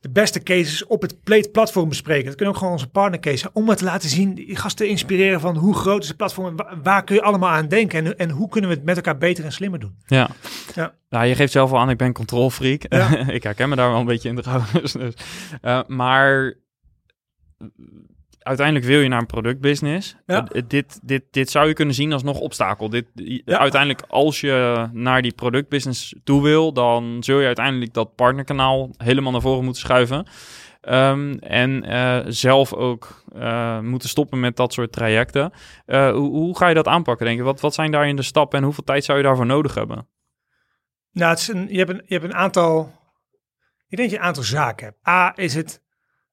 de 0.00 0.10
beste 0.10 0.42
cases 0.42 0.86
op 0.86 1.02
het 1.02 1.22
Plate 1.22 1.48
platform 1.48 1.88
bespreken. 1.88 2.24
Dat 2.24 2.34
kunnen 2.34 2.54
ook 2.54 2.58
gewoon 2.58 2.74
onze 2.74 2.88
partner 2.88 3.20
cases. 3.20 3.52
Om 3.52 3.68
het 3.68 3.78
te 3.78 3.84
laten 3.84 4.08
zien, 4.08 4.34
die 4.34 4.56
gasten 4.56 4.84
te 4.84 4.90
inspireren 4.90 5.40
van 5.40 5.56
hoe 5.56 5.74
groot 5.74 6.02
is 6.02 6.08
het 6.08 6.16
platform. 6.16 6.58
en 6.58 6.82
Waar 6.82 7.04
kun 7.04 7.14
je 7.14 7.22
allemaal 7.22 7.50
aan 7.50 7.68
denken. 7.68 8.06
En, 8.06 8.18
en 8.18 8.30
hoe 8.30 8.48
kunnen 8.48 8.70
we 8.70 8.76
het 8.76 8.84
met 8.84 8.96
elkaar 8.96 9.18
beter 9.18 9.44
en 9.44 9.52
slimmer 9.52 9.80
doen. 9.80 9.94
Ja. 10.06 10.30
Ja. 10.74 10.94
Nou, 11.08 11.26
je 11.26 11.34
geeft 11.34 11.52
zelf 11.52 11.72
al 11.72 11.78
aan, 11.78 11.90
ik 11.90 11.96
ben 11.96 12.12
controlfreak. 12.12 12.82
Ja. 12.88 13.16
ik 13.38 13.42
herken 13.42 13.68
me 13.68 13.76
daar 13.76 13.90
wel 13.90 14.00
een 14.00 14.06
beetje 14.06 14.28
in 14.28 14.36
trouwens. 14.36 14.72
Dus, 14.72 14.96
eh, 15.60 15.80
maar 15.86 16.56
uiteindelijk 18.42 18.86
wil 18.86 19.00
je 19.00 19.08
naar 19.08 19.20
een 19.20 19.26
productbusiness. 19.26 20.16
Ja. 20.26 20.48
Eh, 20.48 20.62
dit, 20.66 21.00
dit, 21.02 21.22
dit 21.30 21.50
zou 21.50 21.68
je 21.68 21.74
kunnen 21.74 21.94
zien 21.94 22.12
als 22.12 22.22
nog 22.22 22.38
obstakel. 22.38 22.90
Dit, 22.90 23.06
Ja. 23.14 23.58
Uiteindelijk, 23.58 24.02
als 24.08 24.40
je 24.40 24.88
naar 24.92 25.22
die 25.22 25.34
productbusiness 25.34 26.14
toe 26.24 26.42
wil, 26.42 26.72
dan 26.72 27.16
zul 27.22 27.40
je 27.40 27.46
uiteindelijk 27.46 27.94
dat 27.94 28.14
partnerkanaal 28.14 28.90
helemaal 28.96 29.32
naar 29.32 29.40
voren 29.40 29.64
moeten 29.64 29.82
schuiven. 29.82 30.26
Ehm, 30.80 31.32
en 31.40 31.84
eh, 31.84 32.20
zelf 32.26 32.72
ook 32.72 33.24
eh, 33.34 33.80
moeten 33.80 34.08
stoppen 34.08 34.40
met 34.40 34.56
dat 34.56 34.72
soort 34.72 34.92
trajecten. 34.92 35.52
Hoe, 35.86 36.12
hoe 36.12 36.56
ga 36.56 36.68
je 36.68 36.74
dat 36.74 36.86
aanpakken, 36.86 37.26
denk 37.26 37.38
je? 37.38 37.44
Wat, 37.44 37.60
wat 37.60 37.74
zijn 37.74 37.90
daarin 37.90 38.16
de 38.16 38.22
stappen 38.22 38.58
en 38.58 38.64
hoeveel 38.64 38.84
tijd 38.84 39.04
zou 39.04 39.18
je 39.18 39.24
daarvoor 39.24 39.46
nodig 39.46 39.74
hebben? 39.74 40.08
Nou, 41.12 41.30
het 41.30 41.40
is 41.40 41.48
een, 41.48 41.66
je, 41.68 41.78
hebt 41.78 41.90
een, 41.90 42.02
je 42.06 42.14
hebt 42.14 42.24
een 42.24 42.34
aantal... 42.34 42.98
Ik 43.88 43.96
denk 43.96 44.10
dat 44.10 44.10
je 44.10 44.16
een 44.16 44.28
aantal 44.28 44.42
zaken 44.42 44.86
hebt. 44.86 45.08
A, 45.08 45.32
is 45.36 45.54
het 45.54 45.82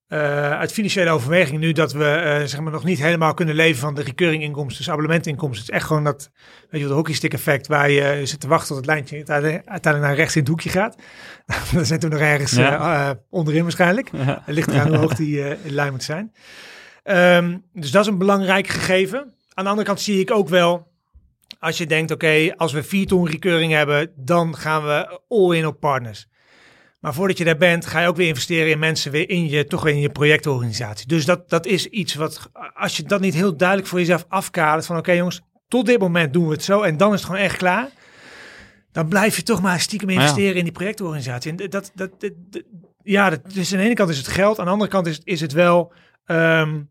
eh, 0.07 0.51
uit 0.51 0.71
financiële 0.71 1.09
overwegingen 1.09 1.59
nu 1.59 1.71
dat 1.71 1.91
we 1.93 2.05
eh, 2.05 2.45
zeg 2.45 2.59
maar 2.59 2.71
nog 2.71 2.83
niet 2.83 2.99
helemaal 2.99 3.33
kunnen 3.33 3.55
leven 3.55 3.79
van 3.79 3.95
de 3.95 4.01
recurring 4.01 4.43
inkomsten, 4.43 4.77
dus 4.77 4.89
abonnementinkomsten. 4.89 5.59
Het 5.65 5.69
is 5.73 5.79
echt 5.79 5.87
gewoon 5.87 6.03
dat, 6.03 6.29
weet 6.35 6.69
je 6.71 6.79
wel, 6.79 6.87
de 6.87 6.93
hockeystick 6.93 7.33
effect 7.33 7.67
waar 7.67 7.89
je 7.89 8.25
zit 8.25 8.39
te 8.39 8.47
wachten 8.47 8.67
tot 8.67 8.77
het 8.77 8.85
lijntje 8.85 9.15
uiteindelijk 9.15 9.99
naar 10.01 10.15
rechts 10.15 10.35
in 10.35 10.41
het 10.41 10.49
hoekje 10.49 10.69
gaat. 10.69 10.95
Dan 11.73 11.85
zijn 11.85 11.99
toen 11.99 12.09
nog 12.09 12.19
ergens 12.19 12.51
Ja. 12.51 13.01
eh, 13.03 13.09
eh, 13.09 13.15
onderin 13.29 13.61
waarschijnlijk. 13.63 14.09
Ja. 14.11 14.41
Het 14.45 14.55
ligt 14.55 14.67
eraan 14.67 14.87
hoe 14.87 14.97
hoog 14.97 15.13
die 15.15 15.43
eh, 15.43 15.57
lijn 15.71 15.91
moet 15.91 16.03
zijn. 16.03 16.33
Ehm, 17.03 17.57
dus 17.73 17.91
dat 17.91 18.01
is 18.01 18.11
een 18.11 18.17
belangrijk 18.17 18.67
gegeven. 18.67 19.33
Aan 19.53 19.63
de 19.63 19.69
andere 19.69 19.87
kant 19.87 20.01
zie 20.01 20.19
ik 20.19 20.31
ook 20.31 20.49
wel, 20.49 20.87
als 21.59 21.77
je 21.77 21.85
denkt, 21.85 22.11
oké, 22.11 22.53
als 22.55 22.73
we 22.73 22.83
4 22.83 23.07
ton 23.07 23.27
recurring 23.29 23.71
hebben, 23.71 24.11
dan 24.15 24.55
gaan 24.57 24.83
we 24.83 25.19
all 25.27 25.57
in 25.57 25.65
op 25.67 25.79
partners. 25.79 26.27
Maar 26.99 27.13
voordat 27.13 27.37
je 27.37 27.43
daar 27.43 27.57
bent, 27.57 27.85
ga 27.85 27.99
je 27.99 28.07
ook 28.07 28.15
weer 28.15 28.27
investeren 28.27 28.71
in 28.71 28.79
mensen 28.79 29.11
weer 29.11 29.29
in 29.29 29.49
je, 29.49 29.65
toch 29.65 29.83
weer 29.83 29.93
in 29.93 29.99
je 29.99 30.09
projectorganisatie. 30.09 31.07
Dus 31.07 31.25
dat, 31.25 31.49
dat 31.49 31.65
is 31.65 31.85
iets 31.85 32.15
wat, 32.15 32.49
als 32.73 32.97
je 32.97 33.03
dat 33.03 33.21
niet 33.21 33.33
heel 33.33 33.57
duidelijk 33.57 33.87
voor 33.87 33.99
jezelf 33.99 34.25
afkadert, 34.27 34.85
van 34.85 34.97
oké 34.97 35.11
jongens, 35.11 35.41
tot 35.67 35.85
dit 35.85 35.99
moment 35.99 36.33
doen 36.33 36.45
we 36.47 36.53
het 36.53 36.63
zo 36.63 36.81
en 36.81 36.97
dan 36.97 37.13
is 37.13 37.19
het 37.19 37.29
gewoon 37.29 37.41
echt 37.45 37.57
klaar. 37.57 37.89
Dan 38.91 39.07
blijf 39.07 39.35
je 39.35 39.43
toch 39.43 39.61
maar 39.61 39.79
stiekem 39.79 40.09
ja. 40.09 40.15
investeren 40.19 40.55
in 40.55 40.63
die 40.63 40.73
projectorganisatie. 40.73 41.51
En 41.51 41.57
dat, 41.57 41.71
dat, 41.71 41.91
dat, 41.95 42.11
dat- 42.19 42.63
ja, 43.03 43.29
dat, 43.29 43.53
dus 43.53 43.71
aan 43.71 43.79
de 43.79 43.85
ene 43.85 43.93
kant 43.93 44.09
is 44.09 44.17
het 44.17 44.27
geld, 44.27 44.59
aan 44.59 44.65
de 44.65 44.71
andere 44.71 44.89
kant 44.89 45.07
is, 45.07 45.19
is 45.23 45.41
het 45.41 45.51
wel, 45.51 45.93
ehm, 46.25 46.81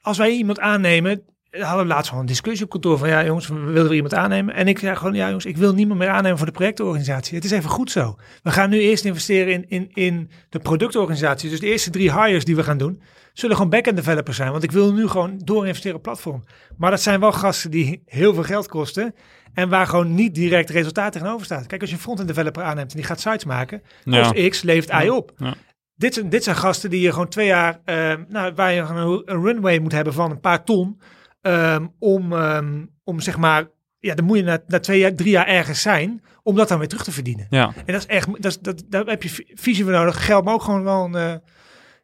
als 0.00 0.18
wij 0.18 0.30
iemand 0.30 0.60
aannemen, 0.60 1.24
hadden 1.50 1.86
we 1.86 1.92
laatst 1.92 2.08
gewoon 2.08 2.22
een 2.22 2.28
discussie 2.28 2.64
op 2.64 2.70
kantoor 2.70 2.98
van 2.98 3.08
ja 3.08 3.24
jongens, 3.24 3.48
we 3.48 3.54
willen 3.54 3.88
er 3.88 3.94
iemand 3.94 4.14
aannemen. 4.14 4.54
En 4.54 4.68
ik 4.68 4.78
zei 4.78 4.96
gewoon 4.96 5.14
ja 5.14 5.26
jongens, 5.26 5.44
ik 5.44 5.56
wil 5.56 5.74
niemand 5.74 5.98
meer 5.98 6.08
aannemen 6.08 6.36
voor 6.38 6.46
de 6.46 6.52
projectorganisatie. 6.52 7.34
Het 7.34 7.44
is 7.44 7.50
even 7.50 7.70
goed 7.70 7.90
zo. 7.90 8.16
We 8.42 8.50
gaan 8.50 8.70
nu 8.70 8.78
eerst 8.80 9.04
investeren 9.04 9.52
in, 9.52 9.64
in, 9.68 9.90
in 9.92 10.30
de 10.48 10.58
productorganisatie. 10.58 11.50
Dus 11.50 11.60
de 11.60 11.66
eerste 11.66 11.90
drie 11.90 12.12
hires 12.12 12.44
die 12.44 12.56
we 12.56 12.62
gaan 12.62 12.78
doen, 12.78 13.02
zullen 13.32 13.56
gewoon 13.56 13.70
back-end 13.70 13.96
developers 13.96 14.36
zijn. 14.36 14.50
Want 14.50 14.62
ik 14.62 14.70
wil 14.70 14.92
nu 14.92 15.08
gewoon 15.08 15.40
door 15.44 15.66
investeren 15.66 15.96
op 15.96 16.02
platform. 16.02 16.44
Maar 16.76 16.90
dat 16.90 17.00
zijn 17.02 17.20
wel 17.20 17.32
gasten 17.32 17.70
die 17.70 18.02
heel 18.06 18.34
veel 18.34 18.42
geld 18.42 18.68
kosten. 18.68 19.14
En 19.54 19.68
waar 19.68 19.86
gewoon 19.86 20.14
niet 20.14 20.34
direct 20.34 20.70
resultaat 20.70 21.12
tegenover 21.12 21.44
staat. 21.44 21.66
Kijk, 21.66 21.80
als 21.80 21.90
je 21.90 21.96
een 21.96 22.02
front-end 22.02 22.28
developer 22.28 22.62
aanneemt 22.62 22.90
en 22.90 22.96
die 22.96 23.06
gaat 23.06 23.20
sites 23.20 23.44
maken, 23.44 23.82
Ja. 24.04 24.30
kost 24.30 24.48
X, 24.48 24.62
levert 24.62 25.04
Y 25.04 25.08
op. 25.08 25.32
Ja. 25.36 25.54
Dit, 25.94 26.14
zijn, 26.14 26.28
dit 26.28 26.44
zijn 26.44 26.56
gasten 26.56 26.90
die 26.90 27.00
je 27.00 27.12
gewoon 27.12 27.28
twee 27.28 27.46
jaar, 27.46 27.80
eh, 27.84 28.12
nou, 28.28 28.52
waar 28.54 28.72
je 28.72 28.80
een 28.80 29.42
runway 29.42 29.78
moet 29.78 29.92
hebben 29.92 30.12
van 30.12 30.30
een 30.30 30.40
paar 30.40 30.64
ton. 30.64 31.00
Ehm, 31.48 31.86
om, 31.98 32.32
ehm, 32.32 32.84
om 33.04 33.20
zeg 33.20 33.36
maar, 33.36 33.66
ja, 34.00 34.14
dan 34.14 34.24
moet 34.24 34.36
je 34.36 34.42
na, 34.42 34.58
na 34.66 34.80
twee 34.80 34.98
jaar, 34.98 35.14
drie 35.14 35.30
jaar 35.30 35.46
ergens 35.46 35.82
zijn, 35.82 36.22
om 36.42 36.56
dat 36.56 36.68
dan 36.68 36.78
weer 36.78 36.88
terug 36.88 37.04
te 37.04 37.12
verdienen. 37.12 37.46
Ja, 37.50 37.72
En 37.86 37.92
dat 37.92 38.00
is 38.00 38.06
echt, 38.06 38.26
dat, 38.42 38.44
is- 38.44 38.58
dat, 38.58 38.82
daar 38.88 39.04
heb 39.04 39.22
je 39.22 39.30
vi- 39.30 39.50
visie 39.54 39.84
voor 39.84 39.92
nodig. 39.92 40.24
Geld, 40.24 40.44
maar 40.44 40.54
ook 40.54 40.62
gewoon 40.62 40.84
wel 40.84 41.04
een, 41.04 41.14
eh, 41.14 41.34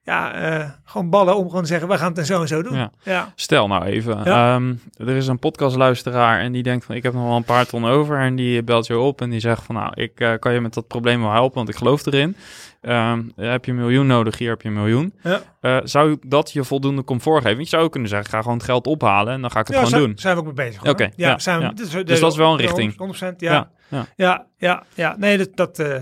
ja, 0.02 0.32
eh, 0.34 0.70
gewoon 0.84 1.10
ballen 1.10 1.36
om 1.36 1.46
gewoon 1.48 1.62
te 1.62 1.68
zeggen, 1.68 1.88
we 1.88 1.98
gaan 1.98 2.08
het 2.08 2.18
en 2.18 2.26
zo 2.26 2.40
en 2.40 2.48
zo 2.48 2.62
doen. 2.62 2.74
Ja. 2.76 2.90
ja. 3.02 3.32
stel 3.34 3.66
nou 3.66 3.84
even. 3.84 4.20
Ja. 4.24 4.54
ehm, 4.54 4.74
er 4.96 5.16
is 5.16 5.26
een 5.26 5.38
podcastluisteraar 5.38 6.40
en 6.40 6.52
die 6.52 6.62
denkt 6.62 6.84
van 6.84 6.94
ik 6.94 7.02
heb 7.02 7.12
nog 7.12 7.24
wel 7.26 7.36
een 7.36 7.44
paar 7.44 7.66
ton 7.66 7.84
over. 7.84 8.18
En 8.20 8.36
die 8.36 8.62
belt 8.62 8.86
je 8.86 8.98
op 8.98 9.20
en 9.20 9.30
die 9.30 9.40
zegt 9.40 9.62
van 9.62 9.74
nou, 9.74 9.90
ik 9.94 10.20
eh, 10.20 10.32
kan 10.38 10.52
je 10.52 10.60
met 10.60 10.74
dat 10.74 10.86
probleem 10.86 11.20
wel 11.20 11.32
helpen, 11.32 11.56
want 11.56 11.68
ik 11.68 11.76
geloof 11.76 12.06
erin. 12.06 12.36
Ehm, 12.84 13.22
heb 13.36 13.64
je 13.64 13.70
een 13.70 13.76
miljoen 13.76 14.06
nodig, 14.06 14.38
hier 14.38 14.50
heb 14.50 14.62
je 14.62 14.68
een 14.68 14.74
miljoen. 14.74 15.14
Ja. 15.22 15.42
Eh, 15.60 15.78
zou 15.84 16.16
dat 16.26 16.52
je 16.52 16.64
voldoende 16.64 17.04
comfort 17.04 17.42
geven? 17.42 17.58
Je 17.58 17.68
zou 17.68 17.82
ook 17.82 17.92
kunnen 17.92 18.08
zeggen, 18.08 18.30
ga 18.30 18.40
gewoon 18.42 18.56
het 18.56 18.66
geld 18.66 18.86
ophalen 18.86 19.32
en 19.32 19.40
dan 19.40 19.50
ga 19.50 19.60
ik 19.60 19.66
het 19.66 19.76
Ja, 19.76 19.82
gewoon 19.82 19.98
zijn, 19.98 20.08
doen. 20.10 20.18
zijn 20.18 20.34
we 20.34 20.40
ook 20.40 20.46
mee 20.46 20.66
bezig. 20.68 20.84
Oké, 20.84 21.02
ja, 21.02 21.10
ja, 21.16 21.38
zijn 21.38 21.58
we, 21.58 21.64
ja. 21.64 21.72
dit 21.72 22.06
Dus 22.06 22.20
dat 22.20 22.32
is 22.32 22.38
wel 22.38 22.52
een 22.52 22.58
richting. 22.58 22.92
100%, 22.92 23.40
ja. 23.40 23.52
Ja, 23.52 23.70
Ja, 23.88 24.06
Ja, 24.16 24.46
ja, 24.56 24.84
ja. 24.94 25.16
Nee, 25.18 25.38
dat, 25.38 25.48
dat 25.54 25.78
eh, 25.78 25.94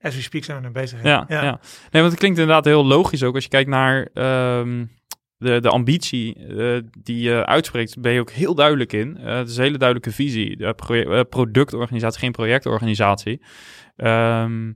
as 0.00 0.14
we 0.14 0.22
speak 0.22 0.44
zijn 0.44 0.60
we 0.60 0.66
er 0.66 0.72
bezig. 0.72 1.02
ja, 1.02 1.24
ja. 1.28 1.42
Nee, 1.42 2.02
want 2.02 2.10
het 2.10 2.18
klinkt 2.18 2.38
inderdaad 2.38 2.64
heel 2.64 2.84
logisch 2.84 3.22
ook. 3.22 3.34
Als 3.34 3.44
je 3.44 3.50
kijkt 3.50 3.70
naar 3.70 4.08
ehm, 4.14 4.84
de, 5.44 5.60
de 5.60 5.68
ambitie 5.68 6.36
eh, 6.36 6.80
die 7.02 7.20
je 7.20 7.46
uitspreekt, 7.46 8.00
ben 8.00 8.12
je 8.12 8.20
ook 8.20 8.30
heel 8.30 8.54
duidelijk 8.54 8.92
in. 8.92 9.16
Eh, 9.16 9.36
het 9.36 9.48
is 9.48 9.56
een 9.56 9.62
hele 9.62 9.78
duidelijke 9.78 10.12
visie. 10.12 10.56
De 10.56 10.74
eh, 10.74 11.20
productorganisatie, 11.28 12.18
geen 12.20 12.32
projectorganisatie. 12.32 13.42
Ehm, 13.96 14.72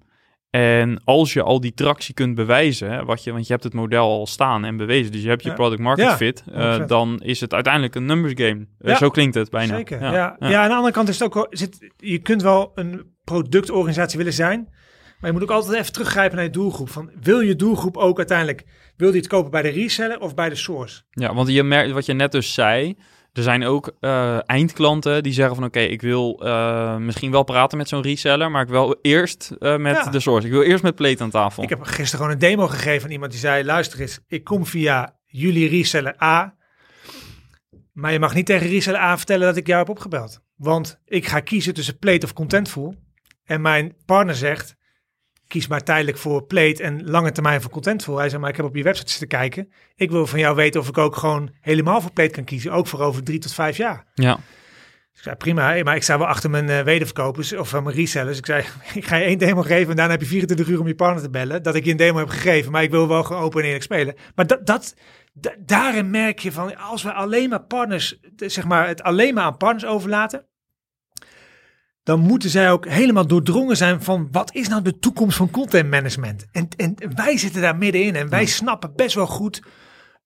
en 0.51 1.01
als 1.05 1.33
je 1.33 1.43
al 1.43 1.61
die 1.61 1.75
tractie 1.75 2.15
kunt 2.15 2.35
bewijzen, 2.35 3.05
wat 3.07 3.25
je, 3.25 3.33
want 3.33 3.47
je 3.47 3.53
hebt 3.53 3.65
het 3.65 3.75
model 3.75 4.03
al 4.05 4.27
staan 4.27 4.65
en 4.65 4.77
bewezen, 4.77 5.13
dus 5.13 5.23
je 5.23 5.29
hebt 5.29 5.43
je 5.43 5.49
Ja. 5.49 5.55
product 5.55 5.81
market 5.81 6.05
Ja, 6.05 6.17
fit, 6.17 6.45
eh, 6.53 6.55
100%. 6.55 6.89
dan 6.89 7.21
is 7.23 7.41
het 7.41 7.55
uiteindelijk 7.55 7.95
een 7.95 8.05
numbers 8.05 8.33
game. 8.37 8.67
Eh, 8.79 8.91
Ja. 8.91 8.97
Zo 8.97 9.09
klinkt 9.11 9.35
het 9.35 9.51
bijna. 9.51 9.77
Zeker. 9.77 10.01
Ja, 10.01 10.37
ja. 10.39 10.63
aan 10.63 10.69
de 10.69 10.75
andere 10.75 10.93
kant 10.93 11.09
is 11.09 11.19
het 11.19 11.29
ook 11.29 11.35
wel, 11.35 11.47
zit, 11.51 11.93
je 11.97 12.19
kunt 12.19 12.43
wel 12.43 12.73
een 12.75 13.15
productorganisatie 13.25 14.19
willen 14.19 14.33
zijn, 14.33 14.69
maar 15.21 15.31
je 15.31 15.33
moet 15.33 15.43
ook 15.43 15.51
altijd 15.57 15.79
even 15.81 15.93
teruggrijpen 15.93 16.37
naar 16.37 16.45
je 16.45 16.51
doelgroep. 16.51 16.89
Van, 16.91 17.11
wil 17.21 17.41
je 17.41 17.57
doelgroep 17.57 17.97
ook 17.97 18.17
uiteindelijk, 18.19 18.65
wil 18.97 19.11
die 19.11 19.21
het 19.21 19.29
kopen 19.29 19.51
bij 19.51 19.63
de 19.63 19.69
reseller 19.69 20.21
of 20.21 20.35
bij 20.35 20.49
de 20.49 20.55
source? 20.55 21.03
Ja, 21.11 21.35
want 21.35 21.49
je 21.49 21.63
merkt 21.63 21.93
wat 21.93 22.07
je 22.07 22.13
net 22.13 22.33
dus 22.33 22.55
zei. 22.55 22.97
Er 23.33 23.43
zijn 23.43 23.64
ook 23.64 23.93
eh, 24.01 24.38
eindklanten 24.51 25.23
die 25.23 25.33
zeggen 25.33 25.55
van 25.55 25.64
oké, 25.64 25.81
ik 25.81 26.01
wil 26.01 26.41
eh, 26.45 26.97
misschien 26.97 27.31
wel 27.31 27.43
praten 27.43 27.79
met 27.79 27.88
zo'n 27.88 28.03
reseller, 28.03 28.51
maar 28.51 28.62
ik 28.62 28.69
wil 28.69 28.99
eerst 29.03 29.51
eh, 29.59 29.77
met 29.77 29.97
Ja. 29.97 30.11
de 30.11 30.21
source. 30.21 30.47
Ik 30.47 30.53
wil 30.53 30.62
eerst 30.62 30.83
met 30.83 30.95
Plate 30.95 31.23
aan 31.23 31.31
tafel. 31.31 31.62
Ik 31.62 31.69
heb 31.69 31.83
gisteren 31.83 32.11
gewoon 32.17 32.31
een 32.31 32.38
demo 32.38 32.67
gegeven 32.67 33.05
aan 33.07 33.12
iemand 33.12 33.31
die 33.31 33.41
zei, 33.41 33.64
luister 33.64 34.01
eens, 34.01 34.21
ik 34.27 34.45
kom 34.45 34.67
via 34.67 35.17
jullie 35.25 35.69
reseller 35.69 36.23
A, 36.23 36.55
maar 37.93 38.12
je 38.12 38.19
mag 38.19 38.35
niet 38.35 38.47
tegen 38.47 38.69
reseller 38.69 39.01
A 39.01 39.17
vertellen 39.17 39.47
dat 39.47 39.57
ik 39.57 39.67
jou 39.67 39.79
heb 39.79 39.88
opgebeld. 39.88 40.41
Want 40.57 41.01
ik 41.05 41.27
ga 41.27 41.41
kiezen 41.41 41.75
tussen 41.75 41.99
Plate 41.99 42.27
of 42.27 42.33
Contentful. 42.33 42.95
En 43.45 43.61
mijn 43.61 43.95
partner 44.07 44.35
zegt, 44.35 44.77
kies 45.49 45.67
maar 45.67 45.83
tijdelijk 45.83 46.19
voor 46.19 46.43
Plate 46.47 46.83
en 46.83 47.11
lange 47.11 47.33
termijn 47.33 47.61
voor 47.63 47.71
Contentful. 47.71 48.19
Hij 48.19 48.29
zei, 48.29 48.41
maar 48.41 48.51
ik 48.51 48.57
heb 48.57 48.67
op 48.67 48.77
je 48.77 48.83
website 48.83 49.11
zitten 49.11 49.29
kijken. 49.29 49.73
Ik 49.95 50.11
wil 50.11 50.27
van 50.27 50.39
jou 50.39 50.57
weten 50.57 50.81
of 50.81 50.89
ik 50.89 50.99
ook 50.99 51.17
gewoon 51.17 51.51
helemaal 51.61 52.01
voor 52.01 52.13
Plate 52.13 52.31
kan 52.31 52.45
kiezen. 52.45 52.73
Ook 52.73 52.87
voor 52.87 53.01
over 53.01 53.23
drie 53.23 53.39
tot 53.39 53.55
vijf 53.55 53.77
jaar. 53.77 54.05
Ja, 54.15 54.35
Ik 55.15 55.25
zei, 55.25 55.37
prima, 55.37 55.83
maar 55.83 55.97
ik 55.97 56.03
sta 56.03 56.19
wel 56.19 56.27
achter 56.27 56.51
mijn 56.51 56.69
eh, 56.69 56.81
wederverkopers 56.81 57.53
of 57.53 57.69
van 57.69 57.83
mijn 57.83 57.97
resellers. 57.97 58.39
Ik 58.39 58.47
zei, 58.47 58.65
ik 58.95 59.07
ga 59.07 59.17
je 59.17 59.25
één 59.25 59.39
demo 59.39 59.63
geven 59.63 59.91
en 59.91 59.97
daarna 59.97 60.13
heb 60.13 60.21
je 60.21 60.27
24 60.27 60.69
uur 60.69 60.81
om 60.81 60.87
je 60.87 60.95
partner 60.95 61.23
te 61.23 61.31
bellen. 61.31 61.63
Dat 61.63 61.75
ik 61.75 61.85
je 61.85 61.91
een 61.91 61.97
demo 61.97 62.19
heb 62.19 62.29
gegeven, 62.29 62.73
maar 62.73 62.83
ik 62.83 62.91
wil 62.91 63.09
wel 63.09 63.23
gewoon 63.25 63.43
open 63.43 63.59
en 63.61 63.65
eerlijk 63.67 63.85
spelen. 63.85 64.15
Maar 64.35 64.47
dat, 64.47 64.67
dat, 64.67 64.95
da- 65.33 65.55
daarin 65.59 66.11
merk 66.11 66.39
je 66.39 66.53
van, 66.53 66.77
als 66.77 67.03
we 67.03 67.13
alleen 67.13 67.49
maar 67.49 67.63
partners, 67.65 68.21
zeg 68.37 68.65
maar, 68.65 68.89
het 68.89 69.03
alleen 69.03 69.35
maar 69.35 69.45
aan 69.45 69.57
partners 69.57 69.87
overlaten. 69.87 70.47
Dan 72.09 72.21
moeten 72.21 72.51
zij 72.51 72.71
ook 72.71 72.88
helemaal 72.88 73.27
doordrongen 73.27 73.77
zijn 73.77 74.03
van 74.03 74.29
wat 74.31 74.55
is 74.55 74.68
nou 74.68 74.83
de 74.83 74.99
toekomst 74.99 75.37
van 75.37 75.51
content 75.51 75.90
management? 75.90 76.47
En, 76.53 76.68
en 76.77 76.94
wij 77.14 77.38
zitten 77.38 77.61
daar 77.62 77.77
middenin 77.77 78.16
en 78.16 78.29
wij 78.29 78.47
snappen 78.47 78.92
best 78.97 79.14
wel 79.14 79.27
goed 79.27 79.62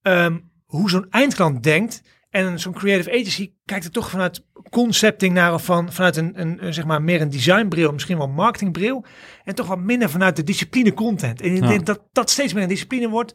ehm, 0.03 0.39
hoe 0.65 0.91
zo'n 0.91 1.07
eindklant 1.11 1.63
denkt. 1.63 2.03
En 2.31 2.61
zo'n 2.61 2.73
creative 2.73 3.11
agency 3.11 3.53
kijkt 3.65 3.85
er 3.85 3.91
toch 3.91 4.11
vanuit 4.11 4.45
concepting 4.71 5.35
naar 5.35 5.55
of 5.55 5.65
van, 5.65 5.93
vanuit 5.93 6.17
een, 6.17 6.41
een, 6.41 6.75
zeg 6.75 6.85
maar 6.85 7.03
meer 7.03 7.21
een 7.21 7.31
designbril, 7.31 7.93
misschien 7.93 8.19
wel 8.19 8.29
marketingbril. 8.29 9.05
En 9.45 9.55
toch 9.55 9.67
wat 9.67 9.79
minder 9.79 10.11
vanuit 10.11 10.37
de 10.37 10.45
discipline 10.45 10.95
content. 10.95 11.41
En 11.41 11.55
ik 11.55 11.63
Ja. 11.63 11.69
denk 11.69 11.87
dat 11.87 12.03
dat 12.13 12.31
steeds 12.31 12.53
meer 12.53 12.63
een 12.63 12.69
discipline 12.69 13.09
wordt. 13.09 13.35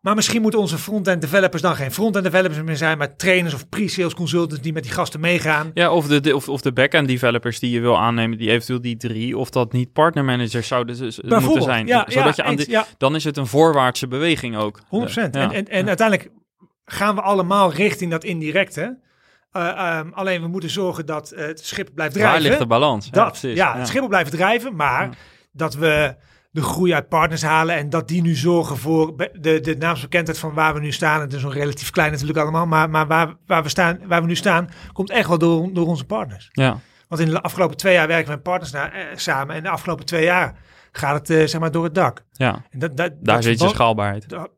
Maar 0.00 0.14
misschien 0.14 0.42
moeten 0.42 0.60
onze 0.60 0.78
front-end 0.78 1.20
developers 1.20 1.62
dan 1.62 1.76
geen 1.76 1.92
front-end 1.92 2.24
developers 2.24 2.62
meer 2.62 2.76
zijn, 2.76 2.98
maar 2.98 3.16
trainers 3.16 3.54
of 3.54 3.68
pre-sales 3.68 4.14
consultants 4.14 4.62
die 4.62 4.72
met 4.72 4.82
die 4.82 4.92
gasten 4.92 5.20
meegaan. 5.20 5.70
ja 5.74 5.92
of, 5.92 6.06
de, 6.06 6.20
de- 6.20 6.36
of, 6.36 6.48
of 6.48 6.60
de 6.60 6.72
back-end 6.72 7.08
developers 7.08 7.58
die 7.58 7.70
je 7.70 7.80
wil 7.80 7.98
aannemen, 7.98 8.38
die 8.38 8.50
eventueel 8.50 8.80
die 8.80 8.96
drie, 8.96 9.38
of 9.38 9.50
dat 9.50 9.72
niet 9.72 9.92
partnermanagers 9.92 10.68
zouden 10.68 11.12
moeten 11.28 11.62
zijn. 11.62 11.86
Ja, 11.86 12.04
zodat 12.08 12.36
ja, 12.36 12.44
je 12.44 12.50
aan 12.50 12.58
eens, 12.58 12.66
ja. 12.66 12.86
dan 12.98 13.14
is 13.14 13.24
het 13.24 13.36
een 13.36 13.46
voorwaartse 13.46 14.08
beweging 14.08 14.56
ook. 14.56 14.80
100%. 14.80 14.84
Ja. 14.86 15.30
En, 15.30 15.50
en, 15.52 15.68
en 15.68 15.88
uiteindelijk 15.88 16.30
gaan 16.84 17.14
we 17.14 17.20
allemaal 17.20 17.72
richting 17.72 18.10
dat 18.10 18.24
indirecte. 18.24 18.98
Eh, 19.52 19.68
ehm, 19.68 20.08
alleen 20.12 20.40
we 20.42 20.48
moeten 20.48 20.70
zorgen 20.70 21.06
dat 21.06 21.30
eh, 21.30 21.46
het 21.46 21.60
schip 21.66 21.90
blijft 21.94 22.14
drijven. 22.14 22.34
Waar 22.34 22.42
ligt 22.42 22.58
de 22.58 22.66
balans? 22.66 23.08
Ja, 23.10 23.24
Dat, 23.24 23.40
ja, 23.40 23.76
het 23.78 23.88
schip 23.88 24.08
blijven 24.08 24.32
drijven, 24.32 24.76
maar 24.76 25.16
dat 25.52 25.74
we 25.74 26.14
de 26.56 26.62
groei 26.62 26.94
uit 26.94 27.08
partners 27.08 27.42
halen 27.42 27.76
en 27.76 27.90
dat 27.90 28.08
die 28.08 28.22
nu 28.22 28.34
zorgen 28.34 28.76
voor 28.76 29.16
de, 29.16 29.60
de 29.60 29.76
naamsbekendheid 29.78 30.38
van 30.38 30.54
waar 30.54 30.74
we 30.74 30.80
nu 30.80 30.92
staan. 30.92 31.20
Het 31.20 31.32
is 31.32 31.42
nog 31.42 31.54
relatief 31.54 31.90
klein 31.90 32.10
natuurlijk 32.10 32.38
allemaal, 32.38 32.66
maar, 32.66 32.90
maar 32.90 33.06
waar, 33.06 33.34
waar, 33.46 33.62
we 33.62 33.68
staan, 33.68 33.98
waar 34.06 34.20
we 34.20 34.26
nu 34.26 34.36
staan, 34.36 34.68
komt 34.92 35.10
echt 35.10 35.28
wel 35.28 35.38
door, 35.38 35.72
door 35.72 35.86
onze 35.86 36.04
partners. 36.04 36.48
Ja, 36.52 36.78
Want 37.08 37.20
in 37.20 37.30
de 37.30 37.42
afgelopen 37.42 37.76
twee 37.76 37.94
jaar 37.94 38.06
werken 38.06 38.26
we 38.26 38.32
met 38.32 38.42
partners 38.42 38.72
na, 38.72 38.92
eh, 38.92 39.04
samen 39.14 39.54
en 39.54 39.62
de 39.62 39.68
afgelopen 39.68 40.06
twee 40.06 40.24
jaar 40.24 40.54
gaat 40.92 41.14
het 41.14 41.30
eh, 41.30 41.46
zeg 41.46 41.60
maar 41.60 41.70
door 41.70 41.84
het 41.84 41.94
dak. 41.94 42.24
ja. 42.32 42.64
En 42.70 42.78
dat, 42.78 42.96
dat, 42.96 43.12
daar 43.20 43.34
dat 43.34 43.44
zit 43.44 43.60
je 43.60 43.68
schaalbaarheid. 43.68 44.24
Ja, 44.28 44.48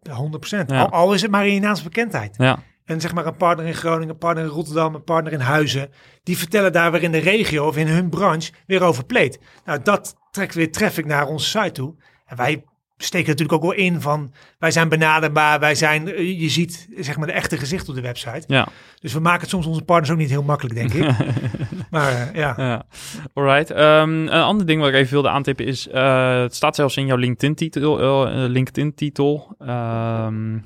100%. 0.62 0.66
Ja. 0.66 0.80
Al, 0.80 0.90
al 0.90 1.12
is 1.14 1.22
het 1.22 1.30
maar 1.30 1.46
in 1.46 1.54
je 1.54 1.60
naamsbekendheid. 1.60 2.34
Ja, 2.38 2.58
En 2.88 3.00
zeg 3.00 3.14
maar 3.14 3.26
een 3.26 3.36
partner 3.36 3.66
in 3.66 3.74
Groningen, 3.74 4.08
een 4.08 4.18
partner 4.18 4.44
in 4.44 4.50
Rotterdam, 4.50 4.94
een 4.94 5.04
partner 5.04 5.32
in 5.32 5.40
Huizen. 5.40 5.90
Die 6.22 6.38
vertellen 6.38 6.72
daar 6.72 6.92
weer 6.92 7.02
in 7.02 7.12
de 7.12 7.18
regio 7.18 7.66
of 7.66 7.76
in 7.76 7.86
hun 7.86 8.08
branche 8.08 8.52
weer 8.66 8.82
over 8.82 9.04
pleet. 9.04 9.38
Nou, 9.64 9.80
dat 9.82 10.16
trekt 10.30 10.54
weer 10.54 10.72
traffic 10.72 11.06
naar 11.06 11.26
onze 11.26 11.46
site 11.48 11.72
toe. 11.72 11.94
En 12.26 12.36
wij 12.36 12.64
steken 12.96 13.28
natuurlijk 13.28 13.64
ook 13.64 13.70
wel 13.70 13.84
in 13.84 14.00
van, 14.00 14.32
wij 14.58 14.70
zijn 14.70 14.88
benaderbaar, 14.88 15.60
wij 15.60 15.74
zijn, 15.74 16.14
eh, 16.14 16.40
je 16.40 16.48
ziet 16.48 16.88
zeg 16.96 17.16
maar 17.16 17.26
de 17.26 17.32
echte 17.32 17.56
gezicht 17.56 17.88
op 17.88 17.94
de 17.94 18.00
website. 18.00 18.42
ja. 18.46 18.68
Dus 19.00 19.12
we 19.12 19.20
maken 19.20 19.40
het 19.40 19.50
soms 19.50 19.66
onze 19.66 19.82
partners 19.82 20.10
ook 20.10 20.18
niet 20.18 20.30
heel 20.30 20.42
makkelijk, 20.42 20.74
denk 20.74 20.92
ik. 20.92 21.16
maar 21.90 22.12
eh, 22.12 22.34
ja. 22.34 22.54
Ja, 22.56 22.86
alright. 23.34 23.70
Ehm, 23.70 24.10
een 24.10 24.30
ander 24.30 24.66
ding 24.66 24.80
wat 24.80 24.88
ik 24.88 24.94
even 24.94 25.12
wilde 25.12 25.28
aantippen 25.28 25.66
is, 25.66 25.88
eh, 25.88 26.40
het 26.40 26.54
staat 26.54 26.74
zelfs 26.74 26.96
in 26.96 27.06
jouw 27.06 27.16
LinkedIn-titel, 27.16 28.00
eh, 28.00 28.44
eh, 28.44 28.50
LinkedIn-titel, 28.50 29.54
ehm, 29.58 30.58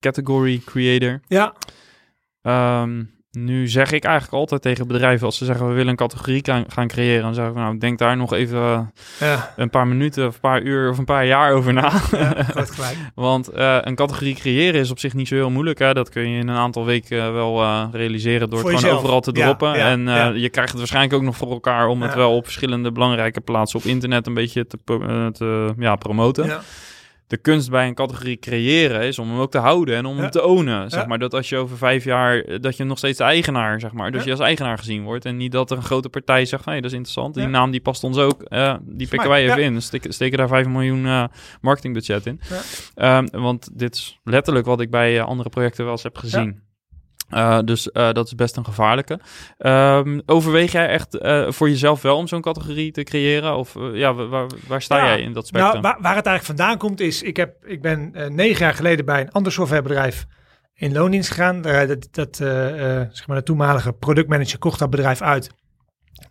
category 0.00 0.62
creator. 0.64 1.20
Ja, 1.26 1.54
Ehm, 2.46 3.02
nu 3.30 3.68
zeg 3.68 3.92
ik 3.92 4.04
eigenlijk 4.04 4.34
altijd 4.34 4.62
tegen 4.62 4.86
bedrijven, 4.86 5.26
als 5.26 5.36
ze 5.38 5.44
zeggen 5.44 5.68
we 5.68 5.72
willen 5.74 5.88
een 5.90 5.96
categorie 5.96 6.44
gaan, 6.66 6.86
creëren, 6.86 7.22
dan 7.22 7.34
zeg 7.34 7.48
ik 7.48 7.54
nou, 7.54 7.78
denk 7.78 7.98
daar 7.98 8.16
nog 8.16 8.32
even 8.32 8.58
eh, 8.58 9.28
ja, 9.28 9.52
een 9.56 9.70
paar 9.70 9.86
minuten 9.86 10.26
of 10.26 10.34
een 10.34 10.40
paar 10.40 10.62
uur 10.62 10.90
of 10.90 10.98
een 10.98 11.04
paar 11.04 11.26
jaar 11.26 11.52
over 11.52 11.72
na. 11.72 11.92
ja 12.10 12.34
gelijk. 12.54 12.96
Want 13.14 13.48
eh, 13.48 13.78
een 13.80 13.94
categorie 13.94 14.34
creëren 14.34 14.80
is 14.80 14.90
op 14.90 14.98
zich 14.98 15.14
niet 15.14 15.28
zo 15.28 15.34
heel 15.34 15.50
moeilijk. 15.50 15.78
Hè? 15.78 15.94
Dat 15.94 16.08
kun 16.08 16.28
je 16.30 16.38
in 16.38 16.48
een 16.48 16.56
aantal 16.56 16.84
weken 16.84 17.22
eh, 17.22 17.32
wel 17.32 17.88
realiseren 17.92 18.50
door 18.50 18.60
Voor 18.60 18.70
het 18.70 18.78
gewoon 18.78 18.94
jezelf. 18.94 18.98
overal 18.98 19.20
te 19.20 19.32
droppen. 19.32 19.78
ja, 19.78 19.90
en 19.90 20.40
je 20.40 20.48
krijgt 20.48 20.70
het 20.70 20.78
waarschijnlijk 20.78 21.14
ook 21.14 21.22
nog 21.22 21.36
voor 21.36 21.50
elkaar 21.50 21.86
om 21.86 22.02
het 22.02 22.14
wel 22.14 22.36
op 22.36 22.44
verschillende 22.44 22.92
belangrijke 22.92 23.40
plaatsen 23.40 23.78
op 23.78 23.84
internet 23.84 24.26
een 24.26 24.34
beetje 24.34 24.66
te, 24.66 24.78
te 25.32 25.74
ja, 25.78 25.96
promoten. 25.96 26.60
De 27.28 27.36
kunst 27.36 27.70
bij 27.70 27.86
een 27.86 27.94
categorie 27.94 28.38
creëren 28.38 29.02
is 29.02 29.18
om 29.18 29.28
hem 29.30 29.38
ook 29.38 29.50
te 29.50 29.58
houden 29.58 29.96
en 29.96 30.06
om 30.06 30.14
Ja. 30.16 30.20
hem 30.22 30.30
te 30.30 30.44
ownen. 30.44 30.90
Zeg 30.90 31.00
Ja. 31.00 31.06
maar 31.06 31.18
dat 31.18 31.34
als 31.34 31.48
je 31.48 31.56
over 31.56 31.76
vijf 31.76 32.04
jaar, 32.04 32.38
eh, 32.40 32.58
dat 32.60 32.76
je 32.76 32.84
nog 32.84 32.98
steeds 32.98 33.18
de 33.18 33.24
eigenaar, 33.24 33.80
zeg 33.80 33.92
maar. 33.92 34.10
Dus 34.10 34.20
Ja. 34.20 34.26
je 34.26 34.32
als 34.32 34.40
eigenaar 34.40 34.78
gezien 34.78 35.02
wordt. 35.02 35.24
En 35.24 35.36
niet 35.36 35.52
dat 35.52 35.70
er 35.70 35.76
een 35.76 35.82
grote 35.82 36.08
partij 36.08 36.44
zegt, 36.44 36.64
hé, 36.64 36.74
dat 36.74 36.84
is 36.84 36.92
interessant. 36.92 37.34
Die 37.34 37.46
naam 37.46 37.70
die 37.70 37.80
past 37.80 38.04
ons 38.04 38.18
ook. 38.18 38.42
eh, 38.42 38.74
die 38.82 39.08
pikken 39.08 39.28
wij 39.28 39.42
even 39.50 39.62
in. 39.62 39.82
Steken, 39.82 40.12
steken 40.12 40.38
daar 40.38 40.48
5 40.48 40.66
miljoen 40.66 41.06
eh, 41.06 41.24
marketingbudget 41.60 42.26
in. 42.26 42.40
Ehm, 42.94 43.26
want 43.32 43.68
dit 43.78 43.94
is 43.94 44.20
letterlijk 44.24 44.66
wat 44.66 44.80
ik 44.80 44.90
bij 44.90 45.22
andere 45.22 45.48
projecten 45.48 45.84
wel 45.84 45.92
eens 45.92 46.02
heb 46.02 46.16
gezien. 46.18 46.60
Eh, 47.28 47.58
dus 47.64 47.90
eh, 47.92 48.12
dat 48.12 48.26
is 48.26 48.34
best 48.34 48.56
een 48.56 48.64
gevaarlijke. 48.64 49.20
Ehm, 49.58 50.20
overweeg 50.26 50.72
jij 50.72 50.88
echt 50.88 51.18
eh, 51.18 51.50
voor 51.50 51.68
jezelf 51.68 52.02
wel 52.02 52.16
om 52.16 52.26
zo'n 52.28 52.40
categorie 52.40 52.92
te 52.92 53.02
creëren? 53.02 53.56
Of 53.56 53.74
ja, 53.92 54.14
wa- 54.14 54.26
waar, 54.26 54.46
waar 54.68 54.82
sta 54.82 54.96
Ja. 54.96 55.06
jij 55.06 55.20
in 55.20 55.32
dat 55.32 55.46
spectrum? 55.46 55.70
Nou, 55.72 55.82
waar, 55.82 56.02
waar 56.02 56.16
het 56.16 56.26
eigenlijk 56.26 56.58
vandaan 56.58 56.78
komt 56.78 57.00
is, 57.00 57.22
ik, 57.22 57.36
heb, 57.36 57.64
ik 57.64 57.82
ben 57.82 58.12
negen 58.28 58.58
jaar 58.64 58.74
geleden 58.74 59.04
bij 59.04 59.20
een 59.20 59.30
ander 59.32 59.52
softwarebedrijf 59.52 60.26
in 60.74 60.92
loondienst 60.92 61.28
gegaan. 61.28 61.60
Daar, 61.62 61.86
dat 61.86 62.08
dat 62.10 62.36
zeg 62.36 63.26
maar 63.26 63.36
de 63.36 63.42
toenmalige 63.42 63.92
productmanager 63.92 64.58
kocht 64.58 64.78
dat 64.78 64.90
bedrijf 64.90 65.22
uit. 65.22 65.50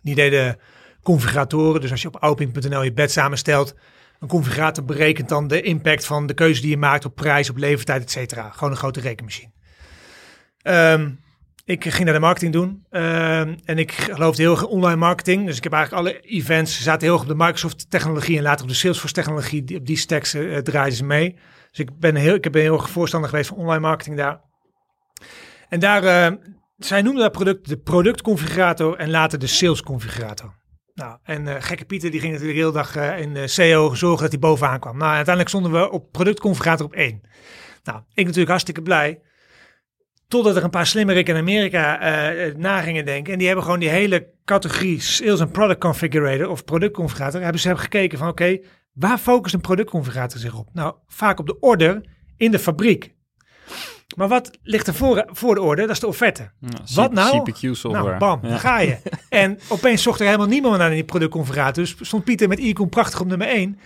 Die 0.02 0.14
deden 0.14 0.58
configuratoren. 1.02 1.80
Dus 1.80 1.90
als 1.90 2.02
je 2.02 2.08
op 2.08 2.22
opening.nl 2.22 2.82
je 2.82 2.92
bed 2.92 3.12
samenstelt, 3.12 3.74
een 4.20 4.28
configurator 4.28 4.84
berekent 4.84 5.28
dan 5.28 5.48
de 5.48 5.60
impact 5.60 6.06
van 6.06 6.26
de 6.26 6.34
keuze 6.34 6.60
die 6.60 6.70
je 6.70 6.76
maakt 6.76 7.04
op 7.04 7.14
prijs, 7.14 7.50
op 7.50 7.56
levertijd, 7.56 8.02
et 8.02 8.10
cetera. 8.10 8.50
Gewoon 8.50 8.70
een 8.70 8.76
grote 8.78 9.00
rekenmachine. 9.00 9.50
Ehm, 10.66 11.10
ik 11.64 11.84
ging 11.84 12.04
naar 12.04 12.14
de 12.14 12.20
marketing 12.20 12.52
doen 12.52 12.84
Ehm, 12.90 13.54
en 13.64 13.78
ik 13.78 13.92
geloofde 13.92 14.42
heel 14.42 14.50
erg 14.50 14.62
in 14.62 14.68
online 14.68 14.96
marketing. 14.96 15.46
Dus 15.46 15.56
ik 15.56 15.62
heb 15.62 15.72
eigenlijk 15.72 16.06
alle 16.06 16.20
events 16.20 16.82
zaten 16.82 17.02
heel 17.02 17.12
erg 17.12 17.22
op 17.22 17.28
de 17.28 17.44
Microsoft 17.44 17.90
technologie 17.90 18.36
en 18.36 18.42
later 18.42 18.62
op 18.62 18.70
de 18.70 18.76
Salesforce 18.76 19.14
technologie. 19.14 19.64
Die, 19.64 19.78
op 19.78 19.86
die 19.86 19.96
stacks 19.96 20.34
eh, 20.34 20.58
draaiden 20.58 20.96
ze 20.96 21.04
mee. 21.04 21.36
Dus 21.70 21.78
ik 21.78 21.98
ben 21.98 22.14
heel, 22.14 22.34
ik 22.34 22.52
ben 22.52 22.62
heel 22.62 22.74
erg 22.74 22.90
voorstander 22.90 23.30
geweest 23.30 23.48
van 23.48 23.58
online 23.58 23.80
marketing 23.80 24.16
daar. 24.16 24.40
En 25.68 25.80
daar, 25.80 26.04
eh, 26.04 26.32
zij 26.76 27.02
noemden 27.02 27.22
dat 27.22 27.32
product 27.32 27.68
de 27.68 27.76
productconfigurator 27.76 28.96
en 28.96 29.10
later 29.10 29.38
de 29.38 29.46
salesconfigurator. 29.46 30.54
Nou, 30.94 31.18
en 31.22 31.48
eh, 31.48 31.54
gekke 31.58 31.84
Pieter 31.84 32.10
die 32.10 32.20
ging 32.20 32.32
natuurlijk 32.32 32.58
de 32.58 32.64
hele 32.64 32.76
dag 32.76 32.96
eh, 32.96 33.20
in 33.20 33.34
de 33.34 33.46
SEO 33.46 33.94
zorgen 33.94 34.22
dat 34.22 34.30
hij 34.30 34.40
bovenaan 34.40 34.80
kwam. 34.80 34.96
Nou, 34.96 35.10
uiteindelijk 35.14 35.48
stonden 35.48 35.72
we 35.72 35.90
op 35.90 36.12
productconfigurator 36.12 36.86
op 36.86 36.92
één. 36.92 37.20
Nou, 37.84 38.00
ik 38.14 38.24
natuurlijk 38.24 38.48
hartstikke 38.48 38.82
blij. 38.82 39.20
Totdat 40.28 40.56
er 40.56 40.64
een 40.64 40.70
paar 40.70 40.86
slimmerikken 40.86 41.34
in 41.34 41.40
Amerika 41.40 42.00
eh, 42.00 42.54
na 42.54 42.80
gingen 42.80 43.04
denken. 43.04 43.32
En 43.32 43.38
die 43.38 43.46
hebben 43.46 43.64
gewoon 43.64 43.80
die 43.80 43.88
hele 43.88 44.26
categorie 44.44 45.00
Sales 45.00 45.40
en 45.40 45.50
Product 45.50 45.80
Configurator 45.80 46.48
of 46.48 46.64
productconfigurator. 46.64 47.40
Hebben 47.40 47.60
ze 47.60 47.66
hebben 47.66 47.84
gekeken 47.84 48.18
van 48.18 48.28
oké, 48.28 48.58
waar 48.92 49.18
focust 49.18 49.54
een 49.54 49.60
productconfigurator 49.60 50.40
zich 50.40 50.58
op? 50.58 50.68
Nou, 50.72 50.94
vaak 51.06 51.38
op 51.38 51.46
de 51.46 51.58
order 51.60 52.00
in 52.36 52.50
de 52.50 52.58
fabriek. 52.58 53.14
Maar 54.16 54.28
wat 54.28 54.50
ligt 54.62 54.86
er 54.86 54.94
voor, 54.94 55.24
voor 55.26 55.54
de 55.54 55.60
orde? 55.60 55.82
Dat 55.82 55.90
is 55.90 56.00
de 56.00 56.06
offerte. 56.06 56.50
Wat 56.94 57.12
nou? 57.12 57.38
CPQ-software. 57.50 58.04
Nou, 58.04 58.18
bam, 58.18 58.40
Ja. 58.42 58.56
ga 58.58 58.80
je. 58.80 58.96
en 59.28 59.58
opeens 59.68 60.02
zocht 60.02 60.20
er 60.20 60.26
helemaal 60.26 60.46
niemand 60.46 60.78
naar 60.78 60.90
die 60.90 61.04
productconfigurator. 61.04 61.82
Dus 61.82 61.96
stond 62.00 62.24
Pieter 62.24 62.48
met 62.48 62.58
Icon 62.58 62.88
prachtig 62.88 63.20
op 63.20 63.26
nummer 63.26 63.48
1. 63.48 63.78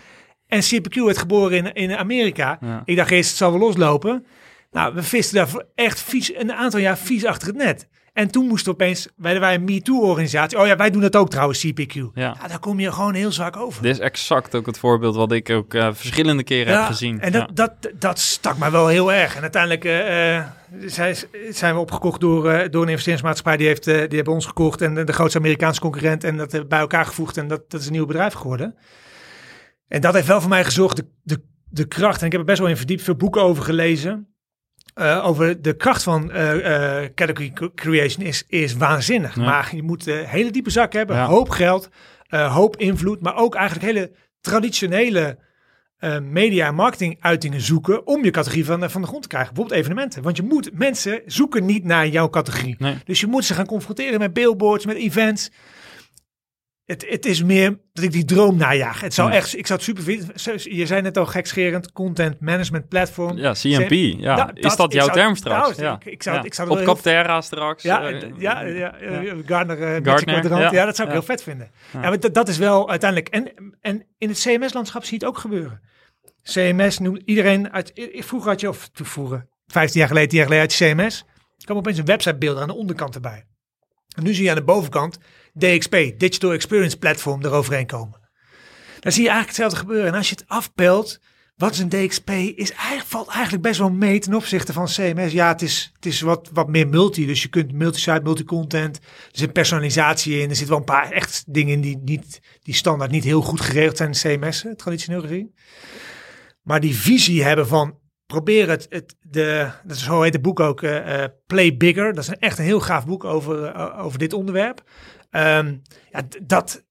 En 0.46 0.62
CPQ 0.62 0.94
werd 1.04 1.18
geboren 1.18 1.56
in, 1.56 1.72
in 1.90 1.96
Amerika. 1.96 2.58
Ja. 2.60 2.82
Ik 2.84 2.96
dacht 2.96 3.10
eerst, 3.10 3.28
het 3.28 3.38
zal 3.38 3.50
wel 3.50 3.60
loslopen. 3.60 4.26
Nou, 4.70 4.94
we 4.94 5.02
visten 5.02 5.36
daar 5.36 5.64
echt 5.74 6.00
vies, 6.00 6.34
een 6.34 6.52
aantal 6.52 6.80
jaar 6.80 6.98
vies 6.98 7.24
achter 7.24 7.48
het 7.48 7.56
net. 7.56 7.88
En 8.12 8.30
toen 8.30 8.46
moesten 8.46 8.66
we 8.66 8.72
opeens, 8.72 9.08
werden 9.16 9.40
wij 9.40 9.54
een 9.54 9.64
MeToo-organisatie. 9.64 10.58
Oh 10.58 10.66
ja, 10.66 10.76
wij 10.76 10.90
doen 10.90 11.00
dat 11.00 11.16
ook 11.16 11.30
trouwens, 11.30 11.66
CPQ. 11.66 11.92
Ja. 11.94 12.10
Ja. 12.14 12.48
daar 12.48 12.58
kom 12.58 12.80
je 12.80 12.92
gewoon 12.92 13.14
heel 13.14 13.32
zwak 13.32 13.56
over. 13.56 13.82
Dit 13.82 13.92
is 13.92 13.98
exact 13.98 14.54
ook 14.54 14.66
het 14.66 14.78
voorbeeld 14.78 15.14
wat 15.14 15.32
ik 15.32 15.50
ook 15.50 15.74
eh, 15.74 15.88
verschillende 15.92 16.42
keren 16.42 16.76
heb 16.76 16.86
gezien. 16.86 17.20
En 17.20 17.32
dat, 17.32 17.40
Ja. 17.40 17.54
dat, 17.54 17.92
dat 17.98 18.18
stak 18.18 18.58
mij 18.58 18.70
wel 18.70 18.86
heel 18.86 19.12
erg. 19.12 19.36
En 19.36 19.42
uiteindelijk 19.42 19.84
eh, 19.84 20.36
eh, 20.36 20.44
zijn, 20.86 21.16
zijn 21.50 21.74
we 21.74 21.80
opgekocht 21.80 22.20
door, 22.20 22.70
door 22.70 22.82
een 22.82 22.88
investeringsmaatschappij. 22.88 23.56
Die, 23.56 23.66
heeft, 23.66 23.84
die 23.84 23.94
hebben 23.94 24.34
ons 24.34 24.46
gekocht 24.46 24.80
en 24.80 24.94
de 24.94 25.12
grootste 25.12 25.38
Amerikaanse 25.38 25.80
concurrent. 25.80 26.24
En 26.24 26.36
dat 26.36 26.50
hebben 26.52 26.68
bij 26.70 26.80
elkaar 26.80 27.06
gevoegd. 27.06 27.36
En 27.36 27.48
dat, 27.48 27.70
dat 27.70 27.80
is 27.80 27.86
een 27.86 27.92
nieuw 27.92 28.06
bedrijf 28.06 28.32
geworden. 28.32 28.74
En 29.88 30.00
dat 30.00 30.14
heeft 30.14 30.26
wel 30.26 30.40
voor 30.40 30.50
mij 30.50 30.64
gezorgd, 30.64 30.96
de, 30.96 31.06
de, 31.22 31.42
de 31.64 31.84
kracht. 31.88 32.20
En 32.20 32.26
ik 32.26 32.32
heb 32.32 32.40
er 32.40 32.46
best 32.46 32.58
wel 32.58 32.68
in 32.68 32.76
verdiept, 32.76 33.02
veel 33.02 33.14
boeken 33.16 33.42
over 33.42 33.62
gelezen. 33.64 34.28
Eh, 34.94 35.26
over 35.26 35.62
de 35.62 35.76
kracht 35.76 36.02
van 36.02 36.30
eh, 36.30 37.02
eh, 37.02 37.10
category 37.14 37.50
cre- 37.50 37.74
creation 37.74 38.26
is, 38.26 38.44
is 38.48 38.74
waanzinnig. 38.74 39.34
Ja. 39.36 39.42
Maar 39.42 39.70
je 39.74 39.82
moet 39.82 40.06
een 40.06 40.24
hele 40.24 40.50
diepe 40.50 40.70
zak 40.70 40.92
hebben, 40.92 41.16
Ja. 41.16 41.26
hoop 41.26 41.48
geld, 41.48 41.88
hoop 42.28 42.76
invloed, 42.76 43.20
maar 43.20 43.36
ook 43.36 43.54
eigenlijk 43.54 43.86
hele 43.86 44.12
traditionele 44.40 45.38
media 46.22 46.66
en 46.66 46.74
marketing 46.74 47.16
uitingen 47.20 47.60
zoeken 47.60 48.06
om 48.06 48.24
je 48.24 48.30
categorie 48.30 48.64
van, 48.64 48.90
van 48.90 49.00
de 49.00 49.06
grond 49.06 49.22
te 49.22 49.28
krijgen. 49.28 49.54
Bijvoorbeeld 49.54 49.80
evenementen. 49.80 50.22
Want 50.22 50.36
je 50.36 50.42
moet, 50.42 50.70
mensen 50.72 51.22
zoeken 51.26 51.64
niet 51.66 51.84
naar 51.84 52.06
jouw 52.08 52.28
categorie. 52.30 52.74
Nee. 52.78 52.96
Dus 53.04 53.20
je 53.20 53.26
moet 53.26 53.44
ze 53.44 53.54
gaan 53.54 53.66
confronteren 53.66 54.18
met 54.18 54.32
billboards, 54.32 54.86
met 54.86 54.96
events. 54.96 55.50
Het, 56.90 57.06
het 57.08 57.26
is 57.26 57.42
meer 57.42 57.78
dat 57.92 58.04
ik 58.04 58.12
die 58.12 58.24
droom 58.24 58.56
najaag. 58.56 59.00
Het 59.00 59.14
zou 59.14 59.30
Ja. 59.30 59.34
echt, 59.36 59.56
ik 59.58 59.66
zou 59.66 59.78
het 59.78 59.88
super 59.88 60.02
vinden. 60.02 60.28
Je 60.76 60.86
zei 60.86 61.02
net 61.02 61.16
al 61.16 61.26
gekscherend, 61.26 61.92
content 61.92 62.40
management 62.40 62.88
platform. 62.88 63.36
Ja, 63.36 63.52
CMP. 63.52 63.90
Ja. 64.20 64.36
Nou, 64.36 64.50
is 64.54 64.76
dat- 64.76 64.92
jouw 64.92 65.04
zou- 65.04 65.16
term 65.16 65.36
straks? 65.36 65.76
nou, 65.76 65.82
ja. 65.82 66.10
ik- 66.10 66.22
zou- 66.22 66.36
Ja. 66.36 66.42
ik 66.42 66.54
zou 66.54 66.68
Op 66.70 66.82
Capterra 66.82 67.40
straks. 67.40 67.82
Ja, 67.82 68.02
eh, 68.02 68.22
eh, 68.22 68.30
ja, 68.38 68.60
ja, 68.60 68.94
eh, 68.94 69.22
ja. 69.22 69.34
Gardner, 69.46 70.02
dat 70.02 70.96
zou 70.96 71.08
ik 71.08 71.14
heel 71.14 71.22
vet 71.22 71.42
vinden. 71.42 71.70
Ja. 71.92 72.00
Maar 72.00 72.20
dat, 72.20 72.34
dat 72.34 72.48
is 72.48 72.58
wel 72.58 72.90
uiteindelijk. 72.90 73.28
En, 73.34 73.74
en 73.80 74.06
in 74.18 74.28
het 74.28 74.38
CMS-landschap 74.40 75.04
zie 75.04 75.18
je 75.18 75.24
het 75.24 75.34
ook 75.34 75.40
gebeuren. 75.40 75.80
CMS 76.42 76.98
noemt 76.98 77.22
iedereen 77.24 77.72
uit. 77.72 77.92
Vroeger 78.12 78.50
had 78.50 78.60
je, 78.60 78.68
of 78.68 78.88
toen 78.88 79.06
vroeger, 79.06 79.46
15 79.66 79.98
jaar 79.98 80.08
geleden, 80.08 80.28
10 80.28 80.38
jaar 80.38 80.46
geleden, 80.46 80.68
had 80.68 80.78
je 80.78 80.94
CMS. 80.94 81.24
Er 81.58 81.64
kwam 81.64 81.76
opeens 81.76 81.98
een 81.98 82.04
websitebeelder 82.04 82.62
aan 82.62 82.68
de 82.68 82.74
onderkant 82.74 83.14
erbij. 83.14 83.44
En 84.16 84.22
nu 84.22 84.34
zie 84.34 84.44
je 84.44 84.50
aan 84.50 84.56
de 84.56 84.62
bovenkant 84.62 85.18
DXP, 85.58 85.90
Digital 86.16 86.52
Experience 86.52 86.98
Platform, 86.98 87.44
eroverheen 87.44 87.86
komen. 87.86 88.20
Dan 89.00 89.12
zie 89.12 89.22
je 89.22 89.28
eigenlijk 89.28 89.58
hetzelfde 89.58 89.76
gebeuren. 89.76 90.12
En 90.12 90.14
als 90.14 90.28
je 90.28 90.34
het 90.34 90.48
afpelt, 90.48 91.20
wat 91.60 91.72
is 91.72 91.78
een 91.78 91.88
DXP, 91.88 92.30
is 92.30 92.72
eigenlijk, 92.72 93.08
valt 93.08 93.28
eigenlijk 93.28 93.62
best 93.62 93.78
wel 93.78 93.90
mee 93.90 94.18
ten 94.18 94.34
opzichte 94.34 94.72
van 94.72 94.86
CMS. 94.86 95.32
Ja, 95.32 95.48
het 95.48 95.62
is, 95.62 95.90
het 95.94 96.06
is 96.06 96.20
wat, 96.20 96.50
wat 96.52 96.68
meer 96.68 96.88
multi. 96.88 97.26
Dus 97.26 97.42
je 97.42 97.48
kunt 97.48 97.72
multi-site, 97.72 98.20
multi-content. 98.22 98.96
Er 98.96 99.02
zit 99.32 99.52
personalisatie 99.52 100.40
in. 100.40 100.48
Er 100.48 100.56
zitten 100.56 100.68
wel 100.68 100.78
een 100.78 100.84
paar 100.84 101.10
echt 101.10 101.44
dingen 101.46 101.72
in 101.72 101.80
die, 101.80 101.98
niet, 102.04 102.40
die 102.62 102.74
standaard 102.74 103.10
niet 103.10 103.24
heel 103.24 103.40
goed 103.40 103.60
geregeld 103.60 103.96
zijn 103.96 104.08
in 104.08 104.40
CMS, 104.40 104.64
eh, 104.64 104.72
traditioneel 104.72 105.20
gezien. 105.20 105.54
Maar 106.62 106.80
die 106.80 106.96
visie 106.96 107.44
hebben 107.44 107.66
van 107.66 107.98
probeer 108.26 108.68
het, 108.68 108.86
het 108.88 109.16
de, 109.20 109.70
dat 109.84 109.96
is 109.96 110.04
zo 110.04 110.22
heet 110.22 110.32
het 110.32 110.42
boek 110.42 110.60
ook, 110.60 110.82
eh, 110.82 111.22
eh, 111.22 111.30
Play 111.46 111.76
Bigger. 111.76 112.14
Dat 112.14 112.22
is 112.22 112.28
een, 112.28 112.38
echt 112.38 112.58
een 112.58 112.64
heel 112.64 112.80
gaaf 112.80 113.06
boek 113.06 113.24
over, 113.24 113.74
over 113.96 114.18
dit 114.18 114.32
onderwerp. 114.32 114.82
Ehm, 115.30 115.76
ja, 116.10 116.22
dat, 116.42 116.84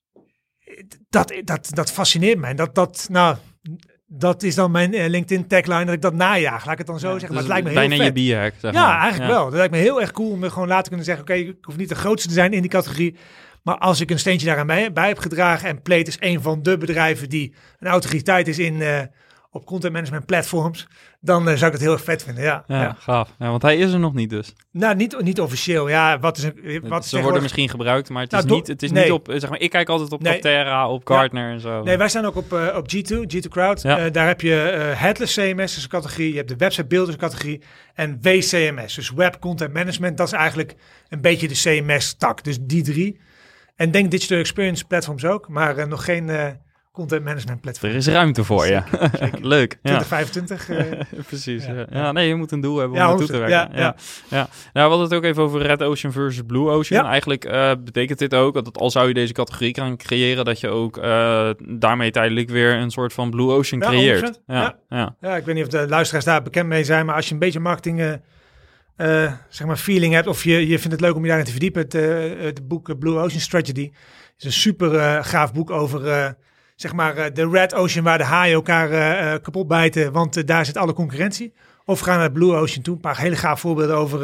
dat, 1.09 1.33
dat, 1.43 1.69
dat 1.73 1.91
fascineert 1.91 2.39
mij. 2.39 2.53
Dat, 2.53 2.75
dat, 2.75 3.07
nou, 3.11 3.35
dat 4.05 4.43
is 4.43 4.55
dan 4.55 4.71
mijn 4.71 4.93
eh, 4.93 5.09
LinkedIn 5.09 5.47
tagline, 5.47 5.85
dat 5.85 5.93
ik 5.93 6.01
dat 6.01 6.13
najaag. 6.13 6.63
Laat 6.63 6.71
ik 6.71 6.77
het 6.77 6.87
dan 6.87 6.99
zo 6.99 7.13
Ja, 7.13 7.19
zeggen. 7.19 7.33
Maar 7.33 7.43
dus 7.43 7.53
het 7.53 7.63
lijkt 7.63 7.63
me 7.75 7.81
heel 7.81 7.89
bijna 7.89 8.03
vet. 8.03 8.05
je 8.15 8.21
bierhack, 8.23 8.53
zeg 8.59 8.73
Ja, 8.73 8.87
maar. 8.87 8.99
eigenlijk 9.01 9.31
wel. 9.31 9.43
Dat 9.43 9.53
lijkt 9.53 9.73
me 9.73 9.79
heel 9.79 10.01
erg 10.01 10.11
cool 10.11 10.31
om 10.31 10.43
er 10.43 10.51
gewoon 10.51 10.67
later 10.67 10.83
te 10.83 10.89
kunnen 10.89 11.05
zeggen: 11.07 11.23
oké, 11.23 11.33
ik 11.33 11.57
hoef 11.61 11.77
niet 11.77 11.89
de 11.89 11.95
grootste 11.95 12.27
te 12.27 12.33
zijn 12.33 12.53
in 12.53 12.61
die 12.61 12.69
categorie. 12.69 13.15
Maar 13.63 13.77
als 13.77 13.99
ik 14.01 14.09
een 14.09 14.19
steentje 14.19 14.47
daaraan 14.47 14.67
bij, 14.67 14.93
bij 14.93 15.07
heb 15.07 15.17
gedragen 15.19 15.69
en 15.69 15.81
Plate 15.81 16.03
is 16.09 16.17
een 16.19 16.41
van 16.41 16.63
de 16.63 16.77
bedrijven 16.77 17.29
die 17.29 17.53
een 17.79 17.87
autoriteit 17.87 18.47
is 18.47 18.59
in, 18.59 18.81
eh, 18.81 19.01
op 19.51 19.65
content 19.65 19.93
management 19.93 20.25
platforms, 20.25 20.87
dan 21.19 21.49
eh, 21.49 21.55
zou 21.55 21.65
ik 21.65 21.71
het 21.71 21.81
heel 21.81 21.91
erg 21.91 22.03
vet 22.03 22.23
vinden. 22.23 22.43
Ja, 22.43 22.63
Ja, 22.67 22.81
ja. 22.81 22.95
gaaf. 22.99 23.29
Ja, 23.39 23.49
want 23.49 23.61
hij 23.61 23.77
is 23.77 23.91
er 23.91 23.99
nog 23.99 24.13
niet 24.13 24.29
dus. 24.29 24.53
Nou, 24.71 24.95
niet, 24.95 25.21
niet 25.21 25.41
officieel. 25.41 25.89
Ja, 25.89 26.19
wat 26.19 26.37
is 26.37 26.43
een. 26.43 26.81
Wat 26.87 27.03
is 27.03 27.09
Ze 27.09 27.21
worden 27.21 27.41
misschien 27.41 27.69
gebruikt, 27.69 28.09
maar 28.09 28.21
het 28.21 28.31
Nou, 28.31 28.45
is 28.45 28.51
niet, 28.51 28.67
het 28.67 28.83
is 28.83 28.91
nee. 28.91 29.03
niet 29.03 29.11
op, 29.11 29.29
eh, 29.29 29.39
zeg 29.39 29.49
maar, 29.49 29.59
ik 29.59 29.69
kijk 29.69 29.89
altijd 29.89 30.11
op 30.11 30.21
Nee. 30.21 30.33
Capterra, 30.33 30.89
op 30.89 31.07
Gartner 31.07 31.51
en 31.51 31.59
zo. 31.59 31.83
Nee, 31.83 31.97
wij 31.97 32.09
staan 32.09 32.25
ook 32.25 32.35
op, 32.35 32.53
eh, 32.53 32.75
op 32.75 32.87
G2, 32.87 33.27
G2 33.27 33.49
Crowd. 33.49 33.81
Ja. 33.81 34.09
Daar 34.09 34.27
heb 34.27 34.41
je 34.41 34.53
Headless 34.95 35.33
CMS 35.35 35.77
is 35.77 35.83
een 35.83 35.89
categorie. 35.89 36.29
Je 36.31 36.37
hebt 36.37 36.49
de 36.49 36.55
website 36.57 36.87
builders 36.87 37.17
categorie. 37.17 37.61
En 37.93 38.17
WCMS, 38.21 38.95
dus 38.95 39.11
Web 39.11 39.39
Content 39.39 39.73
Management. 39.73 40.17
Dat 40.17 40.27
is 40.27 40.33
eigenlijk 40.33 40.75
een 41.09 41.21
beetje 41.21 41.47
de 41.47 41.53
CMS-tak. 41.53 42.43
Dus 42.43 42.57
die 42.61 42.83
drie. 42.83 43.19
En 43.75 43.91
denk 43.91 44.11
Digital 44.11 44.37
Experience 44.37 44.85
Platforms 44.85 45.25
ook. 45.25 45.47
Maar 45.49 45.87
nog 45.87 46.05
geen 46.05 46.29
Content 46.99 47.23
Management 47.23 47.61
Platform. 47.61 47.91
Er 47.91 47.97
is 47.97 48.07
ruimte 48.07 48.43
voor 48.43 48.65
je. 48.67 48.81
Leuk. 49.55 49.77
Ja. 49.81 49.99
2025. 49.99 50.69
eh, 50.69 50.99
Precies. 51.27 51.65
Ja. 51.65 51.73
Ja. 51.73 51.85
Ja. 51.91 52.11
nee, 52.11 52.27
je 52.27 52.35
moet 52.35 52.51
een 52.51 52.61
doel 52.61 52.77
hebben 52.77 52.97
om 52.97 53.03
Ja, 53.03 53.07
naartoe 53.09 53.27
te 53.27 53.33
100%, 53.33 53.35
werken. 53.37 53.57
Ja, 53.57 53.69
ja, 53.71 53.79
ja. 53.79 53.95
Ja. 54.27 54.37
Nou, 54.37 54.49
we 54.73 54.79
hadden 54.79 55.01
het 55.01 55.13
ook 55.13 55.23
even 55.23 55.43
over 55.43 55.61
Red 55.61 55.83
Ocean 55.83 56.13
versus 56.13 56.43
Blue 56.47 56.69
Ocean. 56.69 57.03
Ja. 57.03 57.09
Eigenlijk 57.09 57.45
eh, 57.45 57.71
betekent 57.83 58.19
dit 58.19 58.33
ook 58.33 58.53
dat 58.53 58.77
al 58.77 58.91
zou 58.91 59.07
je 59.07 59.13
deze 59.13 59.33
categorie 59.33 59.73
gaan 59.73 59.97
creëren, 59.97 60.45
dat 60.45 60.59
je 60.59 60.69
ook 60.69 60.97
eh, 60.97 61.49
daarmee 61.59 62.11
tijdelijk 62.11 62.49
weer 62.49 62.73
een 62.75 62.91
soort 62.91 63.13
van 63.13 63.29
Blue 63.29 63.49
Ocean 63.51 63.81
Ja, 63.81 63.87
creëert. 63.87 64.37
100%, 64.37 64.43
Ja, 64.45 64.55
ja. 64.55 64.75
ja. 64.89 65.15
ja, 65.21 65.35
ik 65.35 65.45
weet 65.45 65.55
niet 65.55 65.63
of 65.63 65.69
de 65.69 65.87
luisteraars 65.87 66.25
daar 66.25 66.41
bekend 66.41 66.67
mee 66.67 66.83
zijn. 66.83 67.05
Maar 67.05 67.15
als 67.15 67.27
je 67.27 67.33
een 67.33 67.39
beetje 67.39 67.59
marketing 67.59 68.19
zeg 69.49 69.67
maar 69.67 69.77
feeling 69.77 70.13
hebt. 70.13 70.27
Of 70.27 70.43
je, 70.43 70.67
je 70.67 70.79
vindt 70.79 70.91
het 70.91 71.01
leuk 71.01 71.15
om 71.15 71.21
je 71.21 71.27
daarin 71.27 71.45
te 71.45 71.51
verdiepen. 71.51 71.81
Het, 71.81 71.93
het 72.43 72.67
boek 72.67 72.99
Blue 72.99 73.17
Ocean 73.17 73.41
Strategy 73.41 73.91
is 74.37 74.45
een 74.45 74.51
super 74.51 75.23
gaaf 75.23 75.53
boek 75.53 75.69
over... 75.69 76.35
zeg 76.81 76.93
maar 76.93 77.17
eh, 77.17 77.33
de 77.33 77.49
Red 77.49 77.73
Ocean 77.75 78.03
waar 78.03 78.17
de 78.17 78.23
haaien 78.23 78.53
elkaar 78.55 78.91
eh, 78.91 79.33
eh, 79.33 79.41
kapot 79.41 79.67
bijten, 79.67 80.11
want 80.11 80.47
daar 80.47 80.65
zit 80.65 80.77
alle 80.77 80.93
concurrentie. 80.93 81.53
Of 81.85 81.99
we 81.99 82.05
gaan 82.05 82.13
naar 82.15 82.23
het 82.23 82.33
Blue 82.33 82.55
Ocean 82.55 82.83
toe. 82.83 82.95
Een 82.95 83.01
paar 83.01 83.17
hele 83.19 83.35
gaaf 83.35 83.59
voorbeelden 83.59 83.95
over 83.95 84.23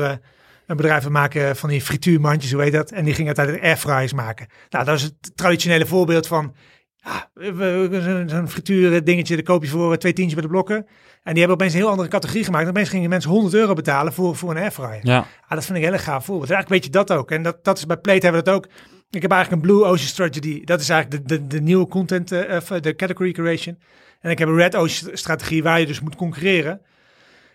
een 0.67 0.75
bedrijf 0.75 1.03
dat 1.03 1.11
maken 1.11 1.55
van 1.55 1.69
die 1.69 1.81
frituurmandjes, 1.81 2.51
hoe 2.51 2.61
heet 2.61 2.71
dat? 2.73 2.91
En 2.91 3.05
die 3.05 3.13
ging 3.13 3.27
uiteindelijk 3.27 3.65
airfryers 3.65 4.13
maken. 4.13 4.47
Nou, 4.69 4.85
dat 4.85 4.95
is 4.95 5.01
het 5.01 5.31
traditionele 5.35 5.85
voorbeeld 5.85 6.27
van 6.27 6.55
ja, 6.95 7.29
we- 7.33 7.53
we- 7.53 8.01
zo'n 8.01 8.29
zo'n 8.29 8.49
frituur 8.49 9.03
dingetje, 9.03 9.35
daar 9.35 9.43
koop 9.43 9.63
je 9.63 9.69
voor 9.69 9.97
twee 9.97 10.13
tientjes 10.13 10.33
bij 10.33 10.43
de 10.43 10.49
blokken. 10.49 10.75
En 11.23 11.31
die 11.33 11.37
hebben 11.39 11.51
opeens 11.53 11.73
een 11.73 11.79
heel 11.79 11.89
andere 11.89 12.07
categorie 12.09 12.43
gemaakt. 12.43 12.63
En 12.63 12.69
opeens 12.69 12.89
gingen 12.89 13.09
mensen 13.09 13.31
100 13.31 13.53
euro 13.53 13.73
betalen 13.73 14.13
voor, 14.13 14.35
voor 14.35 14.51
een 14.51 14.57
airfryer. 14.57 14.99
ja. 15.03 15.17
Ah, 15.17 15.49
dat 15.49 15.65
vind 15.65 15.77
ik 15.77 15.83
een 15.83 15.89
hele 15.91 16.03
gaaf 16.03 16.25
voorbeeld. 16.25 16.49
Eigenlijk 16.51 16.69
weet 16.69 16.93
je 16.93 16.99
dat 17.05 17.11
ook. 17.17 17.31
En 17.31 17.43
dat, 17.43 17.63
dat 17.63 17.77
is 17.77 17.85
bij 17.85 17.97
Plate 17.97 18.19
hebben 18.25 18.43
we 18.43 18.49
dat 18.49 18.55
ook. 18.55 18.67
Ik 19.15 19.21
heb 19.21 19.31
eigenlijk 19.31 19.61
een 19.61 19.69
Blue 19.69 19.83
Ocean 19.83 20.07
Strategy. 20.07 20.63
Dat 20.63 20.79
is 20.79 20.89
eigenlijk 20.89 21.27
de, 21.27 21.35
de, 21.35 21.47
de 21.47 21.61
nieuwe 21.61 21.87
content, 21.87 22.31
eh, 22.31 22.55
of, 22.55 22.71
eh, 22.71 22.81
de 22.81 22.95
category 22.95 23.31
creation. 23.31 23.77
En 24.21 24.31
ik 24.31 24.39
heb 24.39 24.47
een 24.47 24.55
Red 24.55 24.75
Ocean 24.75 25.17
strategie 25.17 25.63
waar 25.63 25.79
je 25.79 25.85
dus 25.85 26.01
moet 26.01 26.15
concurreren. 26.15 26.81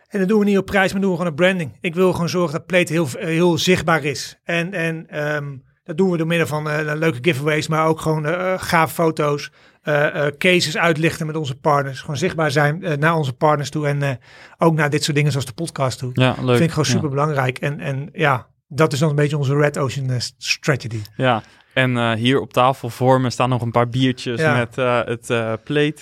En 0.09 0.19
dat 0.19 0.29
doen 0.29 0.39
we 0.39 0.45
niet 0.45 0.59
op 0.59 0.67
prijs, 0.67 0.93
maar 0.93 1.01
doen 1.01 1.11
we 1.11 1.17
gewoon 1.17 1.33
op 1.33 1.39
branding. 1.39 1.73
Ik 1.81 1.95
wil 1.95 2.13
gewoon 2.13 2.29
zorgen 2.29 2.53
dat 2.53 2.67
Plate 2.67 2.93
heel, 2.93 3.09
heel 3.19 3.59
zichtbaar 3.59 4.05
is. 4.05 4.39
En, 4.45 4.73
en 4.73 5.07
ehm, 5.09 5.57
dat 5.85 5.97
doen 5.97 6.11
we 6.11 6.17
door 6.17 6.27
middel 6.27 6.47
van 6.47 6.71
eh, 6.71 6.95
leuke 6.95 7.19
giveaways, 7.23 7.69
maar 7.69 7.87
ook 7.87 8.01
gewoon 8.01 8.27
eh 8.27 8.55
gave 8.59 8.95
foto's, 8.95 9.51
eh, 9.83 10.27
eh, 10.27 10.35
cases 10.39 10.77
uitlichten 10.77 11.27
met 11.27 11.37
onze 11.37 11.55
partners. 11.57 12.01
Gewoon 12.01 12.17
zichtbaar 12.17 12.51
zijn 12.51 12.85
eh, 12.85 12.97
naar 12.97 13.15
onze 13.15 13.33
partners 13.33 13.71
toe 13.71 13.87
en 13.87 14.03
eh, 14.03 14.11
ook 14.59 14.75
naar 14.75 14.91
dit 14.91 15.05
soort 15.05 15.17
dingen 15.17 15.31
zoals 15.31 15.47
de 15.47 15.53
podcast 15.53 15.99
toe. 15.99 16.11
ja 16.15 16.35
leuk. 16.41 16.57
Vind 16.57 16.61
ik 16.61 16.71
gewoon 16.71 16.85
super 16.85 17.09
belangrijk. 17.09 17.59
En, 17.59 17.81
en 17.81 18.09
ja, 18.13 18.47
dat 18.73 18.93
is 18.93 18.99
dan 18.99 19.09
een 19.09 19.15
beetje 19.15 19.39
onze 19.39 19.57
Red 19.57 19.79
Ocean 19.79 20.11
eh, 20.11 20.17
strategy. 20.39 21.01
Ja, 21.17 21.43
en 21.75 21.97
eh, 21.97 22.13
hier 22.13 22.41
op 22.41 22.53
tafel 22.53 22.91
voor 22.91 23.21
me 23.21 23.31
staan 23.31 23.49
nog 23.49 23.63
een 23.63 23.71
paar 23.71 23.89
biertjes 23.89 24.41
Ja. 24.41 24.57
met 24.57 24.79
eh, 24.79 25.05
het 25.05 25.27
plate. 25.65 25.97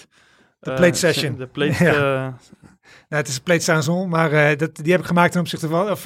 De 0.61 0.73
plate 0.75 0.99
session. 0.99 1.37
De 1.37 1.47
plate. 1.47 1.85
Ja. 1.93 2.37
Nou, 3.09 3.23
het 3.23 3.29
is 3.31 3.37
een 3.37 3.43
Plate 3.43 3.61
Saison, 3.63 4.09
maar 4.09 4.57
dat, 4.57 4.77
die 4.77 4.93
heb 4.93 5.01
ik 5.01 5.07
gemaakt 5.07 5.33
ten 5.33 5.41
opzichte 5.41 5.69
van, 5.69 5.91
of 5.91 6.03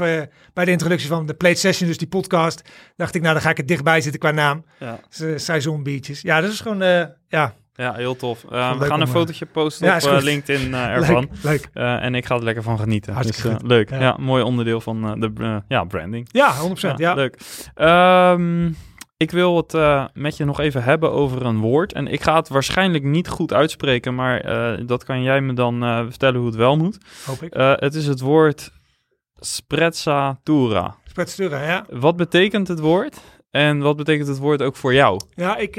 bij 0.53 0.65
de 0.65 0.71
introductie 0.71 1.09
van 1.09 1.27
de 1.27 1.35
Plate 1.35 1.55
Session, 1.59 1.89
dus 1.89 1.99
die 1.99 2.09
podcast, 2.09 2.63
dacht 2.97 3.15
ik, 3.15 3.21
nou 3.23 3.35
dan 3.35 3.43
ga 3.43 3.51
ik 3.51 3.57
het 3.57 3.69
dichtbij 3.69 4.01
zitten 4.01 4.21
qua 4.21 4.31
naam. 4.31 4.65
ja. 4.79 5.01
Dus, 5.19 5.45
Saison 5.45 5.83
biertjes. 5.83 6.21
Ja, 6.21 6.41
dat 6.41 6.51
is 6.51 6.61
gewoon, 6.61 7.09
ja, 7.29 7.55
Ja, 7.75 7.95
heel 7.95 8.16
tof. 8.16 8.45
Uh, 8.45 8.79
we 8.79 8.85
gaan 8.85 9.01
een 9.01 9.07
om, 9.07 9.12
fotootje 9.12 9.47
posten 9.47 9.87
ja, 9.87 9.97
op 9.97 10.03
uh, 10.03 10.20
LinkedIn 10.20 10.68
uh, 10.68 10.87
ervan. 10.87 11.29
Leuk. 11.43 11.68
leuk. 11.73 12.01
En 12.01 12.14
ik 12.14 12.27
ga 12.27 12.35
er 12.35 12.45
lekker 12.45 12.62
van 12.62 12.79
genieten. 12.79 13.12
Hartstikke 13.12 13.49
dus, 13.49 13.59
goed. 13.59 13.68
leuk. 13.68 13.91
Ja. 13.91 14.01
Ja. 14.01 14.16
mooi 14.18 14.43
onderdeel 14.43 14.81
van 14.81 15.20
de 15.20 15.62
ja, 15.68 15.85
branding. 15.85 16.29
Ja, 16.31 16.55
100%. 16.93 16.95
Ja, 16.97 17.14
Leuk. 17.14 17.39
Um, 17.75 18.77
ik 19.23 19.31
wil 19.31 19.57
het 19.57 19.75
uh, 19.75 20.05
met 20.12 20.37
je 20.37 20.45
nog 20.45 20.61
even 20.61 20.83
hebben 20.83 21.12
over 21.12 21.45
een 21.45 21.59
woord. 21.59 21.93
En 21.93 22.07
ik 22.07 22.23
ga 22.23 22.37
het 22.37 22.49
waarschijnlijk 22.49 23.05
niet 23.05 23.29
goed 23.29 23.53
uitspreken, 23.53 24.14
maar 24.14 24.47
uh, 24.79 24.87
dat 24.87 25.05
kan 25.05 25.23
jij 25.23 25.41
me 25.41 25.53
dan 25.53 25.85
uh, 25.85 26.01
vertellen 26.09 26.37
hoe 26.37 26.47
het 26.47 26.57
wel 26.57 26.77
moet. 26.77 26.99
Hoop 27.27 27.43
ik. 27.43 27.55
het 27.55 27.95
is 27.95 28.07
het 28.07 28.20
woord 28.20 28.73
sprezzatura. 29.35 30.95
Sprezzatura, 31.05 31.62
ja. 31.64 31.87
Wat 31.91 32.16
betekent 32.16 32.68
het 32.68 32.81
woord? 32.81 33.20
En 33.51 33.79
wat 33.79 33.97
betekent 33.97 34.29
het 34.29 34.39
woord 34.39 34.62
ook 34.62 34.77
voor 34.77 34.95
jou? 34.95 35.20
Ja, 35.35 35.57
ik... 35.57 35.77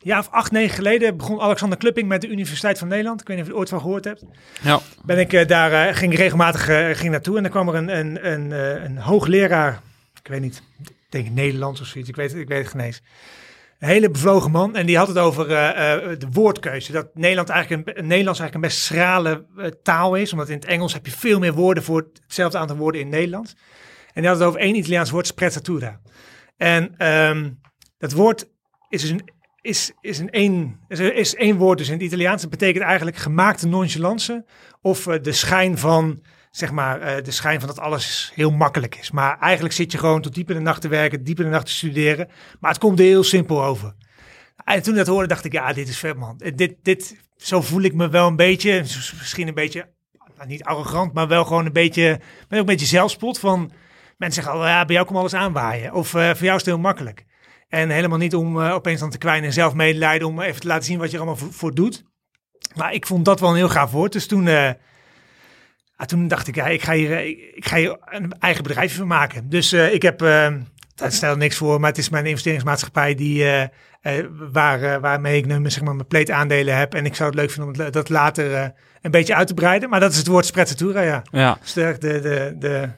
ehm, 0.00 0.08
Ja, 0.08 0.18
of 0.18 0.28
acht, 0.30 0.52
negen 0.52 0.74
geleden 0.74 1.16
begon 1.16 1.40
Alexander 1.40 1.78
Klupping 1.78 2.08
met 2.08 2.20
de 2.20 2.28
Universiteit 2.28 2.78
van 2.78 2.88
Nederland. 2.88 3.20
Ik 3.20 3.26
weet 3.26 3.36
niet 3.36 3.44
of 3.44 3.50
je 3.50 3.56
er 3.56 3.60
ooit 3.60 3.70
van 3.70 3.80
gehoord 3.80 4.04
hebt. 4.04 4.24
Ja. 4.62 4.80
Ben 5.04 5.18
ik 5.18 5.32
uh, 5.32 5.46
daar, 5.46 5.88
uh, 5.88 5.96
ging 5.96 6.16
regelmatig 6.16 6.68
uh, 6.68 6.88
ging 6.90 7.10
naartoe 7.10 7.36
en 7.36 7.42
dan 7.42 7.52
kwam 7.52 7.68
er 7.68 7.74
een, 7.74 7.98
een, 7.98 8.32
een, 8.32 8.50
een 8.84 8.98
hoogleraar, 8.98 9.80
ik 10.22 10.28
weet 10.28 10.40
niet, 10.40 10.62
ik 10.82 10.94
denk 11.08 11.30
Nederlands 11.30 11.80
of 11.80 11.86
zoiets, 11.86 12.10
ik 12.10 12.16
weet, 12.16 12.34
ik 12.34 12.48
weet 12.48 12.58
het 12.58 12.68
geen 12.68 12.80
eens. 12.80 13.02
Een 13.78 13.88
hele 13.88 14.10
bevlogen 14.10 14.50
man 14.50 14.76
en 14.76 14.86
die 14.86 14.96
had 14.96 15.08
het 15.08 15.18
over 15.18 15.48
de 16.18 16.26
woordkeuze. 16.32 16.92
Dat 16.92 17.14
Nederland 17.14 17.48
eigenlijk 17.48 17.88
een, 17.88 18.06
Nederlands 18.06 18.40
eigenlijk 18.40 18.54
een 18.54 18.70
best 18.70 18.78
schrale 18.78 19.46
taal 19.82 20.14
is, 20.14 20.32
omdat 20.32 20.48
in 20.48 20.54
het 20.54 20.64
Engels 20.64 20.92
heb 20.92 21.06
je 21.06 21.12
veel 21.12 21.38
meer 21.38 21.52
woorden 21.52 21.82
voor 21.82 22.08
hetzelfde 22.22 22.58
aantal 22.58 22.76
woorden 22.76 23.00
in 23.00 23.06
het 23.06 23.16
Nederlands. 23.16 23.56
En 24.12 24.20
die 24.20 24.30
had 24.30 24.38
het 24.38 24.48
over 24.48 24.60
één 24.60 24.76
Italiaans 24.76 25.10
woord, 25.10 25.26
sprezzatura. 25.26 26.00
En 26.56 27.06
um, 27.06 27.60
dat 27.98 28.12
woord 28.12 28.48
is 28.88 29.00
dus 29.00 29.10
een 29.10 29.30
is, 29.60 29.92
is, 30.00 30.18
een 30.18 30.30
één, 30.30 30.80
is, 30.88 31.34
is 31.34 31.52
woord 31.52 31.78
dus 31.78 31.88
in 31.88 31.94
het 31.94 32.02
Italiaans. 32.02 32.48
Betekent 32.48 32.84
eigenlijk 32.84 33.16
gemaakte 33.16 33.66
nonchalance 33.66 34.44
of 34.80 35.06
uh, 35.06 35.14
de 35.22 35.32
schijn 35.32 35.78
van, 35.78 36.22
zeg 36.50 36.70
maar, 36.72 37.00
uh, 37.00 37.24
de 37.24 37.30
schijn 37.30 37.58
van 37.58 37.68
dat 37.68 37.78
alles 37.78 38.32
heel 38.34 38.50
makkelijk 38.50 38.96
is. 38.96 39.10
Maar 39.10 39.38
eigenlijk 39.38 39.74
zit 39.74 39.92
je 39.92 39.98
gewoon 39.98 40.20
tot 40.20 40.34
diep 40.34 40.50
in 40.50 40.56
de 40.56 40.62
nacht 40.62 40.80
te 40.80 40.88
werken, 40.88 41.24
diep 41.24 41.38
in 41.38 41.44
de 41.44 41.50
nacht 41.50 41.66
te 41.66 41.72
studeren. 41.72 42.28
Maar 42.60 42.70
het 42.70 42.80
komt 42.80 42.98
er 42.98 43.04
heel 43.04 43.24
simpel 43.24 43.64
over. 43.64 43.94
En 44.64 44.82
toen 44.82 44.92
ik 44.92 44.98
dat 44.98 45.06
hoorde, 45.06 45.28
dacht 45.28 45.44
ik, 45.44 45.52
ja, 45.52 45.72
dit 45.72 45.88
is 45.88 45.98
vet 45.98 46.16
man. 46.16 46.40
Dit, 46.54 46.74
dit, 46.82 47.16
zo 47.36 47.60
voel 47.60 47.82
ik 47.82 47.94
me 47.94 48.08
wel 48.08 48.26
een 48.26 48.36
beetje, 48.36 48.80
misschien 49.18 49.48
een 49.48 49.54
beetje, 49.54 49.88
nou, 50.36 50.48
niet 50.48 50.64
arrogant, 50.64 51.12
maar 51.12 51.28
wel 51.28 51.44
gewoon 51.44 51.66
een 51.66 51.72
beetje, 51.72 52.08
met 52.08 52.20
ook 52.50 52.58
een 52.58 52.64
beetje 52.64 52.86
zelfspot 52.86 53.38
van... 53.38 53.72
Mensen 54.16 54.42
zeggen 54.42 54.60
al, 54.60 54.68
ja, 54.68 54.84
bij 54.84 54.94
jou 54.94 55.06
komt 55.06 55.18
alles 55.18 55.34
aanwaaien. 55.34 55.92
Of 55.92 56.08
voor 56.08 56.20
jou 56.20 56.36
is 56.40 56.52
het 56.52 56.64
heel 56.64 56.78
makkelijk. 56.78 57.24
En 57.70 57.90
helemaal 57.90 58.18
niet 58.18 58.34
om 58.34 58.56
uh, 58.56 58.74
opeens 58.74 59.00
dan 59.00 59.10
te 59.10 59.18
kwijnen 59.18 59.44
en 59.44 59.52
zelf 59.52 59.74
medelijden 59.74 60.28
om 60.28 60.40
even 60.40 60.60
te 60.60 60.66
laten 60.66 60.84
zien 60.84 60.98
wat 60.98 61.10
je 61.10 61.16
er 61.16 61.22
allemaal 61.22 61.40
voor, 61.40 61.52
voor, 61.52 61.74
doet. 61.74 62.04
Maar 62.74 62.92
ik 62.92 63.06
vond 63.06 63.24
dat 63.24 63.40
wel 63.40 63.50
een 63.50 63.56
heel 63.56 63.68
gaaf 63.68 63.90
woord. 63.90 64.12
Dus 64.12 64.26
toen, 64.26 64.46
uh, 64.46 64.70
ah, 65.96 66.06
toen 66.06 66.28
dacht 66.28 66.48
ik, 66.48 66.54
ja, 66.54 66.66
ik 66.66 66.82
ga 66.82 66.92
hier, 66.92 67.26
ik, 67.26 67.38
ik 67.54 67.66
ga 67.66 67.76
hier 67.76 67.96
een 68.00 68.32
eigen 68.38 68.62
bedrijfje 68.62 68.98
van 68.98 69.06
maken. 69.06 69.48
Dus 69.48 69.72
uh, 69.72 69.94
ik 69.94 70.02
heb, 70.02 70.18
daar 70.18 71.12
stelt 71.12 71.38
niks 71.38 71.56
voor, 71.56 71.80
maar 71.80 71.90
het 71.90 71.98
is 71.98 72.08
mijn 72.08 72.26
investeringsmaatschappij 72.26 73.14
die, 73.14 73.44
waar, 74.52 75.00
waarmee 75.00 75.36
ik 75.36 75.46
nu 75.46 75.70
zeg 75.70 75.82
maar, 75.82 75.94
mijn 75.94 76.06
pleet 76.06 76.30
aandelen 76.30 76.76
heb. 76.76 76.94
En 76.94 77.04
ik 77.04 77.14
zou 77.14 77.30
het 77.30 77.38
leuk 77.38 77.50
vinden 77.50 77.84
om 77.84 77.92
dat 77.92 78.08
later 78.08 78.72
een 79.02 79.10
beetje 79.10 79.34
uit 79.34 79.46
te 79.46 79.54
breiden. 79.54 79.88
Maar 79.88 80.00
dat 80.00 80.12
is 80.12 80.18
het 80.18 80.26
woord 80.26 80.46
sprezzatura, 80.46 81.00
ja. 81.00 81.22
ja. 81.30 81.58
Dus 81.60 81.72
de, 81.72 81.96
de, 81.98 82.20
de, 82.20 82.56
de, 82.58 82.90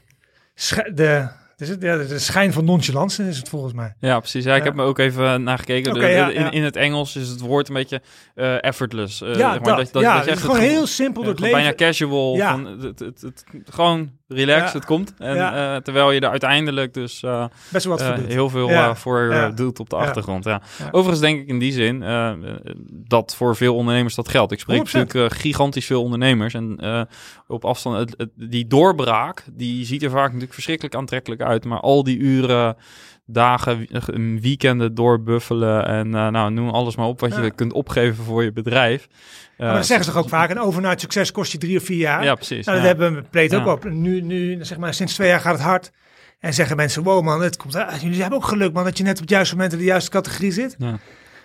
de 0.95 1.29
dus 1.63 1.71
het, 1.71 1.83
ja, 1.83 1.97
de 1.97 2.19
schijn 2.19 2.53
van 2.53 2.65
nonchalance 2.65 3.29
is 3.29 3.37
het 3.37 3.49
volgens 3.49 3.73
mij. 3.73 3.95
Ja, 4.01 4.19
precies. 4.19 4.45
Ja, 4.45 4.53
ik 4.55 4.59
Ja. 4.59 4.65
heb 4.65 4.75
me 4.75 4.83
ook 4.83 4.99
even 4.99 5.43
nagekeken. 5.43 5.95
Ja, 5.95 6.27
de- 6.27 6.35
in, 6.35 6.41
ja. 6.43 6.51
in 6.51 6.63
het 6.65 6.77
Engels 6.77 7.17
is 7.17 7.29
het 7.29 7.41
woord 7.41 7.69
een 7.69 7.75
beetje 7.75 8.03
eh, 8.35 8.65
effortless. 8.65 9.23
Eh, 9.23 9.29
ja, 9.29 9.53
zeg 9.53 9.61
maar, 9.63 9.77
dat, 9.77 9.91
ja, 9.93 10.01
je 10.01 10.07
het 10.19 10.27
is 10.27 10.33
echt 10.33 10.41
gewoon 10.41 10.57
het- 10.61 10.69
heel 10.71 10.87
simpel 10.87 11.21
ja, 11.21 11.27
door 11.27 11.35
het 11.37 11.45
leven. 11.45 11.59
bijna 11.59 11.75
casual. 11.75 12.37
Ja. 12.37 12.51
Van, 12.51 12.65
het, 12.67 12.99
het, 12.99 13.21
het, 13.21 13.45
gewoon 13.71 14.11
relaxed, 14.33 14.67
Ja. 14.73 14.79
het 14.79 14.85
komt. 14.85 15.15
En, 15.19 15.35
Ja. 15.35 15.75
eh, 15.75 15.81
terwijl 15.83 16.11
je 16.11 16.21
er 16.21 16.29
uiteindelijk 16.31 16.95
dus 16.95 17.23
eh, 17.23 17.45
Best 17.69 17.85
wel 17.87 17.97
wat 17.99 18.07
eh, 18.07 18.25
heel 18.27 18.49
veel 18.49 18.69
Ja. 18.71 18.95
voor 18.97 19.53
doet 19.55 19.81
op 19.81 19.91
de 19.91 19.97
achtergrond. 19.97 20.45
Ja. 20.45 20.63
Overigens 20.91 21.21
denk 21.21 21.41
ik 21.41 21.49
in 21.49 21.59
die 21.59 21.73
zin 21.73 22.05
dat 22.89 23.35
voor 23.37 23.57
veel 23.57 23.75
ondernemers 23.75 24.15
dat 24.15 24.29
geldt. 24.29 24.53
Ik 24.53 24.61
spreek 24.61 24.77
100%. 24.77 24.93
natuurlijk 24.93 25.35
gigantisch 25.35 25.87
veel 25.87 26.03
ondernemers. 26.03 26.55
En 26.55 26.81
op 27.47 27.65
afstand, 27.65 27.97
het, 27.99 28.15
het- 28.17 28.31
die 28.51 28.67
doorbraak, 28.67 29.45
die 29.53 29.85
ziet 29.85 30.03
er 30.03 30.11
vaak 30.11 30.27
natuurlijk 30.27 30.53
verschrikkelijk 30.53 30.95
aantrekkelijk 30.95 31.43
uit. 31.43 31.65
Maar 31.65 31.81
al 31.81 32.03
die 32.05 32.19
uren, 32.19 32.77
dagen, 33.27 33.79
wie- 33.79 34.41
weekenden 34.41 34.95
doorbuffelen 34.95 35.87
en 35.87 36.15
eh, 36.15 36.29
nou, 36.29 36.53
noem 36.53 36.69
alles 36.69 36.97
maar 36.97 37.07
op 37.07 37.21
wat 37.21 37.35
Ja. 37.35 37.43
je 37.43 37.51
kunt 37.55 37.73
opgeven 37.73 38.25
voor 38.25 38.45
je 38.45 38.53
bedrijf. 38.53 39.09
Eh, 39.57 39.67
maar 39.67 39.77
dat 39.77 39.87
zeggen 39.87 40.05
ze 40.05 40.13
toch 40.13 40.23
ook 40.23 40.29
vaak. 40.29 40.51
Een 40.51 40.61
overnight 40.61 41.01
succes 41.01 41.33
kost 41.33 41.53
je 41.53 41.59
drie 41.59 41.79
of 41.79 41.85
vier 41.85 41.99
jaar. 41.99 42.25
Ja, 42.25 42.35
precies. 42.35 42.67
nou, 42.67 42.79
dat 42.79 42.87
ja. 42.87 42.93
hebben 42.97 43.15
we 43.23 43.29
pleet 43.31 43.55
ook 43.55 43.67
op. 43.67 43.85
Nu, 43.85 44.21
nu, 44.21 44.65
zeg 44.65 44.79
maar, 44.79 44.95
sinds 44.95 45.15
twee 45.15 45.29
jaar 45.29 45.41
gaat 45.41 45.55
het 45.55 45.63
hard. 45.63 45.91
En 46.41 46.55
zeggen 46.55 46.77
mensen, 46.77 47.03
wow 47.03 47.25
man, 47.25 47.43
het 47.43 47.57
komt, 47.57 47.75
ah, 47.75 48.01
jullie 48.01 48.21
hebben 48.21 48.39
ook 48.39 48.45
geluk 48.47 48.73
man, 48.73 48.85
dat 48.85 48.99
je 48.99 49.05
net 49.05 49.15
op 49.15 49.21
het 49.21 49.31
juiste 49.31 49.55
moment 49.55 49.73
in 49.73 49.79
de 49.79 49.85
juiste 49.85 50.11
categorie 50.11 50.53
zit. 50.53 50.75
Ja. 50.79 50.99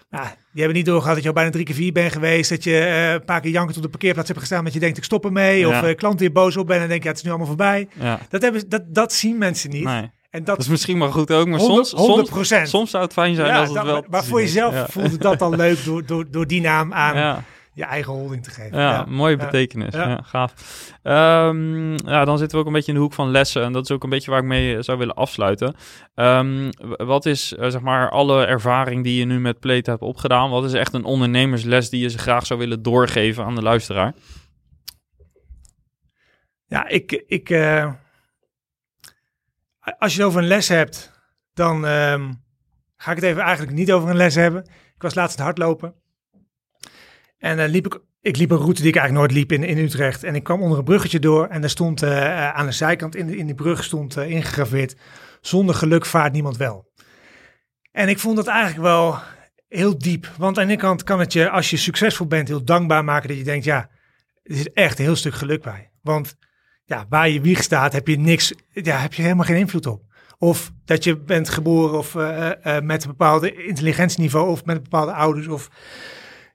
Nou, 0.10 0.26
die 0.26 0.36
hebben 0.62 0.74
niet 0.76 0.86
doorgehad 0.86 1.14
dat 1.14 1.24
je 1.24 1.30
al 1.30 1.36
bijna 1.36 1.50
drie 1.52 1.66
keer 1.66 1.76
vier 1.76 1.92
bent 1.92 2.12
geweest. 2.12 2.50
Dat 2.50 2.64
je 2.64 2.78
eh, 2.78 3.12
een 3.12 3.26
paar 3.26 3.42
keer 3.42 3.52
jankend 3.52 3.78
op 3.78 3.84
de 3.84 3.90
parkeerplaats 3.90 4.28
hebt 4.28 4.40
gestaan. 4.40 4.64
Dat 4.64 4.74
je 4.74 4.80
denkt, 4.80 4.98
ik 4.98 5.04
stop 5.04 5.26
ermee. 5.26 5.60
Ja. 5.60 5.68
Of 5.68 5.84
eh, 5.84 5.96
klanten 5.96 6.20
hier 6.26 6.32
boos 6.32 6.58
op 6.58 6.68
ben 6.68 6.82
en 6.82 6.88
denk 6.88 7.04
ja, 7.04 7.08
het 7.10 7.18
is 7.18 7.24
nu 7.24 7.30
allemaal 7.30 7.48
voorbij. 7.48 7.88
Ja. 8.00 8.20
Dat, 8.30 8.42
hebben, 8.42 8.70
dat, 8.70 8.84
dat 8.88 9.14
zien 9.14 9.38
mensen 9.38 9.70
niet. 9.70 9.84
Nee. 9.84 10.12
En 10.38 10.44
Dat 10.44 10.56
dat 10.56 10.66
is 10.66 10.72
misschien 10.72 10.98
maar 10.98 11.12
goed 11.12 11.32
ook, 11.32 11.48
maar 11.48 11.60
100, 11.60 11.88
soms, 11.88 12.30
soms, 12.30 12.70
soms 12.70 12.90
zou 12.92 13.04
het 13.04 13.14
fijn 13.14 13.36
zijn 13.36 13.56
als 13.56 13.70
het 13.70 13.84
wel... 13.84 14.04
maar 14.10 14.24
voor 14.26 14.40
jezelf 14.42 14.74
Ja. 14.74 14.86
voelde 14.88 15.18
dat 15.18 15.40
dan 15.40 15.56
leuk 15.66 15.86
door, 15.86 16.06
door, 16.06 16.26
door 16.32 16.48
die 16.48 16.62
naam 16.62 16.94
aan 16.94 17.16
Ja. 17.16 17.44
je 17.74 17.84
eigen 17.84 18.14
holding 18.14 18.44
te 18.44 18.50
geven. 18.50 18.80
Ja, 18.80 19.06
mooie 19.08 19.36
betekenis. 19.36 19.94
Ja. 19.94 20.20
Gaaf. 20.24 20.54
Ehm, 21.04 21.92
ja, 21.92 22.26
dan 22.26 22.38
zitten 22.38 22.56
we 22.58 22.62
ook 22.64 22.68
een 22.68 22.74
beetje 22.76 22.92
in 22.92 22.98
de 22.98 23.04
hoek 23.04 23.14
van 23.14 23.32
lessen. 23.32 23.64
En 23.64 23.74
dat 23.74 23.84
is 23.84 23.92
ook 23.92 24.04
een 24.04 24.10
beetje 24.10 24.32
waar 24.32 24.40
ik 24.40 24.46
mee 24.46 24.76
eh, 24.76 24.82
zou 24.84 24.98
willen 24.98 25.16
afsluiten. 25.16 25.76
Ehm, 26.16 26.72
wat 26.98 27.26
is, 27.26 27.54
eh, 27.56 27.70
zeg 27.70 27.82
maar, 27.82 28.10
alle 28.10 28.46
ervaring 28.46 29.04
die 29.04 29.20
je 29.20 29.26
nu 29.26 29.40
met 29.40 29.60
Plate 29.60 29.90
hebt 29.90 30.02
opgedaan? 30.02 30.50
Wat 30.50 30.64
is 30.64 30.74
echt 30.74 30.94
een 30.94 31.04
ondernemersles 31.06 31.90
die 31.90 32.02
je 32.02 32.10
ze 32.10 32.18
graag 32.18 32.46
zou 32.46 32.60
willen 32.60 32.82
doorgeven 32.82 33.44
aan 33.46 33.56
de 33.56 33.62
luisteraar? 33.62 34.14
Ja, 36.68 36.88
ik, 36.88 37.24
ik, 37.28 37.50
eh, 37.50 37.92
als 39.98 40.14
je 40.14 40.20
het 40.20 40.28
over 40.28 40.42
een 40.42 40.48
les 40.48 40.68
hebt, 40.68 41.12
dan 41.54 41.86
ehm, 41.86 42.34
ga 42.96 43.12
ik 43.12 43.18
het 43.18 43.26
even 43.26 43.42
eigenlijk 43.42 43.78
niet 43.78 43.92
over 43.92 44.10
een 44.10 44.16
les 44.16 44.36
hebben. 44.36 44.64
Ik 44.96 45.02
was 45.02 45.16
laatst 45.16 45.40
aan 45.40 45.46
het 45.46 45.58
hardlopen. 45.58 45.96
En 47.38 47.58
dan 47.58 47.70
liep 47.70 47.86
ik, 47.86 48.00
ik 48.22 48.38
liep 48.38 48.52
een 48.52 48.58
route 48.58 48.82
die 48.82 48.90
ik 48.90 48.96
eigenlijk 48.96 49.28
nooit 49.28 49.40
liep 49.40 49.52
in, 49.52 49.64
in 49.64 49.78
Utrecht. 49.84 50.24
En 50.24 50.36
ik 50.36 50.44
kwam 50.44 50.62
onder 50.62 50.78
een 50.78 50.84
bruggetje 50.84 51.20
door 51.20 51.48
en 51.48 51.62
daar 51.62 51.70
stond 51.70 52.04
eh, 52.04 52.26
eh, 52.26 52.56
aan 52.56 52.66
de 52.66 52.72
zijkant 52.72 53.16
in, 53.16 53.28
de, 53.28 53.38
in 53.38 53.46
die 53.46 53.56
brug 53.56 53.84
stond 53.84 54.18
eh, 54.18 54.30
ingegraveerd, 54.30 54.96
zonder 55.42 55.76
geluk 55.76 56.06
vaart 56.06 56.34
niemand 56.34 56.58
wel. 56.58 56.92
En 57.92 58.10
ik 58.10 58.20
vond 58.20 58.36
dat 58.36 58.48
eigenlijk 58.48 58.82
wel 58.82 59.20
heel 59.68 59.98
diep. 59.98 60.32
Want 60.38 60.58
aan 60.58 60.66
de 60.66 60.72
ene 60.72 60.82
kant 60.82 61.04
kan 61.04 61.20
het 61.20 61.34
je, 61.34 61.50
als 61.50 61.70
je 61.70 61.78
succesvol 61.78 62.28
bent, 62.28 62.48
heel 62.48 62.64
dankbaar 62.64 63.04
maken 63.04 63.28
dat 63.28 63.38
je 63.38 63.44
denkt, 63.44 63.66
ja, 63.66 63.90
er 64.44 64.56
zit 64.56 64.74
echt 64.74 65.00
een 65.00 65.06
heel 65.06 65.16
stuk 65.16 65.34
geluk 65.34 65.62
bij. 65.62 65.92
Want 66.02 66.38
ja, 66.88 67.06
waar 67.10 67.30
je 67.30 67.42
wieg 67.42 67.64
staat, 67.64 67.94
heb 67.94 68.08
je 68.08 68.20
niks, 68.20 68.54
ja, 68.72 68.98
heb 68.98 69.14
je 69.14 69.22
helemaal 69.22 69.46
geen 69.46 69.58
invloed 69.58 69.86
op. 69.86 70.02
Of 70.38 70.72
dat 70.86 71.04
je 71.04 71.18
bent 71.18 71.50
geboren 71.50 71.98
of 71.98 72.16
eh, 72.16 72.50
eh, 72.50 72.78
eh, 72.78 72.84
met 72.84 73.04
een 73.04 73.10
bepaald 73.10 73.44
intelligentieniveau 73.44 74.50
of 74.50 74.66
met 74.66 74.84
bepaalde 74.84 75.12
ouders 75.12 75.48
of 75.48 75.70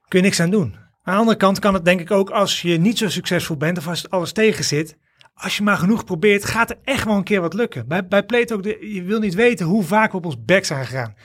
kun 0.07 0.19
je 0.19 0.25
niks 0.25 0.39
aan 0.39 0.49
doen. 0.49 0.75
Aan 1.03 1.13
de 1.13 1.19
andere 1.19 1.37
kant 1.37 1.59
kan 1.59 1.73
het 1.73 1.85
denk 1.85 1.99
ik 1.99 2.11
ook 2.11 2.29
als 2.29 2.61
je 2.61 2.77
niet 2.77 2.97
zo 2.97 3.09
succesvol 3.09 3.57
bent 3.57 3.77
of 3.77 3.87
als 3.87 4.09
alles 4.09 4.31
tegen 4.31 4.63
zit. 4.63 4.97
Als 5.33 5.57
je 5.57 5.63
maar 5.63 5.77
genoeg 5.77 6.03
probeert, 6.03 6.45
gaat 6.45 6.69
er 6.69 6.77
echt 6.83 7.05
wel 7.05 7.15
een 7.15 7.23
keer 7.23 7.41
wat 7.41 7.53
lukken. 7.53 7.87
Bij, 7.87 8.05
bij 8.05 8.47
ook, 8.53 8.63
de, 8.63 8.93
je 8.93 9.03
wil 9.03 9.19
niet 9.19 9.33
weten 9.33 9.65
hoe 9.65 9.83
vaak 9.83 10.11
we 10.11 10.17
op 10.17 10.25
ons 10.25 10.45
bek 10.45 10.65
zijn 10.65 10.85
gegaan. 10.85 11.15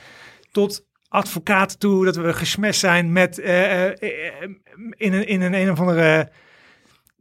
Tot 0.51 0.85
advocaten 1.07 1.79
toe, 1.79 2.05
dat 2.05 2.15
we 2.15 2.33
gesmest 2.33 2.79
zijn 2.79 3.11
met 3.11 3.39
eh, 3.39 3.85
in, 4.89 5.13
een, 5.13 5.27
in 5.27 5.41
een 5.41 5.53
een 5.53 5.71
of 5.71 5.79
andere 5.79 6.31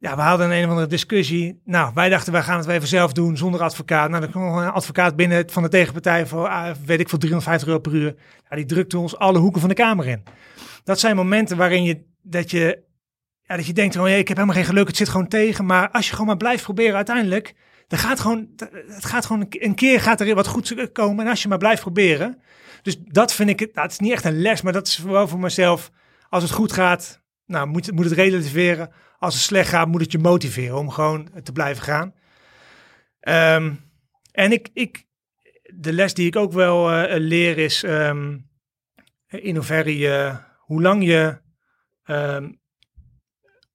ja, 0.00 0.16
we 0.16 0.22
hadden 0.22 0.50
een, 0.50 0.64
of 0.64 0.70
andere 0.70 0.86
discussie. 0.86 1.60
Nou, 1.64 1.90
wij 1.94 2.08
dachten, 2.08 2.32
wij 2.32 2.42
gaan 2.42 2.58
het 2.58 2.68
even 2.68 2.88
zelf 2.88 3.12
doen 3.12 3.36
zonder 3.36 3.62
advocaat. 3.62 4.08
Nou, 4.10 4.20
dan 4.22 4.30
kwam 4.30 4.58
een 4.58 4.68
advocaat 4.70 5.16
binnen 5.16 5.50
van 5.50 5.62
de 5.62 5.68
tegenpartij 5.68 6.26
voor, 6.26 6.48
ah, 6.48 6.74
weet 6.84 7.00
ik, 7.00 7.08
voor 7.08 7.18
350 7.18 7.68
euro 7.68 7.80
per 7.80 7.94
uur. 7.94 8.14
Ja, 8.50 8.56
die 8.56 8.64
drukte 8.64 8.98
ons 8.98 9.16
alle 9.16 9.38
hoeken 9.38 9.60
van 9.60 9.68
de 9.68 9.74
kamer 9.74 10.06
in. 10.06 10.22
Dat 10.84 11.00
zijn 11.00 11.16
momenten 11.16 11.56
waarin 11.56 11.82
je, 11.82 12.04
dat 12.22 12.50
je, 12.50 12.82
ja, 13.42 13.56
dat 13.56 13.66
je 13.66 13.72
denkt, 13.72 13.96
oh, 13.96 14.08
ik 14.08 14.28
heb 14.28 14.36
helemaal 14.36 14.56
geen 14.56 14.64
geluk, 14.64 14.86
het 14.86 14.96
zit 14.96 15.08
gewoon 15.08 15.28
tegen. 15.28 15.66
Maar 15.66 15.90
als 15.90 16.06
je 16.06 16.12
gewoon 16.12 16.26
maar 16.26 16.36
blijft 16.36 16.62
proberen, 16.62 16.96
uiteindelijk, 16.96 17.54
dan 17.86 17.98
gaat 17.98 18.20
gewoon, 18.20 18.48
het 18.86 19.04
gaat 19.04 19.26
gewoon 19.26 19.42
een 19.42 19.48
ke- 19.48 19.64
een 19.64 19.74
keer 19.74 20.00
gaat 20.00 20.20
er 20.20 20.34
wat 20.34 20.46
goeds 20.46 20.74
komen. 20.92 21.24
En 21.24 21.30
als 21.30 21.42
je 21.42 21.48
maar 21.48 21.58
blijft 21.58 21.80
proberen. 21.80 22.40
Dus 22.82 22.98
dat 23.04 23.32
vind 23.32 23.50
ik, 23.50 23.60
het 23.60 23.74
nou, 23.74 23.88
is 23.88 23.98
niet 23.98 24.12
echt 24.12 24.24
een 24.24 24.40
les, 24.40 24.62
maar 24.62 24.72
dat 24.72 24.86
is 24.86 24.98
wel 24.98 25.28
voor 25.28 25.38
mezelf. 25.38 25.90
Als 26.28 26.42
het 26.42 26.52
goed 26.52 26.72
gaat, 26.72 27.20
nou, 27.48 27.66
moet, 27.66 27.92
moet 27.92 28.04
het 28.04 28.14
relativeren 28.14 28.90
als 29.18 29.34
het 29.34 29.42
slecht 29.42 29.68
gaat, 29.68 29.88
moet 29.88 30.00
het 30.00 30.12
je 30.12 30.18
motiveren 30.18 30.78
om 30.78 30.90
gewoon 30.90 31.30
te 31.42 31.52
blijven 31.52 31.82
gaan. 31.82 32.14
Ehm, 33.20 33.74
en 34.32 34.52
ik, 34.52 34.68
ik, 34.72 35.06
de 35.62 35.92
les 35.92 36.14
die 36.14 36.26
ik 36.26 36.36
ook 36.36 36.52
wel 36.52 36.92
eh, 36.92 37.18
leer 37.18 37.58
is, 37.58 37.82
ehm, 37.82 38.38
in 39.26 39.54
hoeverre 39.54 39.98
je, 39.98 40.36
hoe 40.58 40.82
lang 40.82 41.04
je, 41.04 41.40
ehm, 42.02 42.52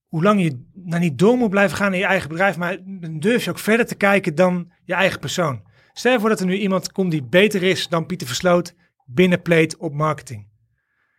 hoe 0.06 0.24
lang 0.24 0.42
je 0.42 0.70
nou 0.74 1.02
niet 1.02 1.18
door 1.18 1.38
moet 1.38 1.50
blijven 1.50 1.78
gaan 1.78 1.94
in 1.94 2.00
je 2.00 2.06
eigen 2.06 2.30
bedrijf, 2.30 2.58
maar 2.58 2.78
durf 3.20 3.44
je 3.44 3.50
ook 3.50 3.60
verder 3.60 3.86
te 3.86 3.96
kijken 3.96 4.36
dan 4.36 4.72
je 4.84 4.94
eigen 4.94 5.20
persoon. 5.20 5.64
Stel 5.94 6.12
je 6.12 6.20
voor 6.20 6.30
dat 6.30 6.40
er 6.40 6.46
nu 6.46 6.58
iemand 6.58 6.92
komt 6.92 7.12
die 7.12 7.24
beter 7.24 7.64
is 7.64 7.88
dan 7.88 8.06
Pieter 8.06 8.28
Versloot 8.28 8.76
binnenpleet 9.06 9.78
op 9.78 9.94
marketing. 9.94 10.52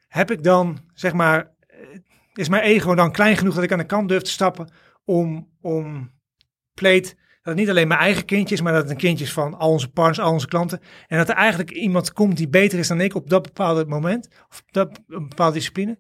Heb 0.09 0.31
ik 0.31 0.43
dan, 0.43 0.79
zeg 0.95 1.13
maar, 1.13 1.54
is 2.39 2.49
mijn 2.49 2.63
ego 2.63 2.95
dan 2.95 3.13
klein 3.13 3.37
genoeg 3.37 3.55
dat 3.55 3.65
ik 3.65 3.73
aan 3.73 3.79
de 3.79 3.87
kant 3.87 4.09
durf 4.09 4.23
te 4.23 4.31
stappen 4.31 4.69
om, 5.05 5.49
om 5.61 6.11
pleet, 6.75 7.05
dat 7.15 7.53
het 7.53 7.57
niet 7.57 7.69
alleen 7.71 7.89
mijn 7.89 8.01
eigen 8.01 8.25
kindje 8.25 8.55
is, 8.55 8.61
maar 8.61 8.73
dat 8.73 8.83
het 8.83 8.91
een 8.91 8.97
kindje 8.97 9.25
is 9.25 9.33
van 9.33 9.55
al 9.55 9.71
onze 9.71 9.89
partners, 9.89 10.21
al 10.21 10.33
onze 10.33 10.49
klanten. 10.49 10.81
En 11.07 11.19
dat 11.19 11.29
er 11.29 11.35
eigenlijk 11.35 11.71
iemand 11.71 12.13
komt 12.13 12.37
die 12.37 12.49
beter 12.49 12.79
is 12.79 12.89
dan 12.89 13.01
ik 13.01 13.15
op 13.15 13.31
dat 13.31 13.43
bepaalde 13.43 13.87
moment, 13.87 14.29
of 14.49 14.63
dat 14.71 15.01
een 15.09 15.29
bepaalde 15.29 15.55
discipline. 15.55 15.99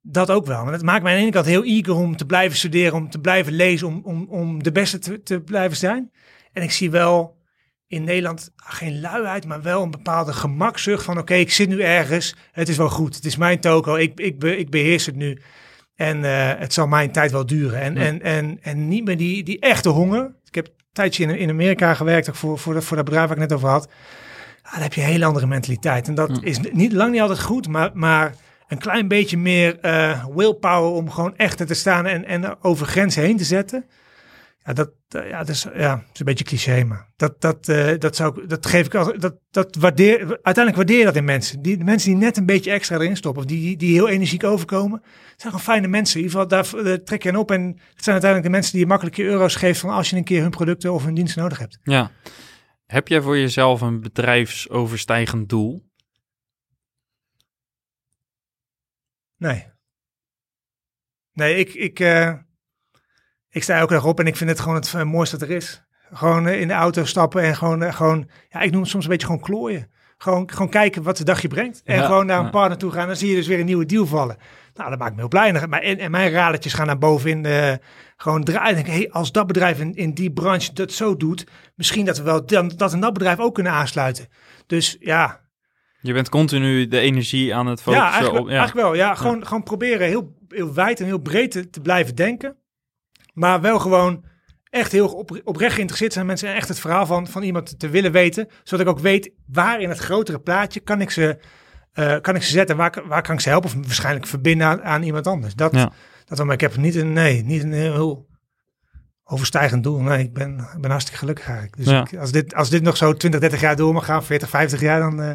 Dat 0.00 0.30
ook 0.30 0.46
wel. 0.46 0.64
Maar 0.64 0.72
het 0.72 0.82
maakt 0.82 1.02
mij 1.02 1.12
aan 1.12 1.18
de 1.18 1.24
ene 1.24 1.32
kant 1.32 1.46
heel 1.46 1.64
eager 1.64 1.94
om 1.94 2.16
te 2.16 2.26
blijven 2.26 2.58
studeren, 2.58 2.94
om 2.94 3.10
te 3.10 3.20
blijven 3.20 3.52
lezen, 3.52 3.86
om, 3.86 4.00
om, 4.04 4.26
om 4.28 4.62
de 4.62 4.72
beste 4.72 4.98
te, 4.98 5.22
te 5.22 5.40
blijven 5.40 5.76
zijn. 5.76 6.10
En 6.52 6.62
ik 6.62 6.70
zie 6.70 6.90
wel 6.90 7.36
in 7.86 8.04
Nederland 8.04 8.50
geen 8.56 9.00
luiheid, 9.00 9.46
maar 9.46 9.62
wel 9.62 9.82
een 9.82 9.90
bepaalde 9.90 10.32
gemakzucht 10.32 11.04
van 11.04 11.18
oké, 11.18 11.34
ik 11.34 11.52
zit 11.52 11.68
nu 11.68 11.80
ergens, 11.82 12.34
het 12.52 12.68
is 12.68 12.76
wel 12.76 12.88
goed, 12.90 13.14
het 13.14 13.24
is 13.24 13.36
mijn 13.36 13.60
toko, 13.60 13.94
ik, 13.94 14.20
ik, 14.20 14.38
be, 14.38 14.56
ik 14.56 14.70
beheers 14.70 15.06
het 15.06 15.16
nu. 15.16 15.38
En 15.94 16.24
eh, 16.24 16.58
het 16.58 16.72
zal 16.72 16.86
mijn 16.86 17.12
tijd 17.12 17.30
wel 17.30 17.46
duren. 17.46 17.80
En, 17.80 17.94
Ja. 17.94 18.00
en, 18.00 18.22
en, 18.22 18.58
en 18.62 18.88
niet 18.88 19.04
meer 19.04 19.16
die, 19.16 19.42
die 19.42 19.60
echte 19.60 19.88
honger. 19.88 20.34
Ik 20.44 20.54
heb 20.54 20.66
een 20.66 20.72
tijdje 20.92 21.22
in, 21.22 21.38
in 21.38 21.50
Amerika 21.50 21.94
gewerkt, 21.94 22.28
ook 22.28 22.34
voor, 22.34 22.58
voor, 22.58 22.74
dat, 22.74 22.84
voor 22.84 22.96
dat 22.96 23.04
bedrijf 23.04 23.26
waar 23.28 23.36
ik 23.36 23.42
net 23.42 23.52
over 23.52 23.68
had. 23.68 23.88
Dan 24.72 24.82
heb 24.82 24.94
je 24.94 25.00
een 25.00 25.06
hele 25.06 25.24
andere 25.24 25.46
mentaliteit. 25.46 26.08
En 26.08 26.14
dat 26.14 26.28
Ja. 26.30 26.38
is 26.42 26.58
niet, 26.72 26.92
lang 26.92 27.12
niet 27.12 27.20
altijd 27.20 27.40
goed, 27.40 27.68
maar, 27.68 27.90
maar 27.94 28.34
een 28.68 28.78
klein 28.78 29.08
beetje 29.08 29.36
meer 29.38 29.78
eh, 29.80 30.24
willpower 30.34 30.90
om 30.90 31.10
gewoon 31.10 31.36
echt 31.36 31.66
te 31.66 31.74
staan 31.74 32.06
en, 32.06 32.24
en 32.24 32.62
over 32.62 32.86
grenzen 32.86 33.22
heen 33.22 33.36
te 33.36 33.44
zetten. 33.44 33.84
Ja, 34.66 34.72
dat, 34.72 34.92
eh, 35.08 35.28
ja, 35.28 35.38
dat 35.38 35.48
is, 35.48 35.66
ja, 35.74 36.04
is 36.12 36.18
een 36.18 36.26
beetje 36.26 36.44
cliché, 36.44 36.84
maar 36.84 37.12
dat, 37.16 37.40
dat, 37.40 37.68
eh, 37.68 37.98
dat, 37.98 38.16
zou, 38.16 38.46
dat 38.46 38.66
geef 38.66 38.86
ik 38.86 38.94
als, 38.94 39.12
dat, 39.18 39.34
dat 39.50 39.76
waardeer, 39.76 40.18
uiteindelijk 40.20 40.76
waardeer 40.76 40.98
je 40.98 41.04
dat 41.04 41.16
in 41.16 41.24
mensen. 41.24 41.62
Die, 41.62 41.76
de 41.76 41.84
mensen 41.84 42.10
die 42.10 42.18
net 42.18 42.36
een 42.36 42.46
beetje 42.46 42.70
extra 42.70 42.96
erin 42.96 43.16
stoppen, 43.16 43.42
of 43.42 43.48
die, 43.48 43.76
die, 43.76 43.92
heel 43.92 44.08
energiek 44.08 44.44
overkomen, 44.44 45.00
zijn 45.02 45.38
gewoon 45.38 45.60
fijne 45.60 45.88
mensen. 45.88 46.20
In 46.20 46.26
ieder 46.26 46.40
geval, 46.40 46.62
daar 46.62 46.86
eh, 46.86 46.98
trek 46.98 47.22
je 47.22 47.28
aan 47.28 47.36
op. 47.36 47.50
En 47.50 47.62
het 47.62 48.04
zijn 48.04 48.20
uiteindelijk 48.20 48.42
de 48.42 48.50
mensen 48.50 48.72
die 48.72 48.80
je 48.80 48.86
makkelijk 48.86 49.16
je 49.16 49.24
euro's 49.24 49.56
geeft 49.56 49.80
van 49.80 49.90
als 49.90 50.10
je 50.10 50.16
een 50.16 50.24
keer 50.24 50.42
hun 50.42 50.50
producten 50.50 50.92
of 50.92 51.04
hun 51.04 51.14
diensten 51.14 51.42
nodig 51.42 51.58
hebt. 51.58 51.78
Ja. 51.82 52.10
Heb 52.86 53.08
jij 53.08 53.20
voor 53.20 53.38
jezelf 53.38 53.80
een 53.80 54.00
bedrijfsoverstijgend 54.00 55.48
doel? 55.48 55.90
Nee. 59.36 59.72
Nee, 61.32 61.56
ik, 61.56 61.74
ik, 61.74 61.98
ik 63.54 63.62
sta 63.62 63.78
elke 63.78 63.92
dag 63.92 64.04
op 64.04 64.20
en 64.20 64.26
ik 64.26 64.36
vind 64.36 64.50
het 64.50 64.60
gewoon 64.60 64.74
het 64.74 64.94
eh, 64.94 65.02
mooiste 65.02 65.38
dat 65.38 65.48
er 65.48 65.54
is. 65.54 65.82
Gewoon 66.12 66.46
eh, 66.46 66.60
in 66.60 66.68
de 66.68 66.74
auto 66.74 67.04
stappen 67.04 67.42
en 67.42 67.56
gewoon, 67.56 67.82
eh, 67.82 67.94
gewoon, 67.94 68.28
ja, 68.48 68.60
ik 68.60 68.70
noem 68.70 68.80
het 68.80 68.90
soms 68.90 69.04
een 69.04 69.10
beetje 69.10 69.26
gewoon 69.26 69.40
klooien. 69.42 69.90
Gewoon, 70.16 70.50
gewoon 70.50 70.68
kijken 70.68 71.02
wat 71.02 71.16
de 71.16 71.24
dag 71.24 71.42
je 71.42 71.48
brengt. 71.48 71.80
En 71.84 71.96
Ja, 71.96 72.06
gewoon 72.06 72.26
naar 72.26 72.38
een 72.38 72.44
ja. 72.44 72.50
partner 72.50 72.78
toe 72.78 72.90
gaan. 72.90 73.06
Dan 73.06 73.16
zie 73.16 73.28
je 73.28 73.34
dus 73.34 73.46
weer 73.46 73.58
een 73.58 73.64
nieuwe 73.66 73.86
deal 73.86 74.06
vallen. 74.06 74.36
Nou, 74.74 74.90
dat 74.90 74.98
maakt 74.98 75.12
me 75.14 75.18
heel 75.18 75.28
blij. 75.28 75.52
En, 75.52 75.68
maar- 75.68 75.80
en, 75.80 75.98
en 75.98 76.10
mijn 76.10 76.30
radertjes 76.30 76.72
gaan 76.72 76.86
naar 76.86 76.98
bovenin 76.98 77.44
eh, 77.44 77.72
gewoon 78.16 78.44
draaien. 78.44 78.76
En 78.76 78.84
denk, 78.84 78.96
hey, 78.96 79.10
als 79.10 79.32
dat 79.32 79.46
bedrijf 79.46 79.80
in, 79.80 79.94
in 79.94 80.14
die 80.14 80.32
branche 80.32 80.72
dat 80.72 80.92
zo 80.92 81.16
doet, 81.16 81.46
misschien 81.74 82.04
dat 82.04 82.16
we 82.18 82.22
wel 82.24 82.46
dan, 82.46 82.72
dat 82.76 82.92
en 82.92 83.00
dat 83.00 83.12
bedrijf 83.12 83.38
ook 83.38 83.54
kunnen 83.54 83.72
aansluiten. 83.72 84.28
Dus 84.66 84.96
ja, 85.00 85.40
Je 86.00 86.12
bent 86.12 86.28
continu 86.28 86.88
de 86.88 86.98
energie 86.98 87.54
aan 87.54 87.66
het 87.66 87.78
ja, 87.78 87.84
focussen 87.84 88.10
eigenlijk, 88.12 88.44
op... 88.44 88.50
Ja, 88.50 88.56
eigenlijk 88.58 88.86
wel. 88.86 88.96
Ja, 88.96 89.14
gewoon, 89.14 89.46
gewoon 89.46 89.62
proberen 89.62 90.06
heel, 90.06 90.36
heel 90.48 90.74
wijd 90.74 91.00
en 91.00 91.06
heel 91.06 91.18
breed 91.18 91.50
te, 91.50 91.70
te 91.70 91.80
blijven 91.80 92.14
denken. 92.14 92.56
Maar 93.34 93.60
wel 93.60 93.78
gewoon 93.78 94.24
echt 94.70 94.92
heel 94.92 95.08
op, 95.08 95.40
oprecht 95.44 95.74
geïnteresseerd 95.74 96.12
zijn 96.12 96.26
mensen. 96.26 96.48
En 96.48 96.54
echt 96.54 96.68
het 96.68 96.78
verhaal 96.80 97.06
van, 97.06 97.26
van 97.26 97.42
iemand 97.42 97.78
te 97.78 97.88
willen 97.88 98.12
weten. 98.12 98.48
Zodat 98.62 98.86
ik 98.86 98.92
ook 98.92 98.98
weet 99.00 99.30
waar 99.46 99.80
in 99.80 99.88
het 99.88 99.98
grotere 99.98 100.38
plaatje 100.40 100.80
kan 100.80 101.00
ik 101.00 101.10
ze, 101.10 101.38
eh, 101.92 102.16
kan 102.20 102.34
ik 102.34 102.42
ze 102.42 102.50
zetten. 102.50 102.76
Waar, 102.76 103.02
waar 103.06 103.22
kan 103.22 103.34
ik 103.34 103.40
ze 103.40 103.48
helpen? 103.48 103.68
Of 103.70 103.74
waarschijnlijk 103.76 104.26
verbinden 104.26 104.66
aan, 104.66 104.82
aan 104.82 105.02
iemand 105.02 105.26
anders. 105.26 105.54
Dat, 105.54 105.72
Ja. 105.74 105.92
dat 106.24 106.36
wel, 106.36 106.46
maar 106.46 106.54
ik 106.54 106.60
heb 106.60 106.76
niet 106.76 106.94
een, 106.94 107.12
nee, 107.12 107.42
niet 107.44 107.62
een 107.62 107.72
heel 107.72 108.26
overstijgend 109.24 109.82
doel. 109.82 110.00
Nee, 110.00 110.18
ik 110.24 110.32
ben, 110.32 110.58
ik 110.74 110.80
ben 110.80 110.90
hartstikke 110.90 111.18
gelukkig 111.20 111.44
eigenlijk. 111.46 111.76
Dus 111.76 111.86
Ja. 111.86 112.00
ik- 112.00 112.16
als, 112.18 112.32
dit, 112.32 112.54
als 112.54 112.70
dit 112.70 112.82
nog 112.82 112.96
zo 112.96 113.12
20, 113.14 113.40
30 113.40 113.60
jaar 113.60 113.76
door 113.76 113.92
mag 113.92 114.04
gaan, 114.04 114.24
40, 114.24 114.48
50 114.48 114.80
jaar, 114.80 115.00
dan 115.00 115.22
eh, 115.22 115.32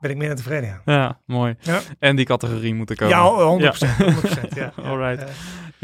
ben 0.00 0.10
ik 0.10 0.16
meer 0.16 0.28
dan 0.28 0.36
tevreden. 0.36 0.68
Ja. 0.84 0.92
ja, 0.94 1.20
mooi. 1.26 1.56
Ja. 1.60 1.80
En 1.98 2.16
die 2.16 2.24
categorie 2.24 2.74
moet 2.74 2.90
er 2.90 2.96
komen. 2.96 3.16
Ja, 3.16 3.22
100%. 3.22 3.96
100%, 3.98 4.54
ja. 4.54 4.72
ja. 4.76 4.82
Alright. 4.82 5.30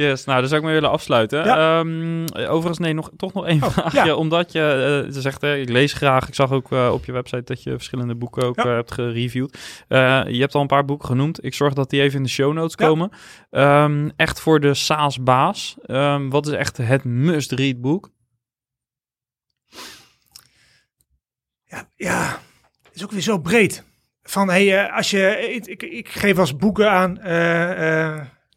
Yes, 0.00 0.24
nou, 0.24 0.38
daar 0.38 0.48
zou 0.48 0.60
ik 0.60 0.66
mee 0.66 0.74
willen 0.76 0.90
afsluiten. 0.90 1.44
Ja. 1.44 1.78
Ehm, 1.80 2.22
overigens, 2.48 2.78
nee, 2.78 2.92
nog, 2.92 3.10
toch 3.16 3.32
nog 3.32 3.46
één 3.46 3.62
Oh, 3.62 3.70
vraagje. 3.70 4.04
ja. 4.04 4.14
Omdat 4.14 4.52
je 4.52 5.02
eh, 5.12 5.20
zegt, 5.20 5.42
eh, 5.42 5.60
ik 5.60 5.68
lees 5.68 5.92
graag. 5.92 6.28
Ik 6.28 6.34
zag 6.34 6.50
ook 6.52 6.72
eh, 6.72 6.90
op 6.92 7.04
je 7.04 7.12
website 7.12 7.42
dat 7.42 7.62
je 7.62 7.70
verschillende 7.70 8.14
boeken 8.14 8.42
ook 8.42 8.56
Ja. 8.56 8.62
eh, 8.64 8.70
hebt 8.70 8.92
gereviewd. 8.92 9.58
Je 9.88 10.36
hebt 10.38 10.54
al 10.54 10.60
een 10.60 10.66
paar 10.66 10.84
boeken 10.84 11.08
genoemd. 11.08 11.44
Ik 11.44 11.54
zorg 11.54 11.74
dat 11.74 11.90
die 11.90 12.00
even 12.02 12.16
in 12.16 12.22
de 12.22 12.28
show 12.28 12.52
notes 12.52 12.74
komen. 12.76 13.10
Ehm, 13.50 14.10
echt 14.16 14.40
voor 14.40 14.60
de 14.60 14.74
SaaS-baas. 14.74 15.76
Ehm, 15.86 16.28
wat 16.28 16.46
is 16.46 16.52
echt 16.52 16.76
het 16.76 17.04
must-read 17.04 17.80
boek? 17.80 18.10
ja, 21.64 21.88
ja, 21.96 22.38
is 22.92 23.04
ook 23.04 23.10
weer 23.12 23.20
zo 23.20 23.38
breed. 23.38 23.84
Van, 24.22 24.48
hey, 24.48 24.90
als 24.90 25.10
je, 25.10 25.50
ik, 25.54 25.66
ik, 25.66 25.82
ik 25.82 26.08
geef 26.08 26.38
als 26.38 26.56
boeken 26.56 26.90
aan 26.90 27.18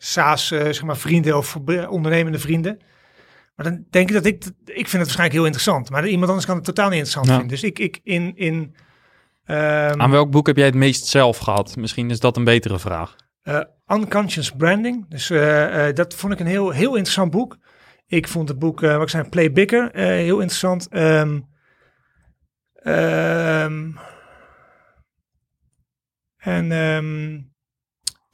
SaaS, 0.03 0.51
eh, 0.51 0.59
zeg 0.59 0.83
maar, 0.83 0.97
vrienden 0.97 1.37
of 1.37 1.55
ondernemende 1.89 2.39
vrienden. 2.39 2.79
Maar 3.55 3.65
dan 3.65 3.85
denk 3.89 4.07
ik 4.07 4.13
dat 4.13 4.25
ik, 4.25 4.43
ik 4.43 4.51
vind 4.65 4.75
het 4.75 4.91
waarschijnlijk 4.91 5.33
heel 5.33 5.45
interessant. 5.45 5.89
Maar 5.89 6.07
iemand 6.07 6.27
anders 6.27 6.45
kan 6.45 6.55
het 6.55 6.65
totaal 6.65 6.89
niet 6.89 6.97
interessant 6.97 7.27
Ja. 7.27 7.37
vinden. 7.37 7.51
Dus 7.51 7.63
ik, 7.63 7.79
ik 7.79 7.99
in, 8.03 8.35
in 8.35 8.75
ehm, 9.45 10.01
Aan 10.01 10.11
welk 10.11 10.31
boek 10.31 10.47
heb 10.47 10.55
jij 10.57 10.65
het 10.65 10.75
meest 10.75 11.05
zelf 11.05 11.37
gehad? 11.37 11.75
Misschien 11.75 12.09
is 12.09 12.19
dat 12.19 12.37
een 12.37 12.43
betere 12.43 12.79
vraag. 12.79 13.15
Eh, 13.41 13.59
Unconscious 13.87 14.51
Branding. 14.51 15.05
Dus 15.09 15.29
eh, 15.29 15.87
dat 15.93 16.13
vond 16.15 16.33
ik 16.33 16.39
een 16.39 16.45
heel, 16.45 16.69
heel 16.69 16.95
interessant 16.95 17.31
boek. 17.31 17.57
Ik 18.07 18.27
vond 18.27 18.49
het 18.49 18.59
boek, 18.59 18.79
wat 18.79 19.01
ik 19.01 19.09
zei, 19.09 19.29
Play 19.29 19.51
Bigger, 19.51 19.89
heel 19.97 20.39
interessant. 20.39 20.87
Ehm, 20.87 21.39
ehm, 22.75 23.91
en 26.37 26.71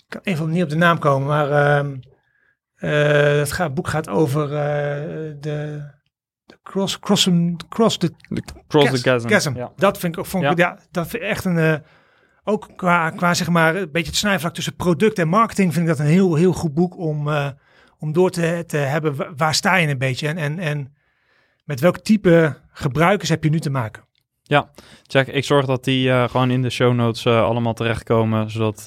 kan 0.10 0.22
even 0.24 0.50
niet 0.50 0.64
op 0.64 0.70
de 0.70 0.76
naam 0.76 1.00
komen, 1.00 1.28
maar 1.28 1.52
ehm, 1.52 1.96
eh, 2.76 3.38
het 3.40 3.52
gaat, 3.52 3.74
boek 3.74 3.88
gaat 3.88 4.10
over 4.10 4.44
eh, 4.44 5.34
de, 5.40 5.88
de 6.46 6.60
cross, 6.64 7.00
cross, 7.00 7.30
cross 7.70 7.98
the 7.98 8.14
Cross 8.68 8.90
Chas- 9.02 9.02
the 9.22 9.28
Chasm. 9.28 9.56
Ja. 9.56 9.72
Dat 9.76 9.98
vind 9.98 10.18
ik, 10.18 10.26
vond 10.26 10.44
ik, 10.52 10.58
ja. 10.58 10.80
dat 10.92 11.08
vind 11.08 11.24
ik 11.24 11.30
echt 11.30 11.46
een, 11.46 11.58
eh, 11.58 11.74
ook 12.44 12.70
qua, 12.76 13.10
qua 13.10 13.34
zeg 13.34 13.50
maar, 13.50 13.76
een 13.76 13.92
beetje 13.92 14.10
het 14.10 14.16
snijvlak 14.20 14.54
tussen 14.54 14.76
product 14.76 15.20
en 15.20 15.28
marketing 15.28 15.74
vind 15.74 15.90
ik 15.90 15.98
dat 15.98 16.06
een 16.06 16.12
heel, 16.12 16.36
heel 16.36 16.54
goed 16.54 16.74
boek 16.74 16.98
om, 16.98 17.30
om 18.00 18.14
door 18.14 18.30
te, 18.30 18.64
te 18.68 18.78
hebben. 18.78 19.16
Wa- 19.16 19.34
Waar 19.36 19.54
sta 19.56 19.76
je 19.76 19.88
een 19.88 19.98
beetje 19.98 20.28
en, 20.28 20.38
en, 20.38 20.60
en 20.60 20.94
met 21.64 21.80
welk 21.80 21.98
type 21.98 22.58
gebruikers 22.72 23.30
heb 23.30 23.44
je 23.44 23.50
nu 23.50 23.60
te 23.60 23.70
maken? 23.70 24.04
Check, 25.04 25.28
ik 25.28 25.44
zorg 25.44 25.66
dat 25.66 25.84
die 25.84 26.28
gewoon 26.30 26.52
in 26.52 26.62
de 26.62 26.70
show 26.70 26.94
notes 26.94 27.28
allemaal 27.28 27.74
terechtkomen, 27.74 28.50
zodat 28.52 28.84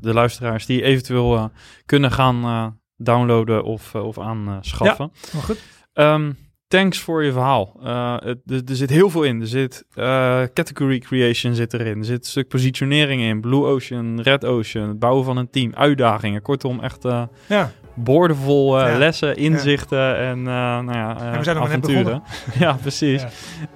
de 0.00 0.14
luisteraars 0.14 0.66
die 0.66 0.82
eventueel 0.82 1.36
eh, 1.36 1.44
kunnen 1.86 2.10
gaan 2.10 2.44
eh, 2.44 2.66
downloaden 2.96 3.64
of, 3.64 3.94
eh, 3.94 4.06
of 4.06 4.18
aanschaffen. 4.18 5.12
Maar 5.32 5.42
goed. 5.42 5.58
Ehm, 5.92 6.32
thanks 6.68 6.98
voor 6.98 7.24
je 7.24 7.32
verhaal. 7.32 7.80
Eh, 7.82 8.16
het, 8.18 8.38
er, 8.46 8.62
er 8.66 8.76
zit 8.76 8.90
heel 8.90 9.10
veel 9.10 9.22
in. 9.22 9.40
Er 9.40 9.46
zit 9.46 9.84
eh, 9.94 10.42
category 10.54 10.98
creation 10.98 11.54
zit 11.54 11.74
erin. 11.74 11.98
Er 11.98 12.04
zit 12.04 12.18
een 12.18 12.30
stuk 12.30 12.48
positionering 12.48 13.22
in. 13.22 13.40
Blue 13.40 13.64
Ocean, 13.64 14.20
Red 14.20 14.44
Ocean, 14.44 14.88
het 14.88 14.98
bouwen 14.98 15.24
van 15.24 15.36
een 15.36 15.50
team, 15.50 15.74
uitdagingen. 15.74 16.42
Kortom, 16.42 16.80
echt 16.80 17.04
eh 17.04 17.22
Ja, 17.48 17.72
boordevol 17.94 18.80
eh, 18.80 18.92
Ja. 18.92 18.98
lessen, 18.98 19.36
inzichten 19.36 20.16
en 20.18 20.38
eh, 20.38 20.44
nou 20.44 20.92
ja, 20.92 21.16
eh, 21.20 21.26
En 21.32 21.38
we 21.38 21.44
zijn 21.44 21.56
nog 21.56 21.68
maar 21.68 21.78
net 21.78 21.84
avonturen. 21.90 22.22
ja, 22.58 22.72
precies. 22.80 23.24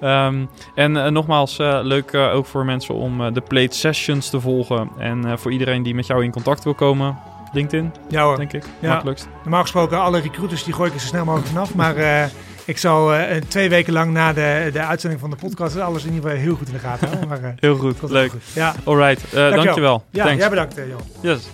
Ja. 0.00 0.26
Ehm, 0.26 0.44
en 0.74 0.96
eh, 1.04 1.10
nogmaals, 1.10 1.58
eh, 1.58 1.78
leuk 1.82 2.10
eh, 2.12 2.34
ook 2.34 2.46
voor 2.46 2.64
mensen 2.64 2.94
om 2.94 3.24
eh, 3.24 3.32
de 3.32 3.40
Plate 3.40 3.76
Sessions 3.76 4.30
te 4.30 4.40
volgen. 4.40 4.88
En 4.98 5.24
eh, 5.24 5.36
voor 5.36 5.52
iedereen 5.52 5.82
die 5.82 5.94
met 5.94 6.06
jou 6.06 6.24
in 6.24 6.30
contact 6.30 6.64
wil 6.64 6.74
komen, 6.74 7.18
LinkedIn, 7.52 7.92
ja 8.08 8.22
hoor. 8.22 8.36
denk 8.36 8.52
ik. 8.52 8.64
Ja. 8.80 8.88
Makkelijkst. 8.92 9.28
Normaal 9.42 9.62
gesproken, 9.62 10.00
alle 10.00 10.20
recruiters 10.20 10.64
die 10.64 10.74
gooi 10.74 10.88
ik 10.88 10.94
er 10.94 11.00
zo 11.00 11.06
snel 11.06 11.24
mogelijk 11.24 11.48
vanaf. 11.48 11.74
Maar 11.74 11.96
eh, 11.96 12.24
ik 12.64 12.78
zal 12.78 13.14
eh, 13.14 13.36
twee 13.48 13.68
weken 13.68 13.92
lang 13.92 14.12
na 14.12 14.32
de, 14.32 14.70
de 14.72 14.80
uitzending 14.80 15.20
van 15.20 15.30
de 15.30 15.36
podcast 15.36 15.80
alles 15.80 16.04
in 16.04 16.12
ieder 16.12 16.30
geval 16.30 16.44
heel 16.44 16.54
goed 16.54 16.66
in 16.66 16.72
de 16.72 16.78
gaten 16.78 17.06
houden. 17.08 17.28
Maar, 17.28 17.42
eh, 17.42 17.50
Heel 17.56 17.76
goed, 17.76 18.10
leuk. 18.10 18.30
goed. 18.30 18.42
Ja, 18.54 18.74
Alright, 18.84 19.24
eh 19.24 19.30
Dankjewel. 19.30 19.64
dankjewel. 19.64 20.04
ja 20.10 20.24
Thanks. 20.24 20.40
jij 20.40 20.48
bedankt, 20.50 20.78
eh, 20.78 20.86
Johan. 20.88 21.02
Yes. 21.20 21.48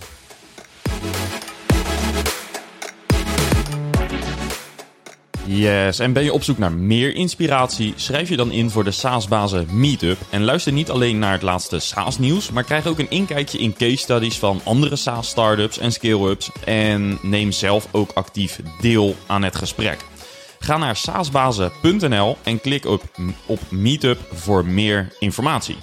Yes, 5.46 5.98
en 5.98 6.12
ben 6.12 6.24
je 6.24 6.32
op 6.32 6.42
zoek 6.42 6.58
naar 6.58 6.72
meer 6.72 7.14
inspiratie? 7.14 7.92
Schrijf 7.96 8.28
je 8.28 8.36
dan 8.36 8.50
in 8.50 8.70
voor 8.70 8.84
de 8.84 8.90
SaaS-bazen 8.90 9.66
Meetup. 9.70 10.18
En 10.30 10.44
luister 10.44 10.72
niet 10.72 10.90
alleen 10.90 11.18
naar 11.18 11.32
het 11.32 11.42
laatste 11.42 11.78
SaaS-nieuws, 11.78 12.50
maar 12.50 12.64
krijg 12.64 12.86
ook 12.86 12.98
een 12.98 13.10
inkijkje 13.10 13.58
in 13.58 13.74
case 13.74 13.96
studies 13.96 14.38
van 14.38 14.60
andere 14.64 14.96
SaaS-startups 14.96 15.78
en 15.78 15.92
scale-ups. 15.92 16.50
En 16.64 17.18
neem 17.22 17.52
zelf 17.52 17.88
ook 17.90 18.10
actief 18.14 18.60
deel 18.80 19.16
aan 19.26 19.42
het 19.42 19.56
gesprek. 19.56 20.04
Ga 20.58 20.76
naar 20.76 20.96
saasbazen.nl 20.96 22.36
en 22.42 22.60
klik 22.60 22.86
op, 22.86 23.02
op 23.46 23.60
Meetup 23.70 24.18
voor 24.32 24.66
meer 24.66 25.08
informatie. 25.18 25.76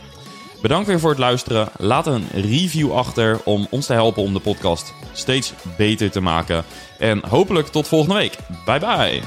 Bedankt 0.62 0.88
weer 0.88 0.99
voor 0.99 1.09
het 1.09 1.20
luisteren. 1.20 1.70
Laat 1.78 2.07
een 2.07 2.28
review 2.34 2.93
achter 2.93 3.39
om 3.43 3.68
ons 3.70 3.86
te 3.86 3.93
helpen 3.93 4.24
om 4.24 4.34
de 4.34 4.39
podcast 4.39 4.93
steeds 5.12 5.53
beter 5.78 6.12
te 6.12 6.22
maken. 6.22 6.64
En 6.99 7.22
hopelijk 7.30 7.68
tot 7.68 7.88
volgende 7.88 8.16
week. 8.16 8.38
Bye 8.66 8.80
bye. 8.80 9.22